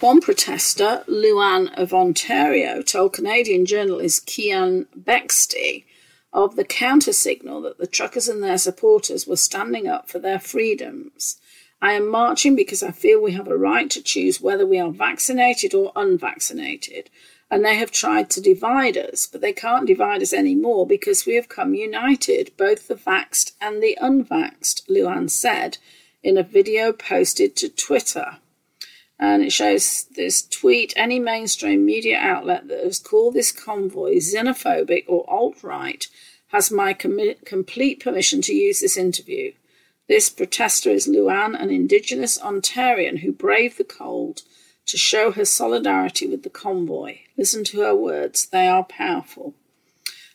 One 0.01 0.21
protester, 0.21 1.03
Luan 1.07 1.69
of 1.69 1.95
Ontario, 1.95 2.83
told 2.83 3.15
Canadian 3.15 3.65
journalist 3.65 4.27
Keean 4.27 4.87
Bexte 4.95 5.85
of 6.33 6.57
the 6.57 6.65
counter 6.65 7.13
signal 7.15 7.63
that 7.63 7.79
the 7.79 7.87
truckers 7.87 8.29
and 8.29 8.43
their 8.43 8.59
supporters 8.59 9.27
were 9.27 9.37
standing 9.37 9.87
up 9.87 10.11
for 10.11 10.19
their 10.19 10.41
freedoms. 10.41 11.39
I 11.83 11.95
am 11.95 12.09
marching 12.09 12.55
because 12.55 12.83
I 12.83 12.93
feel 12.93 13.21
we 13.21 13.33
have 13.33 13.49
a 13.49 13.59
right 13.59 13.91
to 13.91 14.01
choose 14.01 14.41
whether 14.41 14.65
we 14.65 14.79
are 14.79 14.93
vaccinated 14.93 15.75
or 15.75 15.91
unvaccinated. 15.97 17.11
And 17.51 17.65
they 17.65 17.75
have 17.75 17.91
tried 17.91 18.31
to 18.31 18.41
divide 18.41 18.97
us, 18.97 19.27
but 19.27 19.41
they 19.41 19.53
can't 19.53 19.87
divide 19.87 20.23
us 20.23 20.33
anymore 20.33 20.87
because 20.87 21.27
we 21.27 21.35
have 21.35 21.51
come 21.51 21.75
united, 21.75 22.53
both 22.57 22.89
the 22.89 22.95
vaxed 22.95 23.53
and 23.61 23.83
the 23.83 23.99
unvaxed, 24.01 24.89
Luan 24.89 25.29
said 25.29 25.79
in 26.23 26.39
a 26.39 26.45
video 26.45 26.93
posted 26.93 27.57
to 27.57 27.69
Twitter 27.69 28.39
and 29.19 29.43
it 29.43 29.53
shows 29.53 30.07
this 30.17 30.43
tweet 30.43 30.93
any 30.97 31.19
mainstream 31.19 31.85
media 31.85 32.19
outlet 32.19 32.67
that 32.67 32.83
has 32.83 32.99
called 32.99 33.35
this 33.35 33.53
convoy 33.53 34.17
xenophobic 34.17 35.05
or 35.07 35.25
alt 35.29 35.63
right 35.63 36.09
has 36.49 36.71
my 36.71 36.93
com- 36.93 37.35
complete 37.45 38.03
permission 38.03 38.43
to 38.43 38.53
use 38.53 38.81
this 38.81 38.97
interview. 38.97 39.53
This 40.09 40.29
protester 40.29 40.91
is 40.91 41.07
Luan, 41.07 41.55
an 41.55 41.71
Indigenous 41.71 42.37
Ontarian 42.39 43.21
who 43.21 43.33
braved 43.33 43.79
the 43.79 43.85
cold 43.85 44.43
to 44.87 44.99
show 44.99 45.31
her 45.31 45.45
solidarity 45.45 46.27
with 46.27 46.43
the 46.43 46.51
convoy. 46.51 47.19
Listen 47.39 47.63
to 47.65 47.81
her 47.83 47.95
words, 47.95 48.47
they 48.47 48.67
are 48.67 48.85
powerful. 48.85 49.55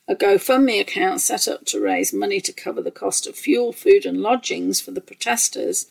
A 0.07 0.15
GoFundMe 0.15 0.79
account 0.79 1.19
set 1.19 1.49
up 1.49 1.65
to 1.65 1.81
raise 1.81 2.13
money 2.13 2.39
to 2.39 2.53
cover 2.53 2.81
the 2.81 2.91
cost 2.91 3.27
of 3.27 3.35
fuel, 3.35 3.73
food, 3.73 4.05
and 4.05 4.21
lodgings 4.21 4.79
for 4.79 4.91
the 4.91 5.01
protesters 5.01 5.87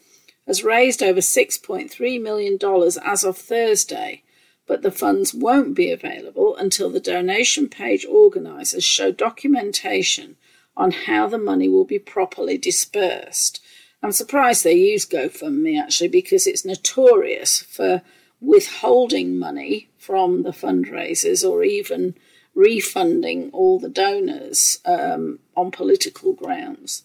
has 0.46 0.64
raised 0.64 1.02
over 1.02 1.20
$6.3 1.20 2.22
million 2.22 2.58
as 3.04 3.24
of 3.24 3.36
Thursday, 3.36 4.22
but 4.66 4.80
the 4.80 4.90
funds 4.90 5.34
won't 5.34 5.74
be 5.74 5.90
available 5.90 6.56
until 6.56 6.88
the 6.88 6.98
donation 6.98 7.68
page 7.68 8.06
organisers 8.06 8.84
show 8.84 9.12
documentation 9.12 10.36
on 10.76 10.92
how 10.92 11.26
the 11.26 11.38
money 11.38 11.68
will 11.68 11.84
be 11.84 11.98
properly 11.98 12.56
dispersed. 12.56 13.62
I'm 14.06 14.12
surprised 14.12 14.62
they 14.62 14.74
use 14.74 15.04
GoFundMe 15.04 15.82
actually 15.82 16.06
because 16.06 16.46
it's 16.46 16.64
notorious 16.64 17.62
for 17.62 18.02
withholding 18.40 19.36
money 19.36 19.88
from 19.98 20.44
the 20.44 20.52
fundraisers 20.52 21.42
or 21.42 21.64
even 21.64 22.14
refunding 22.54 23.50
all 23.50 23.80
the 23.80 23.88
donors 23.88 24.78
um, 24.84 25.40
on 25.56 25.72
political 25.72 26.34
grounds. 26.34 27.02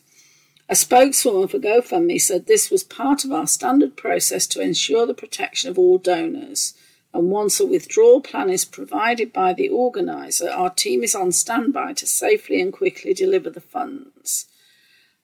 A 0.69 0.75
spokeswoman 0.75 1.47
for 1.47 1.57
GoFundMe 1.57 2.21
said 2.21 2.45
this 2.45 2.69
was 2.69 2.83
part 2.83 3.25
of 3.25 3.31
our 3.31 3.47
standard 3.47 3.97
process 3.97 4.45
to 4.45 4.61
ensure 4.61 5.07
the 5.07 5.15
protection 5.15 5.71
of 5.71 5.79
all 5.79 5.97
donors. 5.97 6.75
And 7.15 7.31
once 7.31 7.59
a 7.59 7.65
withdrawal 7.65 8.21
plan 8.21 8.51
is 8.51 8.63
provided 8.63 9.33
by 9.33 9.53
the 9.53 9.69
organiser, 9.69 10.51
our 10.51 10.69
team 10.69 11.01
is 11.01 11.15
on 11.15 11.31
standby 11.31 11.93
to 11.93 12.05
safely 12.05 12.61
and 12.61 12.71
quickly 12.71 13.15
deliver 13.15 13.49
the 13.49 13.59
funds. 13.59 14.45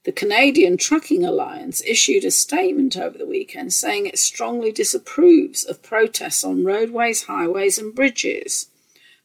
The 0.07 0.13
Canadian 0.13 0.77
Trucking 0.77 1.25
Alliance 1.25 1.81
issued 1.85 2.23
a 2.23 2.31
statement 2.31 2.95
over 2.95 3.17
the 3.17 3.25
weekend 3.25 3.73
saying 3.73 4.05
it 4.05 4.17
strongly 4.17 4.71
disapproves 4.71 5.65
of 5.65 5.83
protests 5.83 6.45
on 6.45 6.63
roadways, 6.63 7.23
highways, 7.23 7.77
and 7.77 7.93
bridges. 7.93 8.69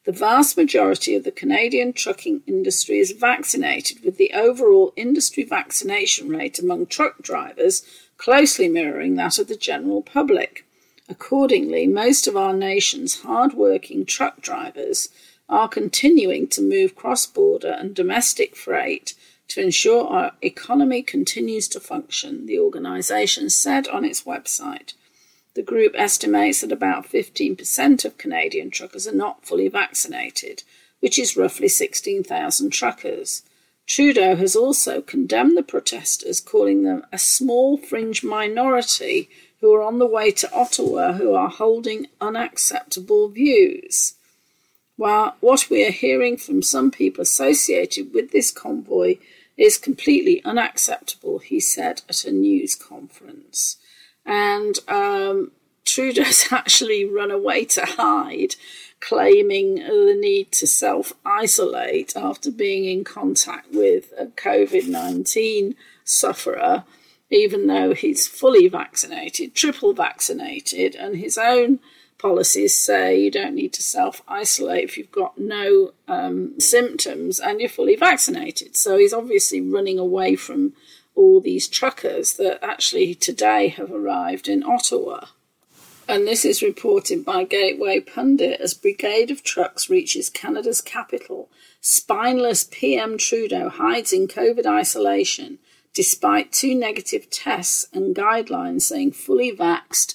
The 0.07 0.11
vast 0.11 0.57
majority 0.57 1.15
of 1.15 1.23
the 1.23 1.31
Canadian 1.31 1.93
trucking 1.93 2.43
industry 2.49 2.99
is 2.99 3.13
vaccinated, 3.13 4.05
with 4.05 4.17
the 4.17 4.33
overall 4.33 4.93
industry 4.97 5.45
vaccination 5.45 6.29
rate 6.29 6.59
among 6.59 6.87
truck 6.87 7.23
drivers 7.23 7.85
closely 8.17 8.69
mirroring 8.69 9.15
that 9.15 9.39
of 9.39 9.47
the 9.47 9.55
general 9.55 10.03
public. 10.03 10.67
Accordingly, 11.09 11.87
most 11.87 12.27
of 12.27 12.37
our 12.37 12.53
nation's 12.53 13.21
hard-working 13.21 14.05
truck 14.05 14.41
drivers 14.41 15.11
are 15.49 15.69
continuing 15.69 16.49
to 16.49 16.61
move 16.61 16.97
cross 16.97 17.25
border 17.25 17.71
and 17.71 17.95
domestic 17.95 18.57
freight 18.57 19.15
to 19.49 19.61
ensure 19.61 20.07
our 20.07 20.33
economy 20.43 21.03
continues 21.03 21.69
to 21.69 21.81
function, 21.81 22.47
the 22.47 22.59
organisation 22.59 23.51
said 23.51 23.89
on 23.89 24.05
its 24.05 24.23
website. 24.23 24.95
The 25.55 25.63
group 25.63 25.95
estimates 25.97 26.63
that 26.63 26.73
about 26.73 27.07
15% 27.07 28.05
of 28.05 28.17
Canadian 28.17 28.71
truckers 28.71 29.07
are 29.07 29.15
not 29.15 29.45
fully 29.45 29.69
vaccinated, 29.69 30.63
which 31.01 31.19
is 31.19 31.37
roughly 31.37 31.69
16,000 31.69 32.71
truckers. 32.71 33.43
Trudeau 33.87 34.37
has 34.37 34.57
also 34.57 35.03
condemned 35.03 35.57
the 35.57 35.63
protesters, 35.63 36.41
calling 36.41 36.85
them 36.85 37.05
a 37.13 37.19
small 37.19 37.77
fringe 37.77 38.23
minority 38.23 39.29
who 39.61 39.75
are 39.75 39.83
on 39.83 39.99
the 39.99 40.07
way 40.07 40.31
to 40.31 40.53
Ottawa 40.53 41.13
who 41.13 41.35
are 41.35 41.49
holding 41.49 42.07
unacceptable 42.21 43.29
views. 43.29 44.15
While 44.97 45.37
what 45.41 45.69
we 45.71 45.87
are 45.87 45.91
hearing 45.91 46.37
from 46.37 46.63
some 46.63 46.91
people 46.91 47.23
associated 47.23 48.13
with 48.13 48.31
this 48.31 48.51
convoy 48.51 49.17
is 49.57 49.79
completely 49.79 50.43
unacceptable, 50.45 51.39
he 51.39 51.61
said 51.61 52.03
at 52.09 52.25
a 52.25 52.33
news 52.33 52.75
conference. 52.75 53.77
And 54.25 54.79
um, 54.89 55.53
Trudeau's 55.85 56.47
actually 56.53 57.05
run 57.05 57.31
away 57.31 57.65
to 57.67 57.85
hide, 57.85 58.57
claiming 59.01 59.77
the 59.77 60.17
need 60.19 60.53
to 60.53 60.67
self 60.67 61.13
isolate 61.25 62.17
after 62.17 62.51
being 62.51 62.85
in 62.85 63.05
contact 63.05 63.73
with 63.73 64.13
a 64.19 64.27
COVID 64.27 64.89
19 64.89 65.75
sufferer, 66.05 66.85
even 67.31 67.67
though 67.67 67.95
he's 67.95 68.27
fully 68.27 68.69
vaccinated, 68.69 69.55
triple 69.55 69.93
vaccinated, 69.93 70.95
and 70.95 71.17
his 71.17 71.39
own 71.39 71.81
policies 72.23 72.79
say 72.79 73.19
you 73.19 73.31
don't 73.31 73.57
need 73.57 73.73
to 73.73 73.83
self 73.83 74.23
isolate 74.29 74.85
if 74.85 74.97
you've 74.97 75.11
got 75.11 75.37
no 75.37 75.93
um, 76.07 76.59
symptoms 76.59 77.41
and 77.41 77.61
you're 77.61 77.69
fully 77.69 77.97
vaccinated. 77.97 78.77
So 78.77 78.97
he's 78.97 79.13
obviously 79.13 79.61
running 79.61 79.99
away 79.99 80.37
from 80.37 80.73
all 81.17 81.41
these 81.41 81.69
truckers 81.69 82.35
that 82.35 82.65
actually 82.65 83.15
today 83.17 83.69
have 83.69 83.91
arrived 83.91 84.49
in 84.49 84.63
Ottawa. 84.63 85.27
And 86.09 86.27
this 86.27 86.45
is 86.45 86.63
reported 86.63 87.25
by 87.25 87.45
Gateway 87.45 88.01
Pundit 88.01 88.61
as 88.61 88.75
Brigade 88.75 89.31
of 89.31 89.43
Trucks 89.43 89.91
reaches 89.91 90.31
Canada's 90.31 90.81
capital. 90.81 91.49
Spineless 91.81 92.65
PM 92.65 93.19
Trudeau 93.19 93.69
hides 93.69 94.13
in 94.13 94.29
COVID 94.29 94.67
isolation 94.67 95.59
despite 95.95 96.53
two 96.53 96.75
negative 96.75 97.29
tests 97.29 97.87
and 97.93 98.17
guidelines 98.17 98.83
saying 98.83 99.13
fully 99.13 99.55
vaxed 99.55 100.15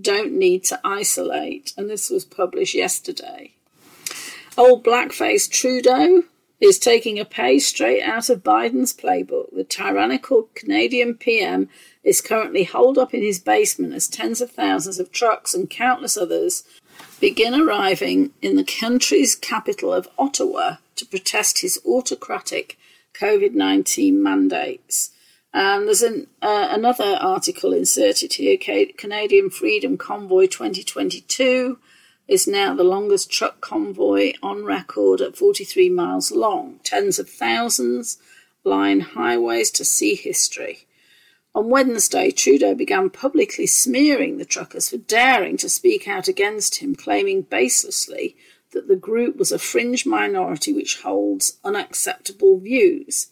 don't 0.00 0.32
need 0.32 0.64
to 0.64 0.80
isolate. 0.84 1.72
And 1.76 1.88
this 1.88 2.10
was 2.10 2.24
published 2.24 2.74
yesterday. 2.74 3.52
Old 4.56 4.84
blackface 4.84 5.50
Trudeau 5.50 6.24
is 6.60 6.78
taking 6.78 7.18
a 7.18 7.24
page 7.24 7.62
straight 7.62 8.02
out 8.02 8.28
of 8.28 8.42
Biden's 8.42 8.92
playbook. 8.92 9.54
The 9.54 9.64
tyrannical 9.64 10.48
Canadian 10.54 11.14
PM 11.14 11.68
is 12.02 12.20
currently 12.20 12.64
holed 12.64 12.98
up 12.98 13.14
in 13.14 13.22
his 13.22 13.38
basement 13.38 13.94
as 13.94 14.08
tens 14.08 14.40
of 14.40 14.50
thousands 14.50 14.98
of 14.98 15.12
trucks 15.12 15.54
and 15.54 15.70
countless 15.70 16.16
others 16.16 16.64
begin 17.20 17.54
arriving 17.54 18.32
in 18.42 18.56
the 18.56 18.64
country's 18.64 19.36
capital 19.36 19.92
of 19.92 20.08
Ottawa 20.18 20.76
to 20.96 21.06
protest 21.06 21.60
his 21.60 21.80
autocratic 21.86 22.76
COVID 23.14 23.54
19 23.54 24.20
mandates. 24.20 25.12
And 25.52 25.86
there's 25.86 26.02
an, 26.02 26.26
uh, 26.42 26.68
another 26.70 27.16
article 27.20 27.72
inserted 27.72 28.34
here 28.34 28.58
Canadian 28.96 29.50
Freedom 29.50 29.96
Convoy 29.96 30.46
2022 30.46 31.78
is 32.26 32.46
now 32.46 32.74
the 32.74 32.84
longest 32.84 33.30
truck 33.30 33.60
convoy 33.62 34.34
on 34.42 34.64
record 34.64 35.22
at 35.22 35.36
43 35.36 35.88
miles 35.88 36.30
long. 36.30 36.78
Tens 36.84 37.18
of 37.18 37.30
thousands 37.30 38.18
line 38.62 39.00
highways 39.00 39.70
to 39.70 39.84
see 39.84 40.14
history. 40.14 40.86
On 41.54 41.70
Wednesday, 41.70 42.30
Trudeau 42.30 42.74
began 42.74 43.08
publicly 43.08 43.66
smearing 43.66 44.36
the 44.36 44.44
truckers 44.44 44.90
for 44.90 44.98
daring 44.98 45.56
to 45.56 45.68
speak 45.70 46.06
out 46.06 46.28
against 46.28 46.76
him, 46.76 46.94
claiming 46.94 47.44
baselessly 47.44 48.36
that 48.72 48.86
the 48.86 48.96
group 48.96 49.36
was 49.36 49.50
a 49.50 49.58
fringe 49.58 50.04
minority 50.04 50.74
which 50.74 51.00
holds 51.00 51.58
unacceptable 51.64 52.60
views. 52.60 53.28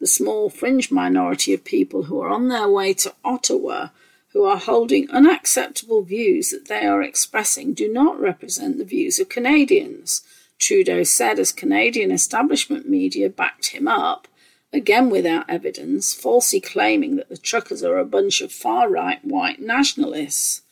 The 0.00 0.06
small 0.06 0.48
fringe 0.48 0.90
minority 0.90 1.52
of 1.54 1.64
people 1.64 2.04
who 2.04 2.20
are 2.20 2.30
on 2.30 2.48
their 2.48 2.68
way 2.68 2.94
to 2.94 3.14
Ottawa 3.24 3.88
who 4.32 4.44
are 4.44 4.58
holding 4.58 5.10
unacceptable 5.10 6.02
views 6.02 6.50
that 6.50 6.68
they 6.68 6.86
are 6.86 7.02
expressing 7.02 7.72
do 7.72 7.92
not 7.92 8.20
represent 8.20 8.78
the 8.78 8.84
views 8.84 9.18
of 9.18 9.28
Canadians. 9.28 10.22
Trudeau 10.58 11.02
said 11.02 11.38
as 11.38 11.52
Canadian 11.52 12.10
establishment 12.10 12.88
media 12.88 13.30
backed 13.30 13.68
him 13.68 13.88
up, 13.88 14.28
again 14.72 15.08
without 15.08 15.48
evidence, 15.48 16.14
falsely 16.14 16.60
claiming 16.60 17.16
that 17.16 17.28
the 17.28 17.36
truckers 17.36 17.82
are 17.82 17.98
a 17.98 18.04
bunch 18.04 18.40
of 18.40 18.52
far 18.52 18.88
right 18.88 19.24
white 19.24 19.60
nationalists. 19.60 20.62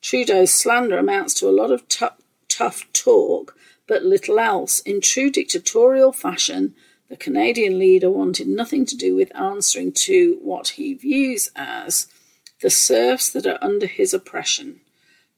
Trudeau's 0.00 0.52
slander 0.52 0.98
amounts 0.98 1.34
to 1.34 1.48
a 1.48 1.50
lot 1.50 1.70
of 1.70 1.86
t- 1.88 2.06
tough 2.48 2.90
talk, 2.92 3.56
but 3.86 4.02
little 4.04 4.38
else. 4.38 4.80
In 4.80 5.00
true 5.00 5.30
dictatorial 5.30 6.12
fashion, 6.12 6.74
the 7.12 7.18
Canadian 7.18 7.78
leader 7.78 8.10
wanted 8.10 8.48
nothing 8.48 8.86
to 8.86 8.96
do 8.96 9.14
with 9.14 9.36
answering 9.36 9.92
to 9.92 10.38
what 10.40 10.68
he 10.68 10.94
views 10.94 11.50
as 11.54 12.06
the 12.62 12.70
serfs 12.70 13.30
that 13.30 13.46
are 13.46 13.58
under 13.60 13.84
his 13.84 14.14
oppression. 14.14 14.80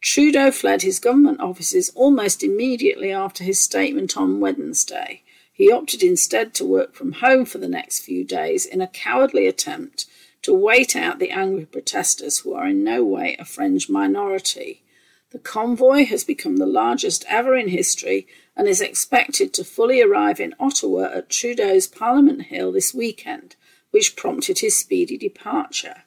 Trudeau 0.00 0.52
fled 0.52 0.82
his 0.82 1.00
government 1.00 1.40
offices 1.40 1.90
almost 1.96 2.44
immediately 2.44 3.10
after 3.10 3.42
his 3.42 3.60
statement 3.60 4.16
on 4.16 4.38
Wednesday. 4.38 5.22
He 5.52 5.72
opted 5.72 6.04
instead 6.04 6.54
to 6.54 6.64
work 6.64 6.94
from 6.94 7.14
home 7.14 7.44
for 7.44 7.58
the 7.58 7.66
next 7.66 8.04
few 8.04 8.22
days 8.22 8.64
in 8.64 8.80
a 8.80 8.86
cowardly 8.86 9.48
attempt 9.48 10.06
to 10.42 10.54
wait 10.54 10.94
out 10.94 11.18
the 11.18 11.32
angry 11.32 11.66
protesters 11.66 12.38
who 12.38 12.54
are 12.54 12.68
in 12.68 12.84
no 12.84 13.02
way 13.02 13.34
a 13.40 13.44
fringe 13.44 13.88
minority. 13.88 14.84
The 15.32 15.40
convoy 15.40 16.04
has 16.04 16.22
become 16.22 16.58
the 16.58 16.66
largest 16.66 17.24
ever 17.28 17.56
in 17.56 17.66
history 17.66 18.28
and 18.56 18.68
is 18.68 18.80
expected 18.80 19.52
to 19.54 19.64
fully 19.64 20.00
arrive 20.00 20.40
in 20.40 20.54
Ottawa 20.60 21.10
at 21.14 21.30
Trudeau's 21.30 21.86
Parliament 21.86 22.42
Hill 22.42 22.72
this 22.72 22.94
weekend, 22.94 23.56
which 23.90 24.16
prompted 24.16 24.60
his 24.60 24.78
speedy 24.78 25.16
departure 25.16 26.04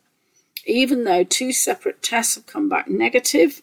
even 0.67 1.05
though 1.05 1.23
two 1.23 1.51
separate 1.51 2.03
tests 2.03 2.35
have 2.35 2.45
come 2.45 2.69
back 2.69 2.87
negative, 2.89 3.61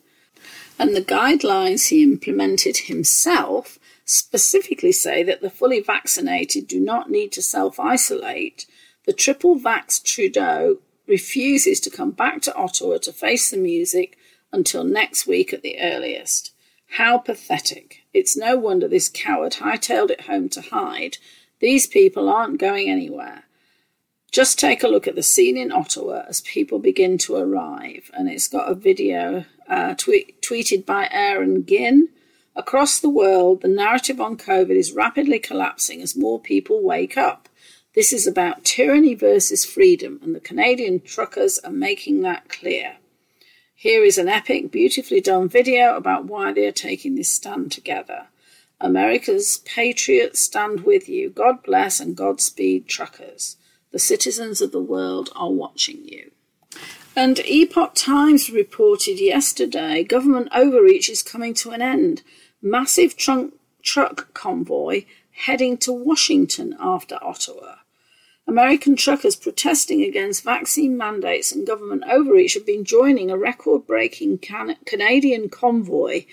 and 0.78 0.96
the 0.96 1.02
guidelines 1.02 1.88
he 1.88 2.02
implemented 2.02 2.78
himself 2.78 3.78
specifically 4.04 4.92
say 4.92 5.22
that 5.22 5.40
the 5.40 5.50
fully 5.50 5.80
vaccinated 5.80 6.66
do 6.66 6.80
not 6.80 7.10
need 7.10 7.30
to 7.32 7.42
self 7.42 7.78
isolate, 7.78 8.66
the 9.06 9.12
triple 9.12 9.58
vax 9.58 10.02
Trudeau 10.02 10.78
refuses 11.06 11.78
to 11.80 11.90
come 11.90 12.10
back 12.10 12.40
to 12.42 12.54
Ottawa 12.54 12.98
to 12.98 13.12
face 13.12 13.50
the 13.50 13.58
music 13.58 14.16
until 14.52 14.82
next 14.82 15.26
week 15.26 15.52
at 15.52 15.62
the 15.62 15.78
earliest. 15.80 16.52
How 16.94 17.18
pathetic. 17.18 18.04
It's 18.12 18.36
no 18.36 18.56
wonder 18.56 18.86
this 18.86 19.08
coward 19.08 19.54
hightailed 19.54 20.10
it 20.10 20.20
home 20.22 20.48
to 20.50 20.60
hide. 20.60 21.18
These 21.58 21.88
people 21.88 22.28
aren't 22.28 22.60
going 22.60 22.88
anywhere. 22.88 23.46
Just 24.30 24.60
take 24.60 24.84
a 24.84 24.88
look 24.88 25.08
at 25.08 25.16
the 25.16 25.22
scene 25.24 25.56
in 25.56 25.72
Ottawa 25.72 26.22
as 26.28 26.40
people 26.42 26.78
begin 26.78 27.18
to 27.18 27.34
arrive, 27.34 28.12
and 28.14 28.28
it's 28.28 28.46
got 28.46 28.70
a 28.70 28.76
video 28.76 29.44
uh, 29.68 29.94
tweet, 29.94 30.40
tweeted 30.40 30.86
by 30.86 31.08
Aaron 31.10 31.66
Ginn. 31.66 32.10
Across 32.54 33.00
the 33.00 33.10
world, 33.10 33.62
the 33.62 33.68
narrative 33.68 34.20
on 34.20 34.36
COVID 34.36 34.76
is 34.76 34.92
rapidly 34.92 35.40
collapsing 35.40 36.00
as 36.00 36.14
more 36.14 36.38
people 36.38 36.80
wake 36.80 37.18
up. 37.18 37.48
This 37.96 38.12
is 38.12 38.24
about 38.24 38.62
tyranny 38.62 39.16
versus 39.16 39.64
freedom, 39.64 40.20
and 40.22 40.32
the 40.32 40.38
Canadian 40.38 41.00
truckers 41.00 41.58
are 41.58 41.72
making 41.72 42.22
that 42.22 42.48
clear. 42.48 42.98
Here 43.76 44.04
is 44.04 44.18
an 44.18 44.28
epic, 44.28 44.70
beautifully 44.70 45.20
done 45.20 45.48
video 45.48 45.96
about 45.96 46.26
why 46.26 46.52
they 46.52 46.66
are 46.66 46.72
taking 46.72 47.16
this 47.16 47.30
stand 47.30 47.72
together. 47.72 48.28
America's 48.80 49.58
patriots 49.64 50.40
stand 50.40 50.80
with 50.80 51.08
you. 51.08 51.30
God 51.30 51.62
bless 51.62 52.00
and 52.00 52.16
Godspeed, 52.16 52.86
truckers. 52.86 53.56
The 53.90 53.98
citizens 53.98 54.60
of 54.60 54.72
the 54.72 54.80
world 54.80 55.30
are 55.36 55.50
watching 55.50 56.04
you. 56.04 56.30
And 57.16 57.40
Epoch 57.40 57.94
Times 57.94 58.50
reported 58.50 59.20
yesterday 59.20 60.02
government 60.02 60.48
overreach 60.54 61.08
is 61.08 61.22
coming 61.22 61.54
to 61.54 61.70
an 61.70 61.82
end. 61.82 62.22
Massive 62.62 63.16
trunk, 63.16 63.54
truck 63.82 64.32
convoy 64.34 65.04
heading 65.32 65.76
to 65.78 65.92
Washington 65.92 66.76
after 66.80 67.18
Ottawa. 67.22 67.76
American 68.46 68.94
truckers 68.94 69.36
protesting 69.36 70.02
against 70.02 70.44
vaccine 70.44 70.96
mandates 70.96 71.50
and 71.50 71.66
government 71.66 72.04
overreach 72.06 72.54
have 72.54 72.66
been 72.66 72.84
joining 72.84 73.30
a 73.30 73.38
record 73.38 73.86
breaking 73.86 74.38
can- 74.38 74.76
Canadian 74.84 75.48
convoy 75.48 76.24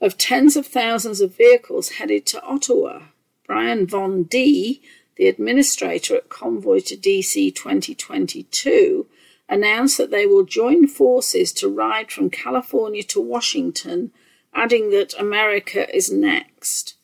of 0.00 0.18
tens 0.18 0.56
of 0.56 0.66
thousands 0.66 1.20
of 1.20 1.36
vehicles 1.36 1.90
headed 1.92 2.26
to 2.26 2.42
Ottawa. 2.42 3.04
Brian 3.46 3.86
Von 3.86 4.24
D, 4.24 4.82
the 5.16 5.28
administrator 5.28 6.16
at 6.16 6.28
Convoy 6.28 6.80
to 6.80 6.96
DC 6.96 7.54
2022, 7.54 9.06
announced 9.48 9.96
that 9.96 10.10
they 10.10 10.26
will 10.26 10.44
join 10.44 10.86
forces 10.86 11.52
to 11.52 11.68
ride 11.68 12.10
from 12.10 12.28
California 12.28 13.02
to 13.04 13.20
Washington, 13.20 14.10
adding 14.52 14.90
that 14.90 15.18
America 15.18 15.94
is 15.94 16.12
next. 16.12 16.95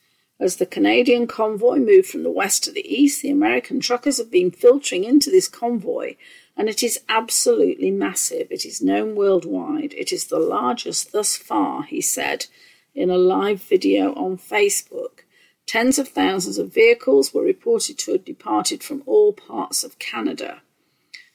As 0.43 0.57
the 0.57 0.67
Canadian 0.67 1.29
convoy 1.29 1.77
moved 1.77 2.09
from 2.09 2.25
the 2.25 2.31
west 2.33 2.65
to 2.65 2.73
the 2.73 2.85
east, 2.85 3.23
the 3.23 3.31
American 3.31 3.79
truckers 3.79 4.19
have 4.19 4.29
been 4.29 4.51
filtering 4.51 5.05
into 5.05 5.31
this 5.31 5.47
convoy, 5.47 6.17
and 6.57 6.69
it 6.69 6.83
is 6.83 6.99
absolutely 7.09 7.93
massive. 7.93 8.49
It 8.51 8.65
is 8.65 8.83
known 8.83 9.15
worldwide. 9.15 9.95
It 9.95 10.13
is 10.13 10.27
the 10.27 10.41
largest 10.41 11.13
thus 11.13 11.37
far, 11.37 11.85
he 11.85 12.01
said 12.01 12.47
in 12.93 13.09
a 13.09 13.17
live 13.17 13.63
video 13.63 14.15
on 14.15 14.37
Facebook. 14.37 15.21
Tens 15.65 15.97
of 15.97 16.09
thousands 16.09 16.59
of 16.59 16.75
vehicles 16.75 17.33
were 17.33 17.45
reported 17.45 17.97
to 17.99 18.11
have 18.11 18.25
departed 18.25 18.83
from 18.83 19.05
all 19.07 19.33
parts 19.33 19.85
of 19.85 20.01
Canada. 20.01 20.61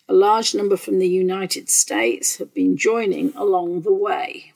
A 0.10 0.14
large 0.14 0.54
number 0.54 0.76
from 0.76 1.00
the 1.00 1.08
United 1.08 1.70
States 1.70 2.40
have 2.40 2.54
been 2.54 2.76
joining 2.76 3.34
along 3.38 3.84
the 3.84 3.94
way. 3.94 4.52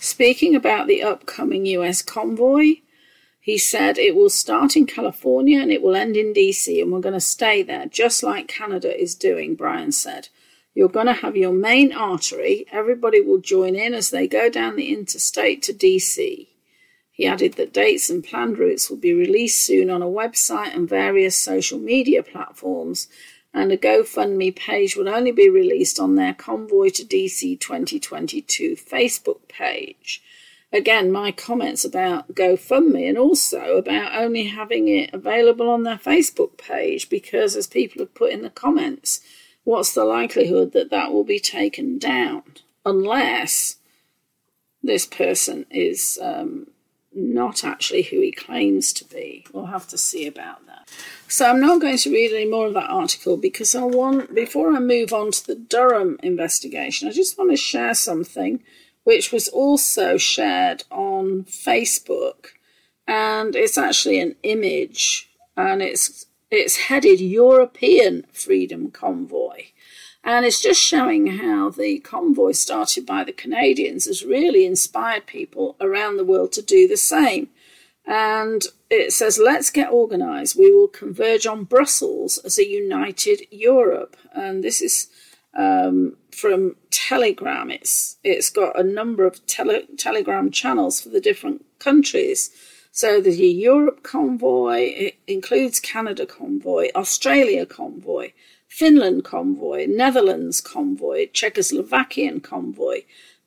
Speaking 0.00 0.56
about 0.56 0.88
the 0.88 1.04
upcoming 1.04 1.66
US 1.66 2.02
convoy, 2.02 2.78
he 3.46 3.56
said 3.56 3.96
it 3.96 4.16
will 4.16 4.28
start 4.28 4.74
in 4.74 4.86
California 4.86 5.60
and 5.62 5.70
it 5.70 5.80
will 5.80 5.94
end 5.94 6.16
in 6.16 6.34
DC, 6.34 6.82
and 6.82 6.90
we're 6.90 6.98
going 6.98 7.12
to 7.12 7.20
stay 7.20 7.62
there, 7.62 7.86
just 7.86 8.24
like 8.24 8.48
Canada 8.48 9.00
is 9.00 9.14
doing, 9.14 9.54
Brian 9.54 9.92
said. 9.92 10.28
You're 10.74 10.88
going 10.88 11.06
to 11.06 11.12
have 11.12 11.36
your 11.36 11.52
main 11.52 11.92
artery, 11.92 12.66
everybody 12.72 13.20
will 13.20 13.38
join 13.38 13.76
in 13.76 13.94
as 13.94 14.10
they 14.10 14.26
go 14.26 14.50
down 14.50 14.74
the 14.74 14.92
interstate 14.92 15.62
to 15.62 15.72
DC. 15.72 16.48
He 17.12 17.24
added 17.24 17.52
that 17.52 17.72
dates 17.72 18.10
and 18.10 18.24
planned 18.24 18.58
routes 18.58 18.90
will 18.90 18.96
be 18.96 19.14
released 19.14 19.64
soon 19.64 19.90
on 19.90 20.02
a 20.02 20.06
website 20.06 20.74
and 20.74 20.88
various 20.88 21.36
social 21.36 21.78
media 21.78 22.24
platforms, 22.24 23.06
and 23.54 23.70
a 23.70 23.76
GoFundMe 23.76 24.56
page 24.56 24.96
will 24.96 25.08
only 25.08 25.30
be 25.30 25.48
released 25.48 26.00
on 26.00 26.16
their 26.16 26.34
Convoy 26.34 26.88
to 26.88 27.04
DC 27.04 27.60
2022 27.60 28.74
Facebook 28.74 29.46
page. 29.46 30.20
Again, 30.76 31.10
my 31.10 31.32
comments 31.32 31.86
about 31.86 32.34
GoFundMe 32.34 33.08
and 33.08 33.16
also 33.16 33.78
about 33.78 34.14
only 34.14 34.44
having 34.44 34.88
it 34.88 35.08
available 35.14 35.70
on 35.70 35.84
their 35.84 35.96
Facebook 35.96 36.58
page 36.58 37.08
because, 37.08 37.56
as 37.56 37.66
people 37.66 38.00
have 38.00 38.12
put 38.12 38.30
in 38.30 38.42
the 38.42 38.50
comments, 38.50 39.22
what's 39.64 39.94
the 39.94 40.04
likelihood 40.04 40.72
that 40.72 40.90
that 40.90 41.12
will 41.12 41.24
be 41.24 41.40
taken 41.40 41.98
down? 41.98 42.42
Unless 42.84 43.76
this 44.82 45.06
person 45.06 45.64
is 45.70 46.18
um, 46.20 46.66
not 47.14 47.64
actually 47.64 48.02
who 48.02 48.20
he 48.20 48.30
claims 48.30 48.92
to 48.92 49.04
be. 49.06 49.46
We'll 49.54 49.66
have 49.66 49.88
to 49.88 49.96
see 49.96 50.26
about 50.26 50.66
that. 50.66 50.90
So 51.26 51.48
I'm 51.48 51.58
not 51.58 51.80
going 51.80 51.96
to 51.96 52.12
read 52.12 52.34
any 52.34 52.50
more 52.50 52.66
of 52.66 52.74
that 52.74 52.90
article 52.90 53.38
because 53.38 53.74
I 53.74 53.84
want, 53.84 54.34
before 54.34 54.76
I 54.76 54.80
move 54.80 55.14
on 55.14 55.30
to 55.30 55.46
the 55.46 55.54
Durham 55.54 56.18
investigation, 56.22 57.08
I 57.08 57.12
just 57.12 57.38
want 57.38 57.50
to 57.50 57.56
share 57.56 57.94
something 57.94 58.62
which 59.06 59.30
was 59.30 59.46
also 59.46 60.16
shared 60.16 60.82
on 60.90 61.44
Facebook. 61.44 62.46
And 63.06 63.54
it's 63.54 63.78
actually 63.78 64.18
an 64.18 64.34
image 64.42 65.30
and 65.56 65.80
it's 65.80 66.26
it's 66.50 66.76
headed 66.88 67.20
European 67.20 68.24
Freedom 68.32 68.90
Convoy. 68.90 69.66
And 70.24 70.44
it's 70.44 70.60
just 70.60 70.80
showing 70.80 71.38
how 71.38 71.70
the 71.70 72.00
convoy 72.00 72.50
started 72.50 73.06
by 73.06 73.22
the 73.22 73.32
Canadians 73.32 74.06
has 74.06 74.24
really 74.24 74.66
inspired 74.66 75.26
people 75.26 75.76
around 75.80 76.16
the 76.16 76.24
world 76.24 76.50
to 76.52 76.62
do 76.62 76.88
the 76.88 76.96
same. 76.96 77.50
And 78.04 78.62
it 78.90 79.12
says, 79.12 79.38
let's 79.38 79.70
get 79.70 79.92
organised. 79.92 80.56
We 80.56 80.72
will 80.72 80.88
converge 80.88 81.46
on 81.46 81.62
Brussels 81.62 82.38
as 82.38 82.58
a 82.58 82.68
united 82.68 83.42
Europe. 83.52 84.16
And 84.32 84.64
this 84.64 84.80
is 84.82 85.08
um, 85.56 86.16
from 86.30 86.76
Telegram. 86.90 87.70
It's 87.70 88.18
it's 88.22 88.50
got 88.50 88.78
a 88.78 88.84
number 88.84 89.26
of 89.26 89.44
tele- 89.46 89.86
Telegram 89.96 90.50
channels 90.50 91.00
for 91.00 91.08
the 91.08 91.20
different 91.20 91.64
countries. 91.78 92.50
So 92.92 93.20
the 93.20 93.34
Europe 93.34 94.02
convoy 94.02 94.92
it 94.96 95.14
includes 95.26 95.80
Canada 95.80 96.26
convoy, 96.26 96.88
Australia 96.94 97.66
convoy, 97.66 98.32
Finland 98.68 99.24
convoy, 99.24 99.86
Netherlands 99.86 100.60
convoy, 100.60 101.28
Czechoslovakian 101.32 102.42
convoy, 102.42 103.02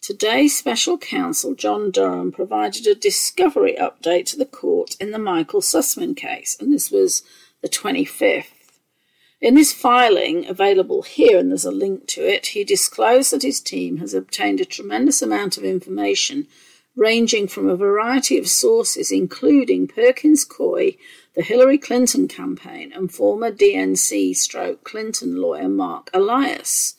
Today, 0.00 0.48
special 0.48 0.96
counsel 0.96 1.54
John 1.54 1.90
Durham 1.90 2.32
provided 2.32 2.86
a 2.86 2.94
discovery 2.94 3.76
update 3.78 4.26
to 4.26 4.36
the 4.38 4.46
court 4.46 4.96
in 5.00 5.10
the 5.10 5.18
Michael 5.18 5.60
Sussmann 5.60 6.16
case, 6.16 6.56
and 6.58 6.72
this 6.72 6.90
was 6.90 7.22
the 7.62 7.68
25th. 7.68 8.46
In 9.40 9.54
this 9.54 9.72
filing, 9.72 10.46
available 10.46 11.02
here, 11.02 11.38
and 11.38 11.50
there's 11.50 11.64
a 11.64 11.70
link 11.70 12.06
to 12.08 12.22
it, 12.22 12.46
he 12.48 12.64
disclosed 12.64 13.32
that 13.32 13.42
his 13.42 13.60
team 13.60 13.98
has 13.98 14.14
obtained 14.14 14.60
a 14.60 14.64
tremendous 14.64 15.20
amount 15.20 15.58
of 15.58 15.64
information 15.64 16.46
ranging 16.96 17.46
from 17.46 17.68
a 17.68 17.76
variety 17.76 18.38
of 18.38 18.48
sources, 18.48 19.12
including 19.12 19.86
Perkins 19.86 20.44
Coie, 20.44 20.96
the 21.34 21.42
Hillary 21.42 21.78
Clinton 21.78 22.26
campaign, 22.26 22.92
and 22.92 23.12
former 23.12 23.52
DNC 23.52 24.34
stroke 24.36 24.82
Clinton 24.84 25.36
lawyer 25.40 25.68
Marc 25.68 26.10
Elias. 26.12 26.94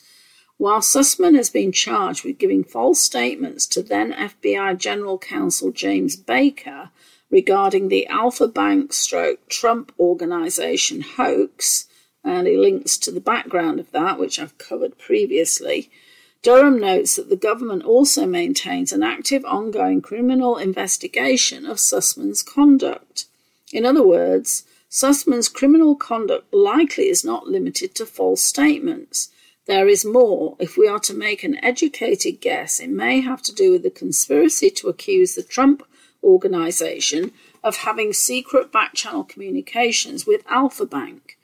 While 0.59 0.81
Sussmann 0.81 1.37
has 1.37 1.49
been 1.49 1.71
charged 1.71 2.25
with 2.25 2.37
giving 2.37 2.65
false 2.65 3.01
statements 3.01 3.65
to 3.67 3.81
then 3.81 4.11
FBI 4.11 4.77
General 4.77 5.17
Counsel 5.17 5.71
James 5.71 6.17
Baker 6.17 6.89
regarding 7.29 7.87
the 7.87 8.05
Alfa 8.07 8.45
Bank 8.49 8.91
stroke 8.91 9.47
Trump 9.47 9.93
organization 9.97 10.99
hoax, 10.99 11.87
and 12.25 12.45
he 12.45 12.57
links 12.57 12.97
to 12.97 13.09
the 13.09 13.21
background 13.21 13.79
of 13.79 13.89
that, 13.91 14.19
which 14.19 14.37
I've 14.37 14.57
covered 14.57 14.97
previously, 14.97 15.89
Durham 16.41 16.77
notes 16.77 17.15
that 17.15 17.29
the 17.29 17.37
government 17.37 17.85
also 17.85 18.25
maintains 18.25 18.91
an 18.91 19.01
active 19.01 19.45
ongoing 19.45 20.01
criminal 20.01 20.57
investigation 20.57 21.65
of 21.65 21.77
Sussmann's 21.77 22.43
conduct. 22.43 23.27
In 23.71 23.85
other 23.85 24.05
words, 24.05 24.65
Sussmann's 24.89 25.47
criminal 25.47 25.95
conduct 25.95 26.53
likely 26.53 27.07
is 27.07 27.23
not 27.23 27.47
limited 27.47 27.95
to 27.95 28.05
false 28.05 28.41
statements. 28.41 29.29
There 29.69 29.87
is 29.87 30.03
more. 30.03 30.55
If 30.57 30.77
we 30.77 30.87
are 30.87 30.97
to 31.01 31.13
make 31.13 31.43
an 31.43 31.63
educated 31.63 32.41
guess, 32.41 32.79
it 32.79 32.89
may 32.89 33.21
have 33.21 33.43
to 33.43 33.53
do 33.53 33.71
with 33.71 33.83
the 33.83 33.91
conspiracy 33.91 34.71
to 34.71 34.89
accuse 34.89 35.35
the 35.35 35.43
Trump 35.43 35.83
organization 36.23 37.33
of 37.63 37.77
having 37.77 38.11
secret 38.11 38.71
backchannel 38.71 39.29
communications 39.29 40.25
with 40.25 40.41
Alfa 40.49 40.87
Bank. 40.87 41.37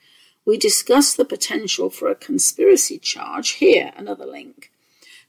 We 0.44 0.58
discuss 0.58 1.14
the 1.14 1.24
potential 1.24 1.88
for 1.88 2.08
a 2.08 2.16
conspiracy 2.16 2.98
charge 2.98 3.50
here, 3.50 3.92
another 3.96 4.26
link. 4.26 4.72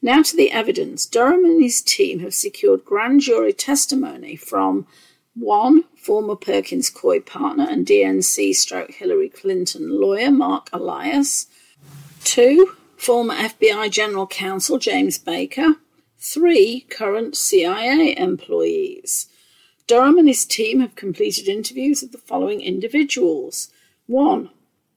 Now 0.01 0.23
to 0.23 0.35
the 0.35 0.51
evidence. 0.51 1.05
Durham 1.05 1.45
and 1.45 1.61
his 1.61 1.83
team 1.83 2.21
have 2.21 2.33
secured 2.33 2.83
grand 2.83 3.21
jury 3.21 3.53
testimony 3.53 4.35
from 4.35 4.87
one, 5.35 5.83
former 5.95 6.35
Perkins 6.35 6.89
Coie 6.89 7.23
partner 7.23 7.67
and 7.69 7.85
DNC 7.85 8.55
stroke 8.55 8.89
Hillary 8.89 9.29
Clinton 9.29 10.01
lawyer 10.01 10.31
Marc 10.31 10.71
Elias, 10.73 11.45
two, 12.23 12.75
former 12.97 13.35
FBI 13.35 13.89
General 13.89 14.27
Counsel 14.27 14.77
James 14.77 15.17
Baker, 15.17 15.75
three, 16.17 16.81
current 16.89 17.37
CIA 17.37 18.17
employees. 18.17 19.27
Durham 19.87 20.17
and 20.17 20.27
his 20.27 20.45
team 20.45 20.81
have 20.81 20.95
completed 20.95 21.47
interviews 21.47 22.03
of 22.03 22.11
the 22.11 22.17
following 22.17 22.59
individuals. 22.59 23.69
One, 24.07 24.49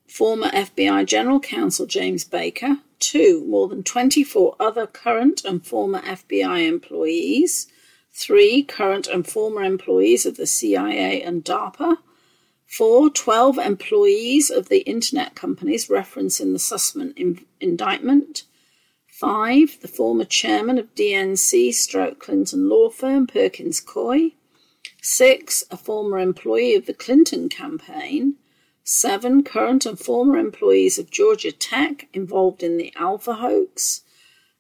former 0.08 0.48
FBI 0.48 1.06
General 1.06 1.38
Counsel 1.38 1.86
James 1.86 2.24
Baker, 2.24 2.78
Two, 3.00 3.46
more 3.46 3.66
than 3.66 3.82
24 3.82 4.56
other 4.60 4.86
current 4.86 5.42
and 5.44 5.66
former 5.66 6.02
FBI 6.02 6.68
employees. 6.68 7.66
Three, 8.12 8.62
current 8.62 9.06
and 9.06 9.26
former 9.26 9.62
employees 9.62 10.26
of 10.26 10.36
the 10.36 10.46
CIA 10.46 11.22
and 11.22 11.42
DARPA. 11.42 11.96
Four, 12.70 13.10
12 13.10 13.58
employees 13.58 14.48
of 14.48 14.68
the 14.68 14.82
internet 14.82 15.34
companies 15.34 15.90
referenced 15.90 16.40
in 16.40 16.52
the 16.52 16.60
Sussmann 16.60 17.12
in- 17.16 17.44
indictment. 17.60 18.44
Five, 19.08 19.80
the 19.80 19.88
former 19.88 20.24
chairman 20.24 20.78
of 20.78 20.94
DNC 20.94 21.74
stroke 21.74 22.20
Clinton 22.20 22.68
law 22.68 22.88
firm 22.88 23.26
Perkins 23.26 23.80
Coie. 23.80 24.34
Six, 25.02 25.64
a 25.68 25.76
former 25.76 26.20
employee 26.20 26.76
of 26.76 26.86
the 26.86 26.94
Clinton 26.94 27.48
campaign. 27.48 28.36
Seven 28.84 29.42
current 29.42 29.84
and 29.84 29.98
former 29.98 30.38
employees 30.38 30.96
of 30.96 31.10
Georgia 31.10 31.50
Tech 31.50 32.08
involved 32.14 32.62
in 32.62 32.76
the 32.76 32.92
Alfa 32.94 33.34
hoax. 33.34 34.02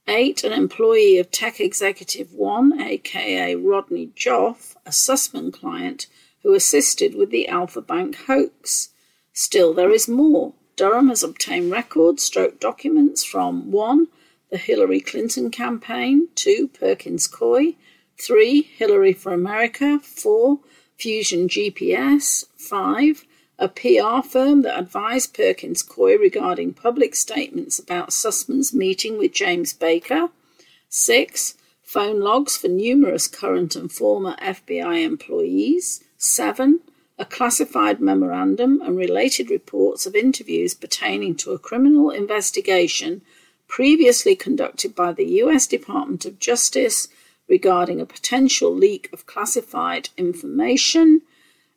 Eight, 0.08 0.42
an 0.42 0.52
employee 0.52 1.18
of 1.18 1.30
Tech 1.30 1.60
Executive 1.60 2.34
One, 2.34 2.80
aka 2.80 3.54
Rodney 3.54 4.10
Joffe, 4.16 4.74
a 4.84 4.90
Sussmann 4.90 5.52
client 5.52 6.08
who 6.42 6.54
assisted 6.54 7.14
with 7.14 7.30
the 7.30 7.48
Alfa 7.48 7.80
Bank 7.80 8.16
hoax. 8.26 8.90
Still, 9.32 9.74
there 9.74 9.90
is 9.90 10.08
more. 10.08 10.54
Durham 10.76 11.08
has 11.08 11.22
obtained 11.22 11.70
records, 11.70 12.22
stroke 12.22 12.58
documents 12.60 13.24
from 13.24 13.70
1. 13.70 14.08
The 14.50 14.56
Hillary 14.56 15.00
Clinton 15.00 15.50
campaign, 15.50 16.28
2. 16.34 16.68
Perkins 16.68 17.28
Coie, 17.28 17.76
3. 18.18 18.62
Hillary 18.62 19.12
for 19.12 19.32
America, 19.32 20.00
4. 20.00 20.58
Fusion 20.96 21.48
GPS, 21.48 22.44
5 22.56 23.24
a 23.60 23.68
PR 23.68 24.26
firm 24.26 24.62
that 24.62 24.78
advised 24.78 25.34
Perkins 25.34 25.82
Coie 25.82 26.18
regarding 26.18 26.72
public 26.72 27.14
statements 27.14 27.78
about 27.78 28.08
Sussmann's 28.08 28.72
meeting 28.72 29.18
with 29.18 29.34
James 29.34 29.74
Baker. 29.74 30.30
Six, 30.88 31.54
phone 31.82 32.20
logs 32.20 32.56
for 32.56 32.68
numerous 32.68 33.28
current 33.28 33.76
and 33.76 33.92
former 33.92 34.34
FBI 34.36 35.04
employees. 35.04 36.02
Seven, 36.22 36.80
a 37.18 37.24
classified 37.24 37.98
memorandum 37.98 38.82
and 38.82 38.94
related 38.94 39.48
reports 39.48 40.04
of 40.04 40.14
interviews 40.14 40.74
pertaining 40.74 41.34
to 41.36 41.52
a 41.52 41.58
criminal 41.58 42.10
investigation 42.10 43.22
previously 43.68 44.36
conducted 44.36 44.94
by 44.94 45.14
the 45.14 45.24
U.S. 45.24 45.66
Department 45.66 46.26
of 46.26 46.38
Justice 46.38 47.08
regarding 47.48 48.02
a 48.02 48.04
potential 48.04 48.70
leak 48.70 49.08
of 49.14 49.24
classified 49.24 50.10
information. 50.18 51.22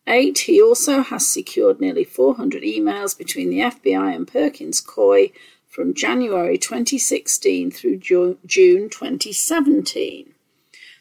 Eight, 0.06 0.40
he 0.40 0.62
also 0.62 1.04
has 1.04 1.26
secured 1.26 1.80
nearly 1.80 2.04
400 2.04 2.64
emails 2.64 3.18
between 3.18 3.50
the 3.50 3.60
FBI 3.60 4.14
and 4.14 4.28
Perkins 4.28 4.82
Coie 4.82 5.32
from 5.70 5.94
January 5.94 6.58
2016 6.58 7.72
through 7.72 7.96
June 7.96 8.90
2017. 8.90 10.33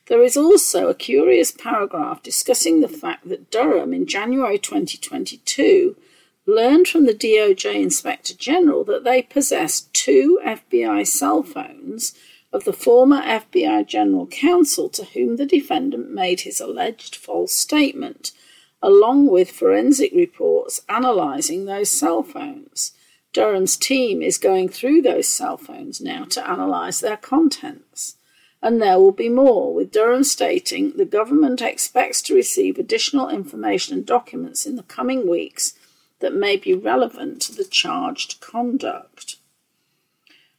There 0.07 0.22
is 0.22 0.36
also 0.36 0.88
a 0.88 0.94
curious 0.94 1.53
paragraph 1.53 2.22
discussing 2.22 2.80
the 2.80 2.88
fact 2.88 3.28
that 3.28 3.50
Durham 3.50 3.94
in 3.94 4.07
January 4.07 4.59
2022 4.59 5.96
learned 6.44 6.88
from 6.88 7.07
the 7.07 7.14
DOJ 7.14 7.80
Inspector 7.80 8.34
General 8.34 8.84
that 8.84 9.05
they 9.05 9.22
possessed 9.22 9.92
two 9.94 10.40
FBI 10.44 11.07
cell 11.07 11.42
phones 11.42 12.14
of 12.53 12.64
the 12.64 12.72
former 12.72 13.22
FBI 13.22 13.86
General 13.86 14.26
Counsel 14.26 14.88
to 14.90 15.05
whom 15.05 15.36
the 15.36 15.46
defendant 15.46 16.11
made 16.11 16.40
his 16.40 16.61
alleged 16.61 17.14
false 17.14 17.55
statement 17.55 18.32
along 18.82 19.28
with 19.28 19.50
forensic 19.50 20.12
reports 20.12 20.80
analysing 20.88 21.64
those 21.64 21.88
cell 21.88 22.22
phones. 22.22 22.92
Durham's 23.32 23.76
team 23.76 24.20
is 24.20 24.36
going 24.36 24.68
through 24.68 25.03
those 25.03 25.28
cell 25.28 25.57
phones 25.57 26.00
now 26.00 26.24
to 26.24 26.53
analyse 26.53 27.00
their 27.00 27.16
contents. 27.16 28.16
And 28.62 28.80
there 28.80 29.00
will 29.00 29.12
be 29.12 29.28
more, 29.28 29.74
with 29.74 29.90
Durham 29.90 30.22
stating 30.22 30.92
the 30.96 31.04
government 31.04 31.60
expects 31.60 32.22
to 32.22 32.34
receive 32.34 32.78
additional 32.78 33.28
information 33.28 33.94
and 33.96 34.06
documents 34.06 34.64
in 34.64 34.76
the 34.76 34.84
coming 34.84 35.28
weeks 35.28 35.74
that 36.20 36.34
may 36.34 36.56
be 36.56 36.72
relevant 36.72 37.42
to 37.42 37.54
the 37.54 37.64
charged 37.64 38.40
conduct. 38.40 39.36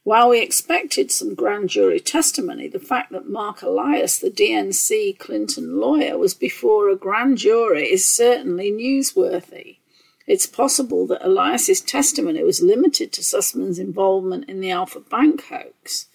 While 0.02 0.28
we 0.28 0.42
expected 0.42 1.10
some 1.10 1.34
grand 1.34 1.70
jury 1.70 1.98
testimony, 1.98 2.68
the 2.68 2.78
fact 2.78 3.10
that 3.12 3.26
Marc 3.26 3.62
Elias, 3.62 4.18
the 4.18 4.30
DNC 4.30 5.18
Clinton 5.18 5.80
lawyer, 5.80 6.18
was 6.18 6.34
before 6.34 6.90
a 6.90 6.96
grand 6.96 7.38
jury 7.38 7.90
is 7.90 8.04
certainly 8.04 8.70
newsworthy. 8.70 9.78
It's 10.26 10.46
possible 10.46 11.06
that 11.06 11.24
Elias's 11.24 11.80
testimony 11.80 12.42
was 12.42 12.60
limited 12.60 13.12
to 13.12 13.22
Sussmann's 13.22 13.78
involvement 13.78 14.46
in 14.46 14.60
the 14.60 14.70
Alfa 14.70 15.00
Bank 15.00 15.44
hoax. 15.46 16.08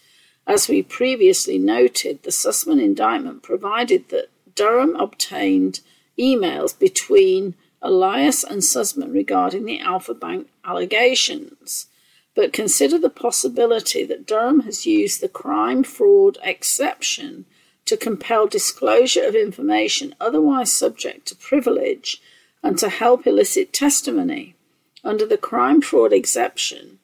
As 0.50 0.68
we 0.68 0.82
previously 0.82 1.60
noted, 1.60 2.24
the 2.24 2.32
Sussmann 2.32 2.82
indictment 2.82 3.44
provided 3.44 4.10
that 4.10 4.30
Durham 4.56 4.96
obtained 4.96 5.82
emails 6.18 6.78
between 6.78 7.54
Elias 7.84 8.44
and 8.44 8.64
Sussmann 8.64 9.14
regarding 9.14 9.66
the 9.66 9.80
Alfa 9.80 10.16
Bank 10.16 10.48
allegations. 10.66 11.86
But 12.34 12.52
consider 12.52 12.98
the 12.98 13.12
possibility 13.12 14.04
that 14.06 14.26
Durham 14.26 14.62
has 14.62 14.88
used 14.88 15.22
the 15.22 15.30
crime 15.30 15.84
fraud 15.84 16.40
exception 16.42 17.46
to 17.86 17.96
compel 17.96 18.48
disclosure 18.48 19.28
of 19.28 19.36
information 19.36 20.16
otherwise 20.20 20.72
subject 20.72 21.28
to 21.28 21.36
privilege 21.36 22.24
and 22.64 22.76
to 22.80 22.90
help 22.90 23.28
elicit 23.28 23.72
testimony. 23.72 24.56
Under 25.04 25.28
the 25.28 25.38
crime 25.38 25.82
fraud 25.82 26.12
exception, 26.12 26.99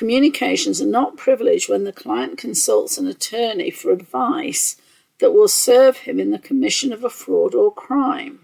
communications 0.00 0.80
are 0.80 0.86
not 0.86 1.18
privileged 1.18 1.68
when 1.68 1.84
the 1.84 1.92
client 1.92 2.38
consults 2.38 2.96
an 2.96 3.06
attorney 3.06 3.70
for 3.70 3.90
advice 3.90 4.76
that 5.18 5.34
will 5.34 5.46
serve 5.46 5.98
him 5.98 6.18
in 6.18 6.30
the 6.30 6.38
commission 6.38 6.90
of 6.90 7.04
a 7.04 7.10
fraud 7.10 7.54
or 7.54 7.70
crime. 7.70 8.40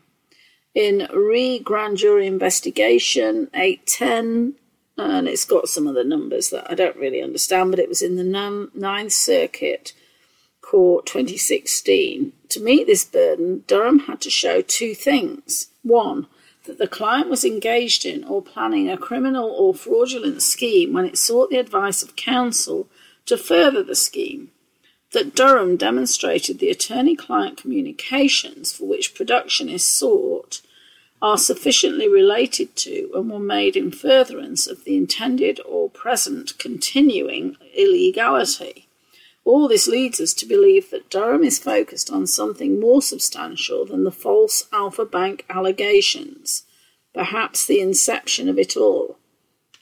In 0.75 1.09
re 1.15 1.59
grand 1.59 1.97
jury 1.97 2.27
investigation 2.27 3.49
810, 3.55 4.57
and 4.99 5.27
it's 5.27 5.47
got 5.47 5.71
some 5.71 5.87
of 5.87 5.95
the 5.95 6.05
numbers 6.05 6.51
that 6.51 6.71
I 6.71 6.75
don't 6.75 6.99
really 6.99 7.23
understand, 7.23 7.71
but 7.71 7.81
it 7.81 7.89
was 7.89 8.03
in 8.03 8.17
the 8.17 8.69
Ninth 8.75 9.13
Circuit 9.13 9.95
Court 10.61 11.07
2016. 11.07 12.35
To 12.51 12.61
meet 12.61 12.87
this 12.87 13.07
burden, 13.07 13.65
Durham 13.67 14.01
had 14.01 14.21
to 14.21 14.31
show 14.31 14.61
two 14.61 14.95
things. 14.95 15.69
One, 15.83 16.27
that 16.67 16.79
the 16.79 16.89
client 16.89 17.29
was 17.29 17.45
engaged 17.45 18.05
in 18.05 18.25
or 18.25 18.43
planning 18.43 18.89
a 18.89 18.99
criminal 18.99 19.49
or 19.51 19.75
fraudulent 19.75 20.43
scheme 20.43 20.93
when 20.93 21.05
it 21.05 21.19
sought 21.19 21.51
the 21.51 21.59
advice 21.59 22.03
of 22.03 22.17
counsel 22.17 22.89
to 23.25 23.37
further 23.37 23.83
the 23.83 23.95
scheme, 23.95 24.51
that 25.13 25.35
Durham 25.35 25.77
demonstrated 25.77 26.59
the 26.59 26.71
attorney 26.71 27.17
client 27.17 27.57
communications 27.57 28.73
for 28.73 28.87
which 28.87 29.15
production 29.15 29.69
is 29.69 29.85
sought 29.85 30.61
are 31.23 31.39
sufficiently 31.39 32.09
related 32.09 32.77
to 32.77 33.11
and 33.15 33.31
were 33.31 33.39
made 33.39 33.77
in 33.77 33.91
furtherance 33.91 34.67
of 34.67 34.85
the 34.85 34.97
intended 34.97 35.61
or 35.67 35.89
present 35.89 36.59
continuing 36.59 37.57
illegality. 37.75 38.86
All 39.47 39.69
this 39.69 39.87
leads 39.87 40.21
us 40.21 40.35
to 40.35 40.45
believe 40.45 40.91
that 40.91 41.09
Durham 41.09 41.45
is 41.45 41.61
focused 41.61 42.11
on 42.11 42.27
something 42.27 42.81
more 42.81 43.01
substantial 43.01 43.87
than 43.87 44.03
the 44.03 44.11
false 44.11 44.65
Alfa 44.73 45.05
Bank 45.05 45.47
allegations, 45.49 46.65
perhaps 47.15 47.65
the 47.65 47.81
inception 47.81 48.49
of 48.49 48.59
it 48.59 48.77
all, 48.77 49.19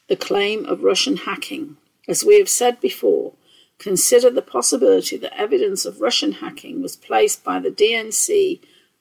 the 0.06 0.16
claim 0.16 0.66
of 0.66 0.82
Russian 0.82 1.16
hacking. 1.16 1.78
As 2.06 2.22
we 2.22 2.38
have 2.38 2.50
said 2.50 2.78
before, 2.78 3.32
consider 3.78 4.28
the 4.28 4.42
possibility 4.42 5.16
that 5.16 5.40
evidence 5.40 5.86
of 5.86 6.02
Russian 6.02 6.32
hacking 6.32 6.82
was 6.82 6.94
placed 6.94 7.42
by 7.42 7.58
the 7.58 7.70
DNC, 7.70 8.60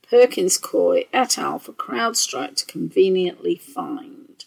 Perkins 0.09 0.57
Coie 0.57 1.07
et 1.11 1.37
al. 1.37 1.59
for 1.59 1.73
CrowdStrike 1.73 2.55
to 2.55 2.65
conveniently 2.65 3.57
find. 3.57 4.45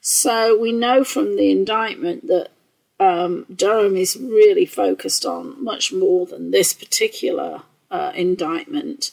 So 0.00 0.56
we 0.56 0.70
know 0.70 1.02
from 1.02 1.34
the 1.34 1.50
indictment 1.50 2.28
that 2.28 2.50
um, 2.98 3.46
Durham 3.54 3.96
is 3.96 4.16
really 4.16 4.66
focused 4.66 5.24
on 5.24 5.62
much 5.62 5.92
more 5.92 6.26
than 6.26 6.50
this 6.50 6.72
particular 6.72 7.62
uh, 7.90 8.12
indictment. 8.14 9.12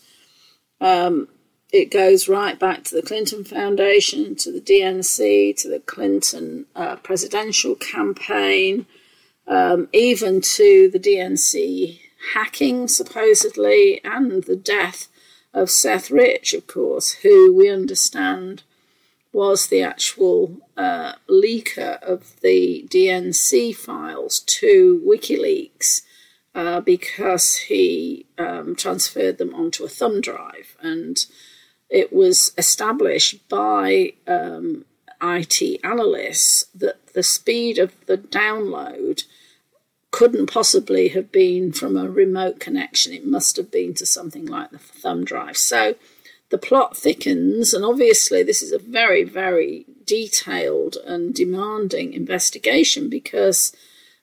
Um, 0.79 1.27
it 1.71 1.91
goes 1.91 2.29
right 2.29 2.59
back 2.59 2.83
to 2.83 2.95
the 2.95 3.01
Clinton 3.01 3.43
Foundation, 3.43 4.35
to 4.35 4.51
the 4.51 4.61
DNC, 4.61 5.57
to 5.61 5.67
the 5.67 5.79
Clinton 5.79 6.65
uh, 6.75 6.97
presidential 6.97 7.75
campaign, 7.75 8.85
um, 9.47 9.89
even 9.91 10.39
to 10.41 10.89
the 10.89 10.99
DNC 10.99 11.99
hacking, 12.33 12.87
supposedly, 12.87 13.99
and 14.03 14.43
the 14.43 14.55
death 14.55 15.07
of 15.53 15.69
Seth 15.69 16.09
Rich, 16.09 16.53
of 16.53 16.67
course, 16.67 17.13
who 17.13 17.53
we 17.53 17.69
understand 17.69 18.63
was 19.33 19.67
the 19.67 19.81
actual 19.81 20.57
uh, 20.77 21.13
leaker 21.27 22.01
of 22.03 22.39
the 22.41 22.87
DNC 22.89 23.75
files 23.75 24.39
to 24.41 25.01
WikiLeaks 25.05 26.03
uh, 26.55 26.79
because 26.79 27.57
he 27.57 28.27
um, 28.37 28.75
transferred 28.75 29.39
them 29.39 29.53
onto 29.55 29.83
a 29.83 29.89
thumb 29.89 30.21
drive. 30.21 30.77
And 30.81 31.25
it 31.89 32.13
was 32.13 32.53
established 32.57 33.47
by 33.49 34.13
um, 34.27 34.85
IT 35.21 35.79
analysts 35.83 36.65
that 36.75 37.07
the 37.13 37.23
speed 37.23 37.79
of 37.79 37.93
the 38.05 38.17
download 38.17 39.23
couldn't 40.11 40.45
possibly 40.45 41.07
have 41.07 41.31
been 41.31 41.71
from 41.71 41.97
a 41.97 42.07
remote 42.07 42.59
connection. 42.59 43.13
It 43.13 43.25
must 43.25 43.57
have 43.57 43.71
been 43.71 43.95
to 43.95 44.05
something 44.05 44.45
like 44.45 44.69
the 44.69 44.77
thumb 44.77 45.25
drive. 45.25 45.57
So 45.57 45.95
the 46.53 46.57
plot 46.59 46.95
thickens, 46.95 47.73
and 47.73 47.83
obviously, 47.83 48.43
this 48.43 48.61
is 48.61 48.71
a 48.71 48.77
very, 48.77 49.23
very 49.23 49.87
detailed 50.05 50.97
and 51.03 51.33
demanding 51.33 52.13
investigation 52.13 53.09
because 53.09 53.75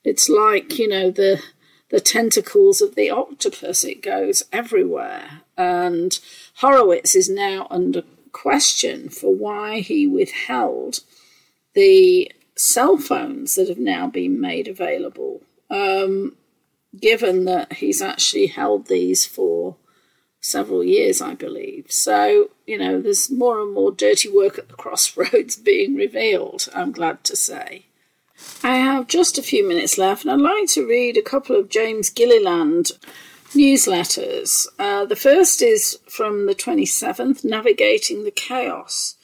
it's 0.04 0.28
like, 0.28 0.78
you 0.78 0.86
know, 0.86 1.10
the 1.10 1.42
the 1.88 1.98
tentacles 1.98 2.80
of 2.80 2.94
the 2.94 3.10
octopus, 3.10 3.82
it 3.82 4.00
goes 4.00 4.44
everywhere. 4.52 5.40
And 5.58 6.16
Horowitz 6.58 7.16
is 7.16 7.28
now 7.28 7.66
under 7.68 8.04
question 8.30 9.08
for 9.08 9.34
why 9.34 9.80
he 9.80 10.06
withheld 10.06 11.00
the 11.74 12.30
cell 12.56 12.96
phones 12.96 13.56
that 13.56 13.68
have 13.68 13.80
now 13.80 14.06
been 14.06 14.40
made 14.40 14.68
available, 14.68 15.42
um, 15.68 16.36
given 16.96 17.44
that 17.46 17.72
he's 17.72 18.00
actually 18.00 18.46
held 18.46 18.86
these 18.86 19.26
for 19.26 19.74
several 20.40 20.82
years, 20.82 21.20
I 21.20 21.34
believe. 21.34 21.86
So, 21.90 22.50
you 22.66 22.78
know, 22.78 23.00
there's 23.00 23.30
more 23.30 23.60
and 23.60 23.72
more 23.72 23.92
dirty 23.92 24.28
work 24.28 24.58
at 24.58 24.68
the 24.68 24.74
crossroads 24.74 25.56
being 25.64 25.94
revealed, 25.94 26.68
I'm 26.74 26.92
glad 26.92 27.24
to 27.24 27.36
say. 27.36 27.86
I 28.62 28.76
have 28.76 29.06
just 29.06 29.38
a 29.38 29.42
few 29.42 29.68
minutes 29.68 29.98
left, 29.98 30.24
and 30.24 30.32
I'd 30.32 30.40
like 30.40 30.68
to 30.70 30.86
read 30.86 31.16
a 31.16 31.22
couple 31.22 31.56
of 31.56 31.68
James 31.68 32.08
Gilliland 32.08 32.92
newsletters. 33.50 34.66
Uh, 34.78 35.04
the 35.04 35.16
first 35.16 35.60
is 35.60 35.98
from 36.08 36.46
the 36.46 36.54
27th 36.54 37.44
Navigating 37.44 38.24
the 38.24 38.30
Chaos. 38.30 39.16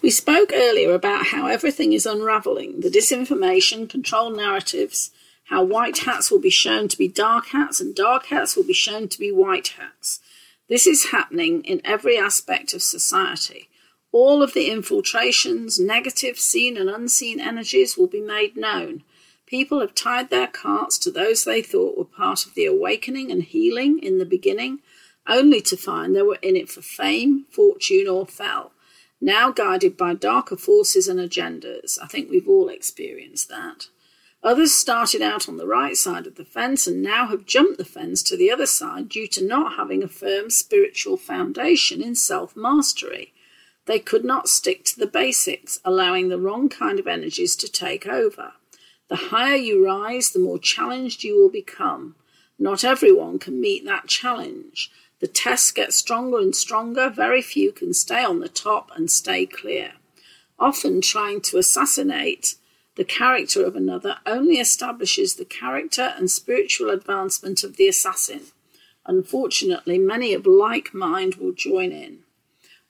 We 0.00 0.10
spoke 0.10 0.50
earlier 0.52 0.92
about 0.94 1.26
how 1.26 1.46
everything 1.46 1.92
is 1.92 2.06
unravelling 2.06 2.80
the 2.80 2.90
disinformation, 2.90 3.88
control 3.88 4.30
narratives, 4.30 5.12
how 5.44 5.62
white 5.62 5.98
hats 5.98 6.30
will 6.30 6.40
be 6.40 6.50
shown 6.50 6.88
to 6.88 6.98
be 6.98 7.08
dark 7.08 7.48
hats, 7.48 7.80
and 7.80 7.94
dark 7.94 8.26
hats 8.26 8.56
will 8.56 8.64
be 8.64 8.72
shown 8.72 9.06
to 9.08 9.18
be 9.18 9.30
white 9.30 9.68
hats. 9.78 10.20
This 10.72 10.86
is 10.86 11.10
happening 11.10 11.62
in 11.64 11.82
every 11.84 12.16
aspect 12.16 12.72
of 12.72 12.80
society. 12.80 13.68
All 14.10 14.42
of 14.42 14.54
the 14.54 14.70
infiltrations, 14.70 15.78
negative, 15.78 16.38
seen, 16.38 16.78
and 16.78 16.88
unseen 16.88 17.40
energies 17.40 17.98
will 17.98 18.06
be 18.06 18.22
made 18.22 18.56
known. 18.56 19.02
People 19.44 19.80
have 19.80 19.94
tied 19.94 20.30
their 20.30 20.46
carts 20.46 20.96
to 21.00 21.10
those 21.10 21.44
they 21.44 21.60
thought 21.60 21.98
were 21.98 22.06
part 22.06 22.46
of 22.46 22.54
the 22.54 22.64
awakening 22.64 23.30
and 23.30 23.42
healing 23.42 23.98
in 23.98 24.16
the 24.16 24.24
beginning, 24.24 24.78
only 25.28 25.60
to 25.60 25.76
find 25.76 26.16
they 26.16 26.22
were 26.22 26.38
in 26.40 26.56
it 26.56 26.70
for 26.70 26.80
fame, 26.80 27.44
fortune, 27.50 28.08
or 28.08 28.24
fell. 28.24 28.72
Now 29.20 29.52
guided 29.52 29.98
by 29.98 30.14
darker 30.14 30.56
forces 30.56 31.06
and 31.06 31.20
agendas. 31.20 31.98
I 32.02 32.06
think 32.06 32.30
we've 32.30 32.48
all 32.48 32.70
experienced 32.70 33.50
that. 33.50 33.88
Others 34.44 34.74
started 34.74 35.22
out 35.22 35.48
on 35.48 35.56
the 35.56 35.66
right 35.66 35.96
side 35.96 36.26
of 36.26 36.34
the 36.34 36.44
fence 36.44 36.88
and 36.88 37.00
now 37.00 37.28
have 37.28 37.46
jumped 37.46 37.78
the 37.78 37.84
fence 37.84 38.24
to 38.24 38.36
the 38.36 38.50
other 38.50 38.66
side 38.66 39.08
due 39.08 39.28
to 39.28 39.44
not 39.44 39.76
having 39.76 40.02
a 40.02 40.08
firm 40.08 40.50
spiritual 40.50 41.16
foundation 41.16 42.02
in 42.02 42.16
self 42.16 42.56
mastery. 42.56 43.32
They 43.86 44.00
could 44.00 44.24
not 44.24 44.48
stick 44.48 44.84
to 44.86 44.98
the 44.98 45.06
basics, 45.06 45.80
allowing 45.84 46.28
the 46.28 46.40
wrong 46.40 46.68
kind 46.68 46.98
of 46.98 47.06
energies 47.06 47.54
to 47.56 47.70
take 47.70 48.06
over. 48.06 48.52
The 49.08 49.16
higher 49.16 49.56
you 49.56 49.84
rise, 49.84 50.30
the 50.30 50.38
more 50.38 50.58
challenged 50.58 51.22
you 51.22 51.40
will 51.40 51.50
become. 51.50 52.16
Not 52.58 52.84
everyone 52.84 53.38
can 53.38 53.60
meet 53.60 53.84
that 53.84 54.06
challenge. 54.06 54.90
The 55.20 55.26
tests 55.28 55.70
get 55.70 55.92
stronger 55.92 56.38
and 56.38 56.54
stronger. 56.54 57.10
Very 57.10 57.42
few 57.42 57.70
can 57.70 57.94
stay 57.94 58.24
on 58.24 58.40
the 58.40 58.48
top 58.48 58.90
and 58.96 59.10
stay 59.10 59.46
clear. 59.46 59.92
Often 60.58 61.02
trying 61.02 61.40
to 61.42 61.58
assassinate 61.58 62.56
the 62.96 63.04
character 63.04 63.64
of 63.64 63.74
another 63.74 64.18
only 64.26 64.56
establishes 64.56 65.34
the 65.34 65.44
character 65.44 66.14
and 66.16 66.30
spiritual 66.30 66.90
advancement 66.90 67.64
of 67.64 67.76
the 67.76 67.88
assassin. 67.88 68.42
Unfortunately, 69.06 69.98
many 69.98 70.34
of 70.34 70.46
like 70.46 70.92
mind 70.92 71.36
will 71.36 71.52
join 71.52 71.90
in. 71.90 72.20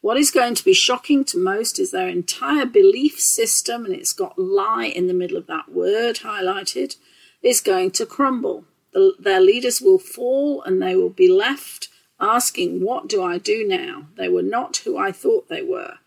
What 0.01 0.17
is 0.17 0.33
going 0.33 0.57
to 0.57 0.65
be 0.65 0.75
shocking 0.75 1.25
to 1.27 1.39
most 1.39 1.79
is 1.79 1.93
their 1.93 2.09
entire 2.09 2.67
belief 2.67 3.21
system, 3.21 3.85
and 3.85 3.95
it's 3.95 4.13
got 4.13 4.39
lie 4.39 4.87
in 4.87 5.07
the 5.07 5.15
middle 5.15 5.37
of 5.37 5.47
that 5.47 5.71
word 5.71 6.17
highlighted, 6.17 6.97
is 7.41 7.61
going 7.61 7.93
to 7.93 8.05
crumble. 8.05 8.65
The, 8.93 9.15
their 9.19 9.41
leaders 9.41 9.81
will 9.81 10.01
fall 10.01 10.63
and 10.63 10.83
they 10.83 10.97
will 10.97 11.11
be 11.11 11.31
left 11.31 11.89
asking, 12.21 12.83
What 12.83 13.09
do 13.09 13.23
I 13.23 13.39
do 13.39 13.67
now? 13.67 14.09
They 14.17 14.29
were 14.29 14.43
not 14.43 14.79
who 14.79 14.99
I 14.99 15.13
thought 15.13 15.49
they 15.49 15.63
were. 15.63 15.99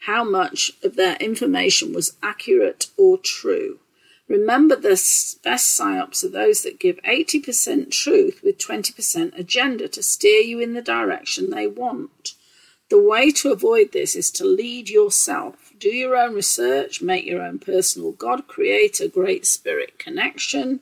How 0.00 0.22
much 0.22 0.72
of 0.82 0.96
their 0.96 1.16
information 1.16 1.92
was 1.92 2.16
accurate 2.22 2.86
or 2.96 3.18
true? 3.18 3.80
Remember, 4.28 4.74
the 4.74 4.90
best 4.90 5.44
psyops 5.44 6.24
are 6.24 6.28
those 6.28 6.62
that 6.62 6.80
give 6.80 7.00
80% 7.02 7.90
truth 7.90 8.40
with 8.42 8.58
20% 8.58 9.38
agenda 9.38 9.88
to 9.88 10.02
steer 10.02 10.40
you 10.40 10.58
in 10.58 10.74
the 10.74 10.82
direction 10.82 11.50
they 11.50 11.66
want. 11.66 12.34
The 12.88 13.00
way 13.00 13.30
to 13.32 13.52
avoid 13.52 13.92
this 13.92 14.14
is 14.14 14.30
to 14.32 14.44
lead 14.44 14.88
yourself. 14.88 15.72
Do 15.78 15.88
your 15.88 16.16
own 16.16 16.34
research, 16.34 17.02
make 17.02 17.24
your 17.24 17.42
own 17.42 17.58
personal 17.58 18.12
God, 18.12 18.46
create 18.46 19.00
a 19.00 19.08
great 19.08 19.44
spirit 19.44 19.98
connection, 19.98 20.80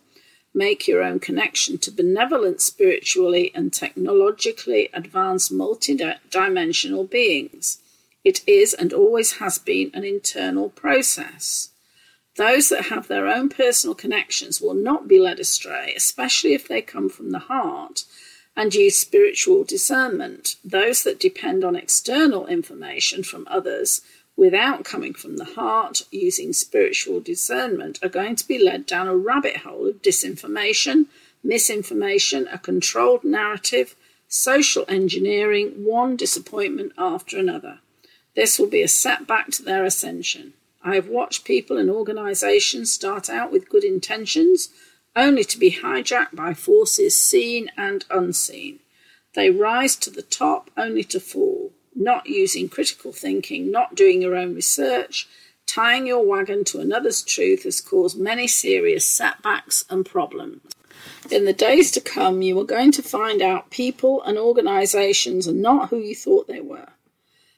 make 0.52 0.86
your 0.86 1.02
own 1.02 1.18
connection 1.18 1.78
to 1.78 1.90
benevolent, 1.90 2.60
spiritually, 2.60 3.50
and 3.54 3.72
technologically 3.72 4.90
advanced 4.92 5.52
multidimensional 5.52 7.10
beings. 7.10 7.78
It 8.24 8.40
is 8.48 8.72
and 8.72 8.92
always 8.92 9.32
has 9.32 9.58
been 9.58 9.90
an 9.92 10.02
internal 10.02 10.70
process. 10.70 11.70
Those 12.36 12.70
that 12.70 12.86
have 12.86 13.06
their 13.06 13.28
own 13.28 13.50
personal 13.50 13.94
connections 13.94 14.60
will 14.60 14.74
not 14.74 15.06
be 15.06 15.20
led 15.20 15.38
astray, 15.38 15.92
especially 15.94 16.54
if 16.54 16.66
they 16.66 16.80
come 16.80 17.08
from 17.08 17.30
the 17.30 17.38
heart 17.38 18.04
and 18.56 18.74
use 18.74 18.98
spiritual 18.98 19.62
discernment. 19.64 20.56
Those 20.64 21.02
that 21.02 21.20
depend 21.20 21.64
on 21.64 21.76
external 21.76 22.46
information 22.46 23.22
from 23.22 23.46
others 23.48 24.00
without 24.36 24.84
coming 24.84 25.14
from 25.14 25.36
the 25.36 25.44
heart, 25.44 26.02
using 26.10 26.52
spiritual 26.52 27.20
discernment, 27.20 27.98
are 28.02 28.08
going 28.08 28.36
to 28.36 28.48
be 28.48 28.58
led 28.58 28.86
down 28.86 29.06
a 29.06 29.16
rabbit 29.16 29.58
hole 29.58 29.86
of 29.86 30.02
disinformation, 30.02 31.06
misinformation, 31.42 32.48
a 32.48 32.58
controlled 32.58 33.22
narrative, 33.22 33.94
social 34.26 34.84
engineering, 34.88 35.84
one 35.84 36.16
disappointment 36.16 36.92
after 36.98 37.38
another. 37.38 37.78
This 38.34 38.58
will 38.58 38.66
be 38.66 38.82
a 38.82 38.88
setback 38.88 39.50
to 39.52 39.62
their 39.62 39.84
ascension. 39.84 40.54
I 40.82 40.96
have 40.96 41.08
watched 41.08 41.44
people 41.44 41.78
and 41.78 41.88
organizations 41.88 42.92
start 42.92 43.30
out 43.30 43.50
with 43.50 43.68
good 43.68 43.84
intentions 43.84 44.68
only 45.16 45.44
to 45.44 45.58
be 45.58 45.70
hijacked 45.70 46.34
by 46.34 46.52
forces 46.52 47.16
seen 47.16 47.70
and 47.76 48.04
unseen. 48.10 48.80
They 49.34 49.50
rise 49.50 49.96
to 49.96 50.10
the 50.10 50.22
top 50.22 50.70
only 50.76 51.04
to 51.04 51.20
fall, 51.20 51.72
not 51.94 52.26
using 52.26 52.68
critical 52.68 53.12
thinking, 53.12 53.70
not 53.70 53.94
doing 53.94 54.22
your 54.22 54.36
own 54.36 54.54
research. 54.54 55.28
Tying 55.66 56.06
your 56.06 56.24
wagon 56.24 56.64
to 56.64 56.80
another's 56.80 57.22
truth 57.22 57.62
has 57.62 57.80
caused 57.80 58.18
many 58.18 58.46
serious 58.46 59.08
setbacks 59.08 59.84
and 59.88 60.04
problems. 60.04 60.60
In 61.30 61.46
the 61.46 61.52
days 61.52 61.90
to 61.92 62.00
come, 62.00 62.42
you 62.42 62.58
are 62.60 62.64
going 62.64 62.92
to 62.92 63.02
find 63.02 63.40
out 63.40 63.70
people 63.70 64.22
and 64.22 64.36
organizations 64.36 65.48
are 65.48 65.54
not 65.54 65.88
who 65.88 65.98
you 65.98 66.14
thought 66.14 66.48
they 66.48 66.60
were. 66.60 66.88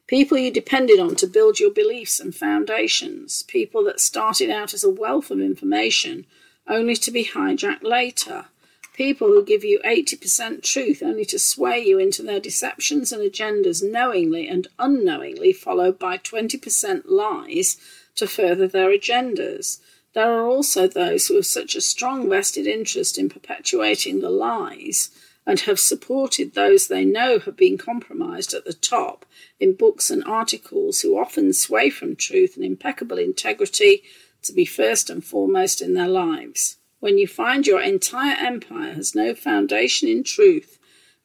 People 0.06 0.38
you 0.38 0.52
depended 0.52 1.00
on 1.00 1.16
to 1.16 1.26
build 1.26 1.58
your 1.58 1.72
beliefs 1.72 2.20
and 2.20 2.34
foundations. 2.34 3.42
People 3.44 3.82
that 3.84 4.00
started 4.00 4.50
out 4.50 4.72
as 4.72 4.84
a 4.84 4.90
wealth 4.90 5.32
of 5.32 5.40
information 5.40 6.26
only 6.68 6.94
to 6.94 7.10
be 7.10 7.24
hijacked 7.24 7.82
later. 7.82 8.46
People 8.94 9.28
who 9.28 9.44
give 9.44 9.64
you 9.64 9.80
80% 9.84 10.62
truth 10.62 11.02
only 11.02 11.24
to 11.26 11.38
sway 11.38 11.84
you 11.84 11.98
into 11.98 12.22
their 12.22 12.40
deceptions 12.40 13.12
and 13.12 13.20
agendas 13.20 13.82
knowingly 13.82 14.48
and 14.48 14.68
unknowingly, 14.78 15.52
followed 15.52 15.98
by 15.98 16.18
20% 16.18 17.02
lies 17.06 17.76
to 18.14 18.26
further 18.26 18.68
their 18.68 18.90
agendas. 18.90 19.80
There 20.14 20.32
are 20.32 20.46
also 20.46 20.86
those 20.86 21.26
who 21.26 21.34
have 21.34 21.46
such 21.46 21.74
a 21.74 21.80
strong 21.80 22.30
vested 22.30 22.66
interest 22.66 23.18
in 23.18 23.28
perpetuating 23.28 24.20
the 24.20 24.30
lies 24.30 25.10
and 25.46 25.60
have 25.60 25.78
supported 25.78 26.54
those 26.54 26.88
they 26.88 27.04
know 27.04 27.38
have 27.38 27.56
been 27.56 27.78
compromised 27.78 28.52
at 28.52 28.64
the 28.64 28.72
top 28.72 29.24
in 29.60 29.74
books 29.74 30.10
and 30.10 30.24
articles 30.24 31.00
who 31.00 31.18
often 31.18 31.52
sway 31.52 31.88
from 31.88 32.16
truth 32.16 32.56
and 32.56 32.64
impeccable 32.64 33.18
integrity 33.18 34.02
to 34.42 34.52
be 34.52 34.64
first 34.64 35.08
and 35.08 35.24
foremost 35.24 35.80
in 35.80 35.94
their 35.94 36.08
lives. 36.08 36.78
When 36.98 37.18
you 37.18 37.28
find 37.28 37.66
your 37.66 37.80
entire 37.80 38.36
empire 38.36 38.94
has 38.94 39.14
no 39.14 39.34
foundation 39.34 40.08
in 40.08 40.24
truth, 40.24 40.78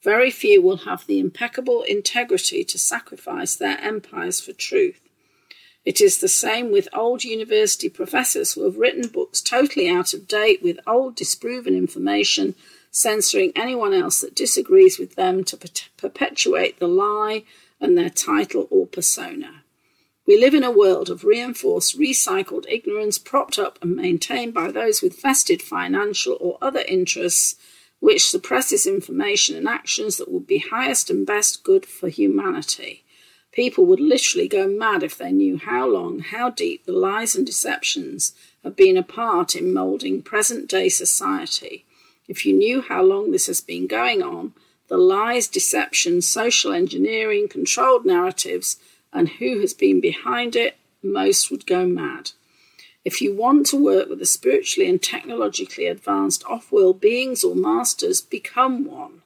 very 0.04 0.32
few 0.32 0.62
will 0.62 0.78
have 0.78 1.06
the 1.06 1.20
impeccable 1.20 1.84
integrity 1.84 2.64
to 2.64 2.80
sacrifice 2.80 3.56
their 3.56 3.80
empires 3.80 4.42
for 4.42 4.54
truth. 4.54 5.00
It 5.84 6.00
is 6.00 6.20
the 6.20 6.28
same 6.28 6.72
with 6.72 6.88
old 6.94 7.24
university 7.24 7.90
professors 7.90 8.54
who 8.54 8.64
have 8.66 8.78
written 8.78 9.08
books 9.08 9.42
totally 9.42 9.90
out 9.90 10.14
of 10.14 10.28
date 10.28 10.62
with 10.62 10.80
old 10.86 11.16
disproven 11.16 11.76
information, 11.76 12.56
censoring 12.92 13.52
anyone 13.56 13.94
else 13.94 14.20
that 14.22 14.36
disagrees 14.36 15.00
with 15.00 15.16
them 15.16 15.44
to 15.46 15.58
perpetuate 15.98 16.80
the 16.80 16.88
lie 16.88 17.44
and 17.80 17.98
their 17.98 18.10
title 18.10 18.68
or 18.70 18.86
persona. 18.86 19.64
We 20.28 20.40
live 20.40 20.54
in 20.54 20.64
a 20.64 20.72
world 20.72 21.10
of 21.10 21.24
reinforced, 21.24 22.00
recycled 22.00 22.66
ignorance 22.70 23.18
propped 23.18 23.58
up 23.58 23.80
and 23.82 23.96
maintained 23.96 24.54
by 24.54 24.72
those 24.72 25.02
with 25.02 25.22
vested 25.22 25.62
financial 25.62 26.38
or 26.40 26.58
other 26.62 26.84
interests, 26.88 27.56
which 28.00 28.30
suppresses 28.30 28.86
information 28.86 29.56
and 29.56 29.68
actions 29.68 30.18
that 30.18 30.32
would 30.32 30.46
be 30.46 30.60
highest 30.60 31.10
and 31.10 31.26
best 31.26 31.64
good 31.64 31.86
for 31.86 32.08
humanity. 32.08 33.04
People 33.52 33.86
would 33.86 34.00
literally 34.00 34.48
go 34.48 34.68
mad 34.68 35.04
if 35.04 35.18
they 35.18 35.32
knew 35.32 35.58
how 35.58 35.88
long, 35.88 36.20
how 36.20 36.50
deep 36.50 36.86
the 36.86 36.94
lies 36.94 37.36
and 37.36 37.46
deceptions 37.46 38.34
have 38.64 38.76
been 38.76 38.96
a 38.96 39.04
part 39.04 39.56
in 39.56 39.74
moulding 39.74 40.22
present 40.22 40.70
day 40.70 40.88
society. 40.88 41.86
If 42.28 42.46
you 42.46 42.54
knew 42.54 42.82
how 42.82 43.04
long 43.04 43.32
this 43.32 43.48
has 43.48 43.62
been 43.62 43.88
going 43.88 44.22
on, 44.22 44.54
the 44.88 44.98
lies, 44.98 45.48
deception, 45.48 46.22
social 46.22 46.74
engineering, 46.74 47.48
controlled 47.48 48.06
narratives, 48.06 48.78
and 49.14 49.30
who 49.30 49.60
has 49.62 49.74
been 49.74 50.02
behind 50.02 50.56
it, 50.56 50.78
most 51.02 51.50
would 51.50 51.66
go 51.66 51.86
mad. 51.86 52.32
If 53.04 53.22
you 53.22 53.34
want 53.34 53.66
to 53.68 53.84
work 53.84 54.10
with 54.10 54.20
the 54.20 54.26
spiritually 54.26 54.90
and 54.90 55.02
technologically 55.02 55.88
advanced 55.88 56.44
off 56.46 56.72
world 56.72 57.02
beings 57.02 57.44
or 57.44 57.56
masters, 57.56 58.22
become 58.22 58.86
one. 58.86 59.22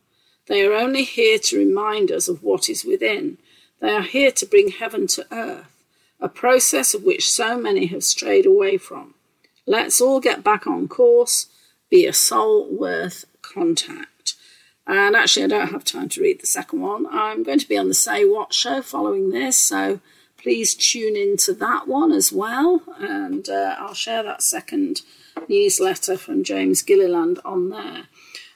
They 0.48 0.66
are 0.66 0.74
only 0.74 1.04
here 1.04 1.40
to 1.40 1.58
remind 1.58 2.12
us 2.12 2.28
of 2.28 2.44
what 2.44 2.70
is 2.70 2.86
within. 2.86 3.38
They 3.82 3.90
are 3.90 4.04
here 4.04 4.32
to 4.32 4.46
bring 4.46 4.70
heaven 4.70 5.08
to 5.08 5.26
earth, 5.32 5.68
a 6.22 6.30
process 6.30 6.94
of 6.94 7.04
which 7.04 7.30
so 7.30 7.58
many 7.58 7.88
have 7.88 8.04
strayed 8.04 8.46
away 8.46 8.78
from. 8.78 9.16
Let's 9.66 10.00
all 10.00 10.20
get 10.20 10.44
back 10.44 10.68
on 10.68 10.88
course, 10.88 11.48
be 11.90 12.06
a 12.06 12.14
soul 12.14 12.68
worth 12.70 13.26
contact. 13.42 14.36
And 14.88 15.16
actually, 15.16 15.46
I 15.46 15.48
don't 15.48 15.72
have 15.72 15.84
time 15.84 16.10
to 16.10 16.22
read 16.22 16.42
the 16.42 16.48
second 16.48 16.82
one. 16.82 17.08
I'm 17.10 17.44
going 17.44 17.60
to 17.60 17.68
be 17.68 17.78
on 17.78 17.88
the 17.88 17.94
Say 17.94 18.24
What 18.24 18.54
show 18.54 18.82
following 18.82 19.32
this, 19.32 19.58
so 19.58 20.00
please 20.38 20.76
tune 20.76 21.16
into 21.16 21.54
that 21.54 21.88
one 21.88 22.12
as 22.12 22.32
well. 22.32 22.84
And 23.00 23.50
uh, 23.50 23.76
I'll 23.80 23.96
share 23.96 24.22
that 24.22 24.44
second 24.44 25.02
newsletter 25.50 26.18
from 26.18 26.44
James 26.44 26.84
Gilliland 26.84 27.40
on 27.44 27.70
there. 27.70 28.04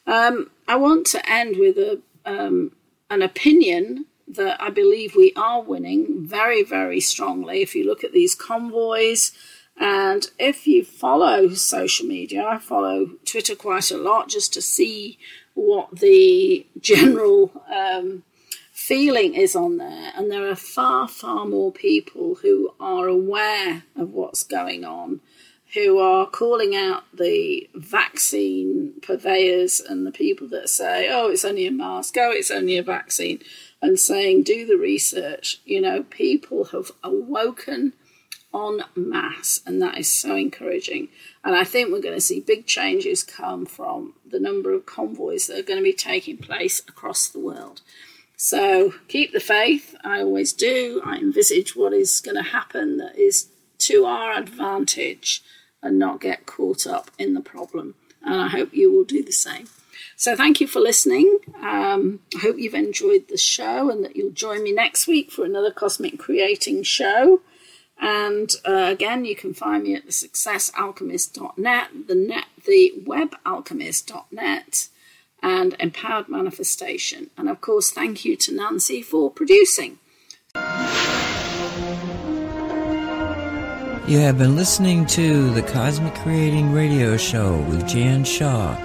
Um, 0.06 0.52
I 0.68 0.76
want 0.76 1.08
to 1.08 1.30
end 1.30 1.58
with 1.58 1.78
a, 1.78 2.00
um, 2.26 2.74
an 3.10 3.24
opinion 3.24 4.06
that 4.28 4.62
I 4.62 4.70
believe 4.70 5.16
we 5.16 5.34
are 5.36 5.64
winning 5.64 6.28
very, 6.28 6.62
very 6.62 7.00
strongly. 7.00 7.64
If 7.64 7.74
you 7.74 7.86
look 7.86 8.04
at 8.04 8.14
these 8.14 8.36
convoys, 8.36 9.32
and 9.80 10.30
if 10.38 10.68
you 10.68 10.84
follow 10.84 11.50
social 11.50 12.06
media, 12.06 12.46
I 12.46 12.58
follow 12.58 13.12
Twitter 13.26 13.56
quite 13.56 13.92
a 13.92 13.98
lot 13.98 14.28
just 14.28 14.54
to 14.54 14.62
see 14.62 15.18
what 15.54 16.00
the 16.00 16.68
general 16.82 17.52
um, 17.74 18.24
feeling 18.74 19.36
is 19.36 19.56
on 19.56 19.78
there, 19.78 20.12
and 20.16 20.30
there 20.30 20.50
are 20.50 20.56
far, 20.56 21.08
far 21.08 21.46
more 21.46 21.72
people 21.72 22.36
who 22.42 22.74
are 22.80 23.08
aware 23.08 23.84
of 23.96 24.12
what's 24.12 24.44
going 24.44 24.84
on, 24.84 25.22
who 25.76 26.00
are 26.00 26.26
calling 26.26 26.76
out 26.76 27.04
the 27.14 27.70
vaccine 27.76 28.94
purveyors 29.02 29.80
and 29.80 30.06
the 30.06 30.12
people 30.12 30.48
that 30.48 30.68
say, 30.68 31.08
oh, 31.10 31.30
it's 31.30 31.46
only 31.46 31.68
a 31.68 31.72
mask, 31.72 32.18
oh, 32.18 32.32
it's 32.32 32.52
only 32.52 32.78
a 32.78 32.84
vaccine, 32.84 33.40
and 33.82 33.98
saying, 33.98 34.44
do 34.44 34.66
the 34.66 34.78
research. 34.78 35.62
You 35.66 35.80
know, 35.80 36.04
people 36.04 36.66
have 36.66 36.92
awoken 37.04 37.94
en 38.54 38.84
masse, 38.96 39.62
and 39.66 39.82
that 39.82 39.98
is 39.98 40.12
so 40.12 40.36
encouraging. 40.36 41.10
And 41.44 41.56
I 41.56 41.64
think 41.64 41.92
we're 41.92 42.02
going 42.02 42.16
to 42.16 42.22
see 42.22 42.40
big 42.40 42.66
changes 42.66 43.24
come 43.24 43.66
from 43.66 44.14
the 44.30 44.40
number 44.40 44.74
of 44.74 44.86
convoys 44.86 45.48
that 45.48 45.60
are 45.60 45.64
going 45.64 45.80
to 45.80 45.84
be 45.84 45.94
taking 45.94 46.38
place 46.38 46.80
across 46.88 47.28
the 47.28 47.40
world. 47.40 47.82
So 48.38 48.94
keep 49.08 49.34
the 49.34 49.40
faith. 49.40 49.96
I 50.04 50.22
always 50.22 50.54
do. 50.54 51.02
I 51.06 51.18
envisage 51.18 51.76
what 51.76 51.94
is 51.94 52.22
going 52.22 52.38
to 52.38 52.52
happen 52.52 52.98
that 52.98 53.18
is 53.18 53.50
to 53.80 54.06
our 54.06 54.38
advantage. 54.38 55.44
and 55.82 55.98
not 55.98 56.22
get 56.22 56.46
caught 56.46 56.86
up 56.86 57.12
in 57.18 57.34
the 57.34 57.42
problem. 57.42 57.96
And 58.22 58.36
I 58.36 58.48
hope 58.48 58.74
you 58.74 58.92
will 58.92 59.06
do 59.06 59.24
the 59.24 59.32
same. 59.32 59.68
So 60.16 60.36
thank 60.36 60.60
you 60.60 60.68
for 60.68 60.80
listening. 60.80 61.40
Um, 61.62 62.20
I 62.36 62.40
hope 62.40 62.58
you've 62.58 62.74
enjoyed 62.74 63.30
the 63.30 63.38
show 63.38 63.90
and 63.90 64.04
that 64.04 64.16
you'll 64.16 64.32
join 64.32 64.64
me 64.64 64.74
next 64.74 65.08
week 65.08 65.32
for 65.32 65.46
another 65.46 65.72
Cosmic 65.72 66.20
Creating 66.20 66.84
show. 66.84 67.42
And 68.00 68.50
uh, 68.66 68.88
again, 68.92 69.26
you 69.26 69.36
can 69.36 69.54
find 69.54 69.84
me 69.84 69.96
at 69.96 70.06
the 70.06 70.12
successalchemist.net, 70.12 71.88
the 72.08 72.16
net, 72.16 72.46
the 72.66 72.94
webalchemist.net, 73.04 74.88
and 75.42 75.76
Empowered 75.80 76.30
Manifestation. 76.30 77.30
And 77.38 77.50
of 77.50 77.62
course, 77.62 77.92
thank 77.92 78.24
you 78.24 78.36
to 78.38 78.56
Nancy 78.56 79.02
for 79.02 79.30
producing. 79.30 80.00
You 84.08 84.20
have 84.20 84.38
been 84.38 84.56
listening 84.56 85.06
to 85.08 85.52
the 85.52 85.62
Cosmic 85.62 86.16
Creating 86.16 86.72
Radio 86.72 87.18
Show 87.18 87.58
with 87.70 87.88
Jan 87.88 88.24
Shaw 88.24 88.76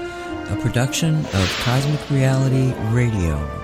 a 0.51 0.57
production 0.57 1.25
of 1.27 1.61
Cosmic 1.63 2.11
Reality 2.11 2.75
Radio. 2.91 3.64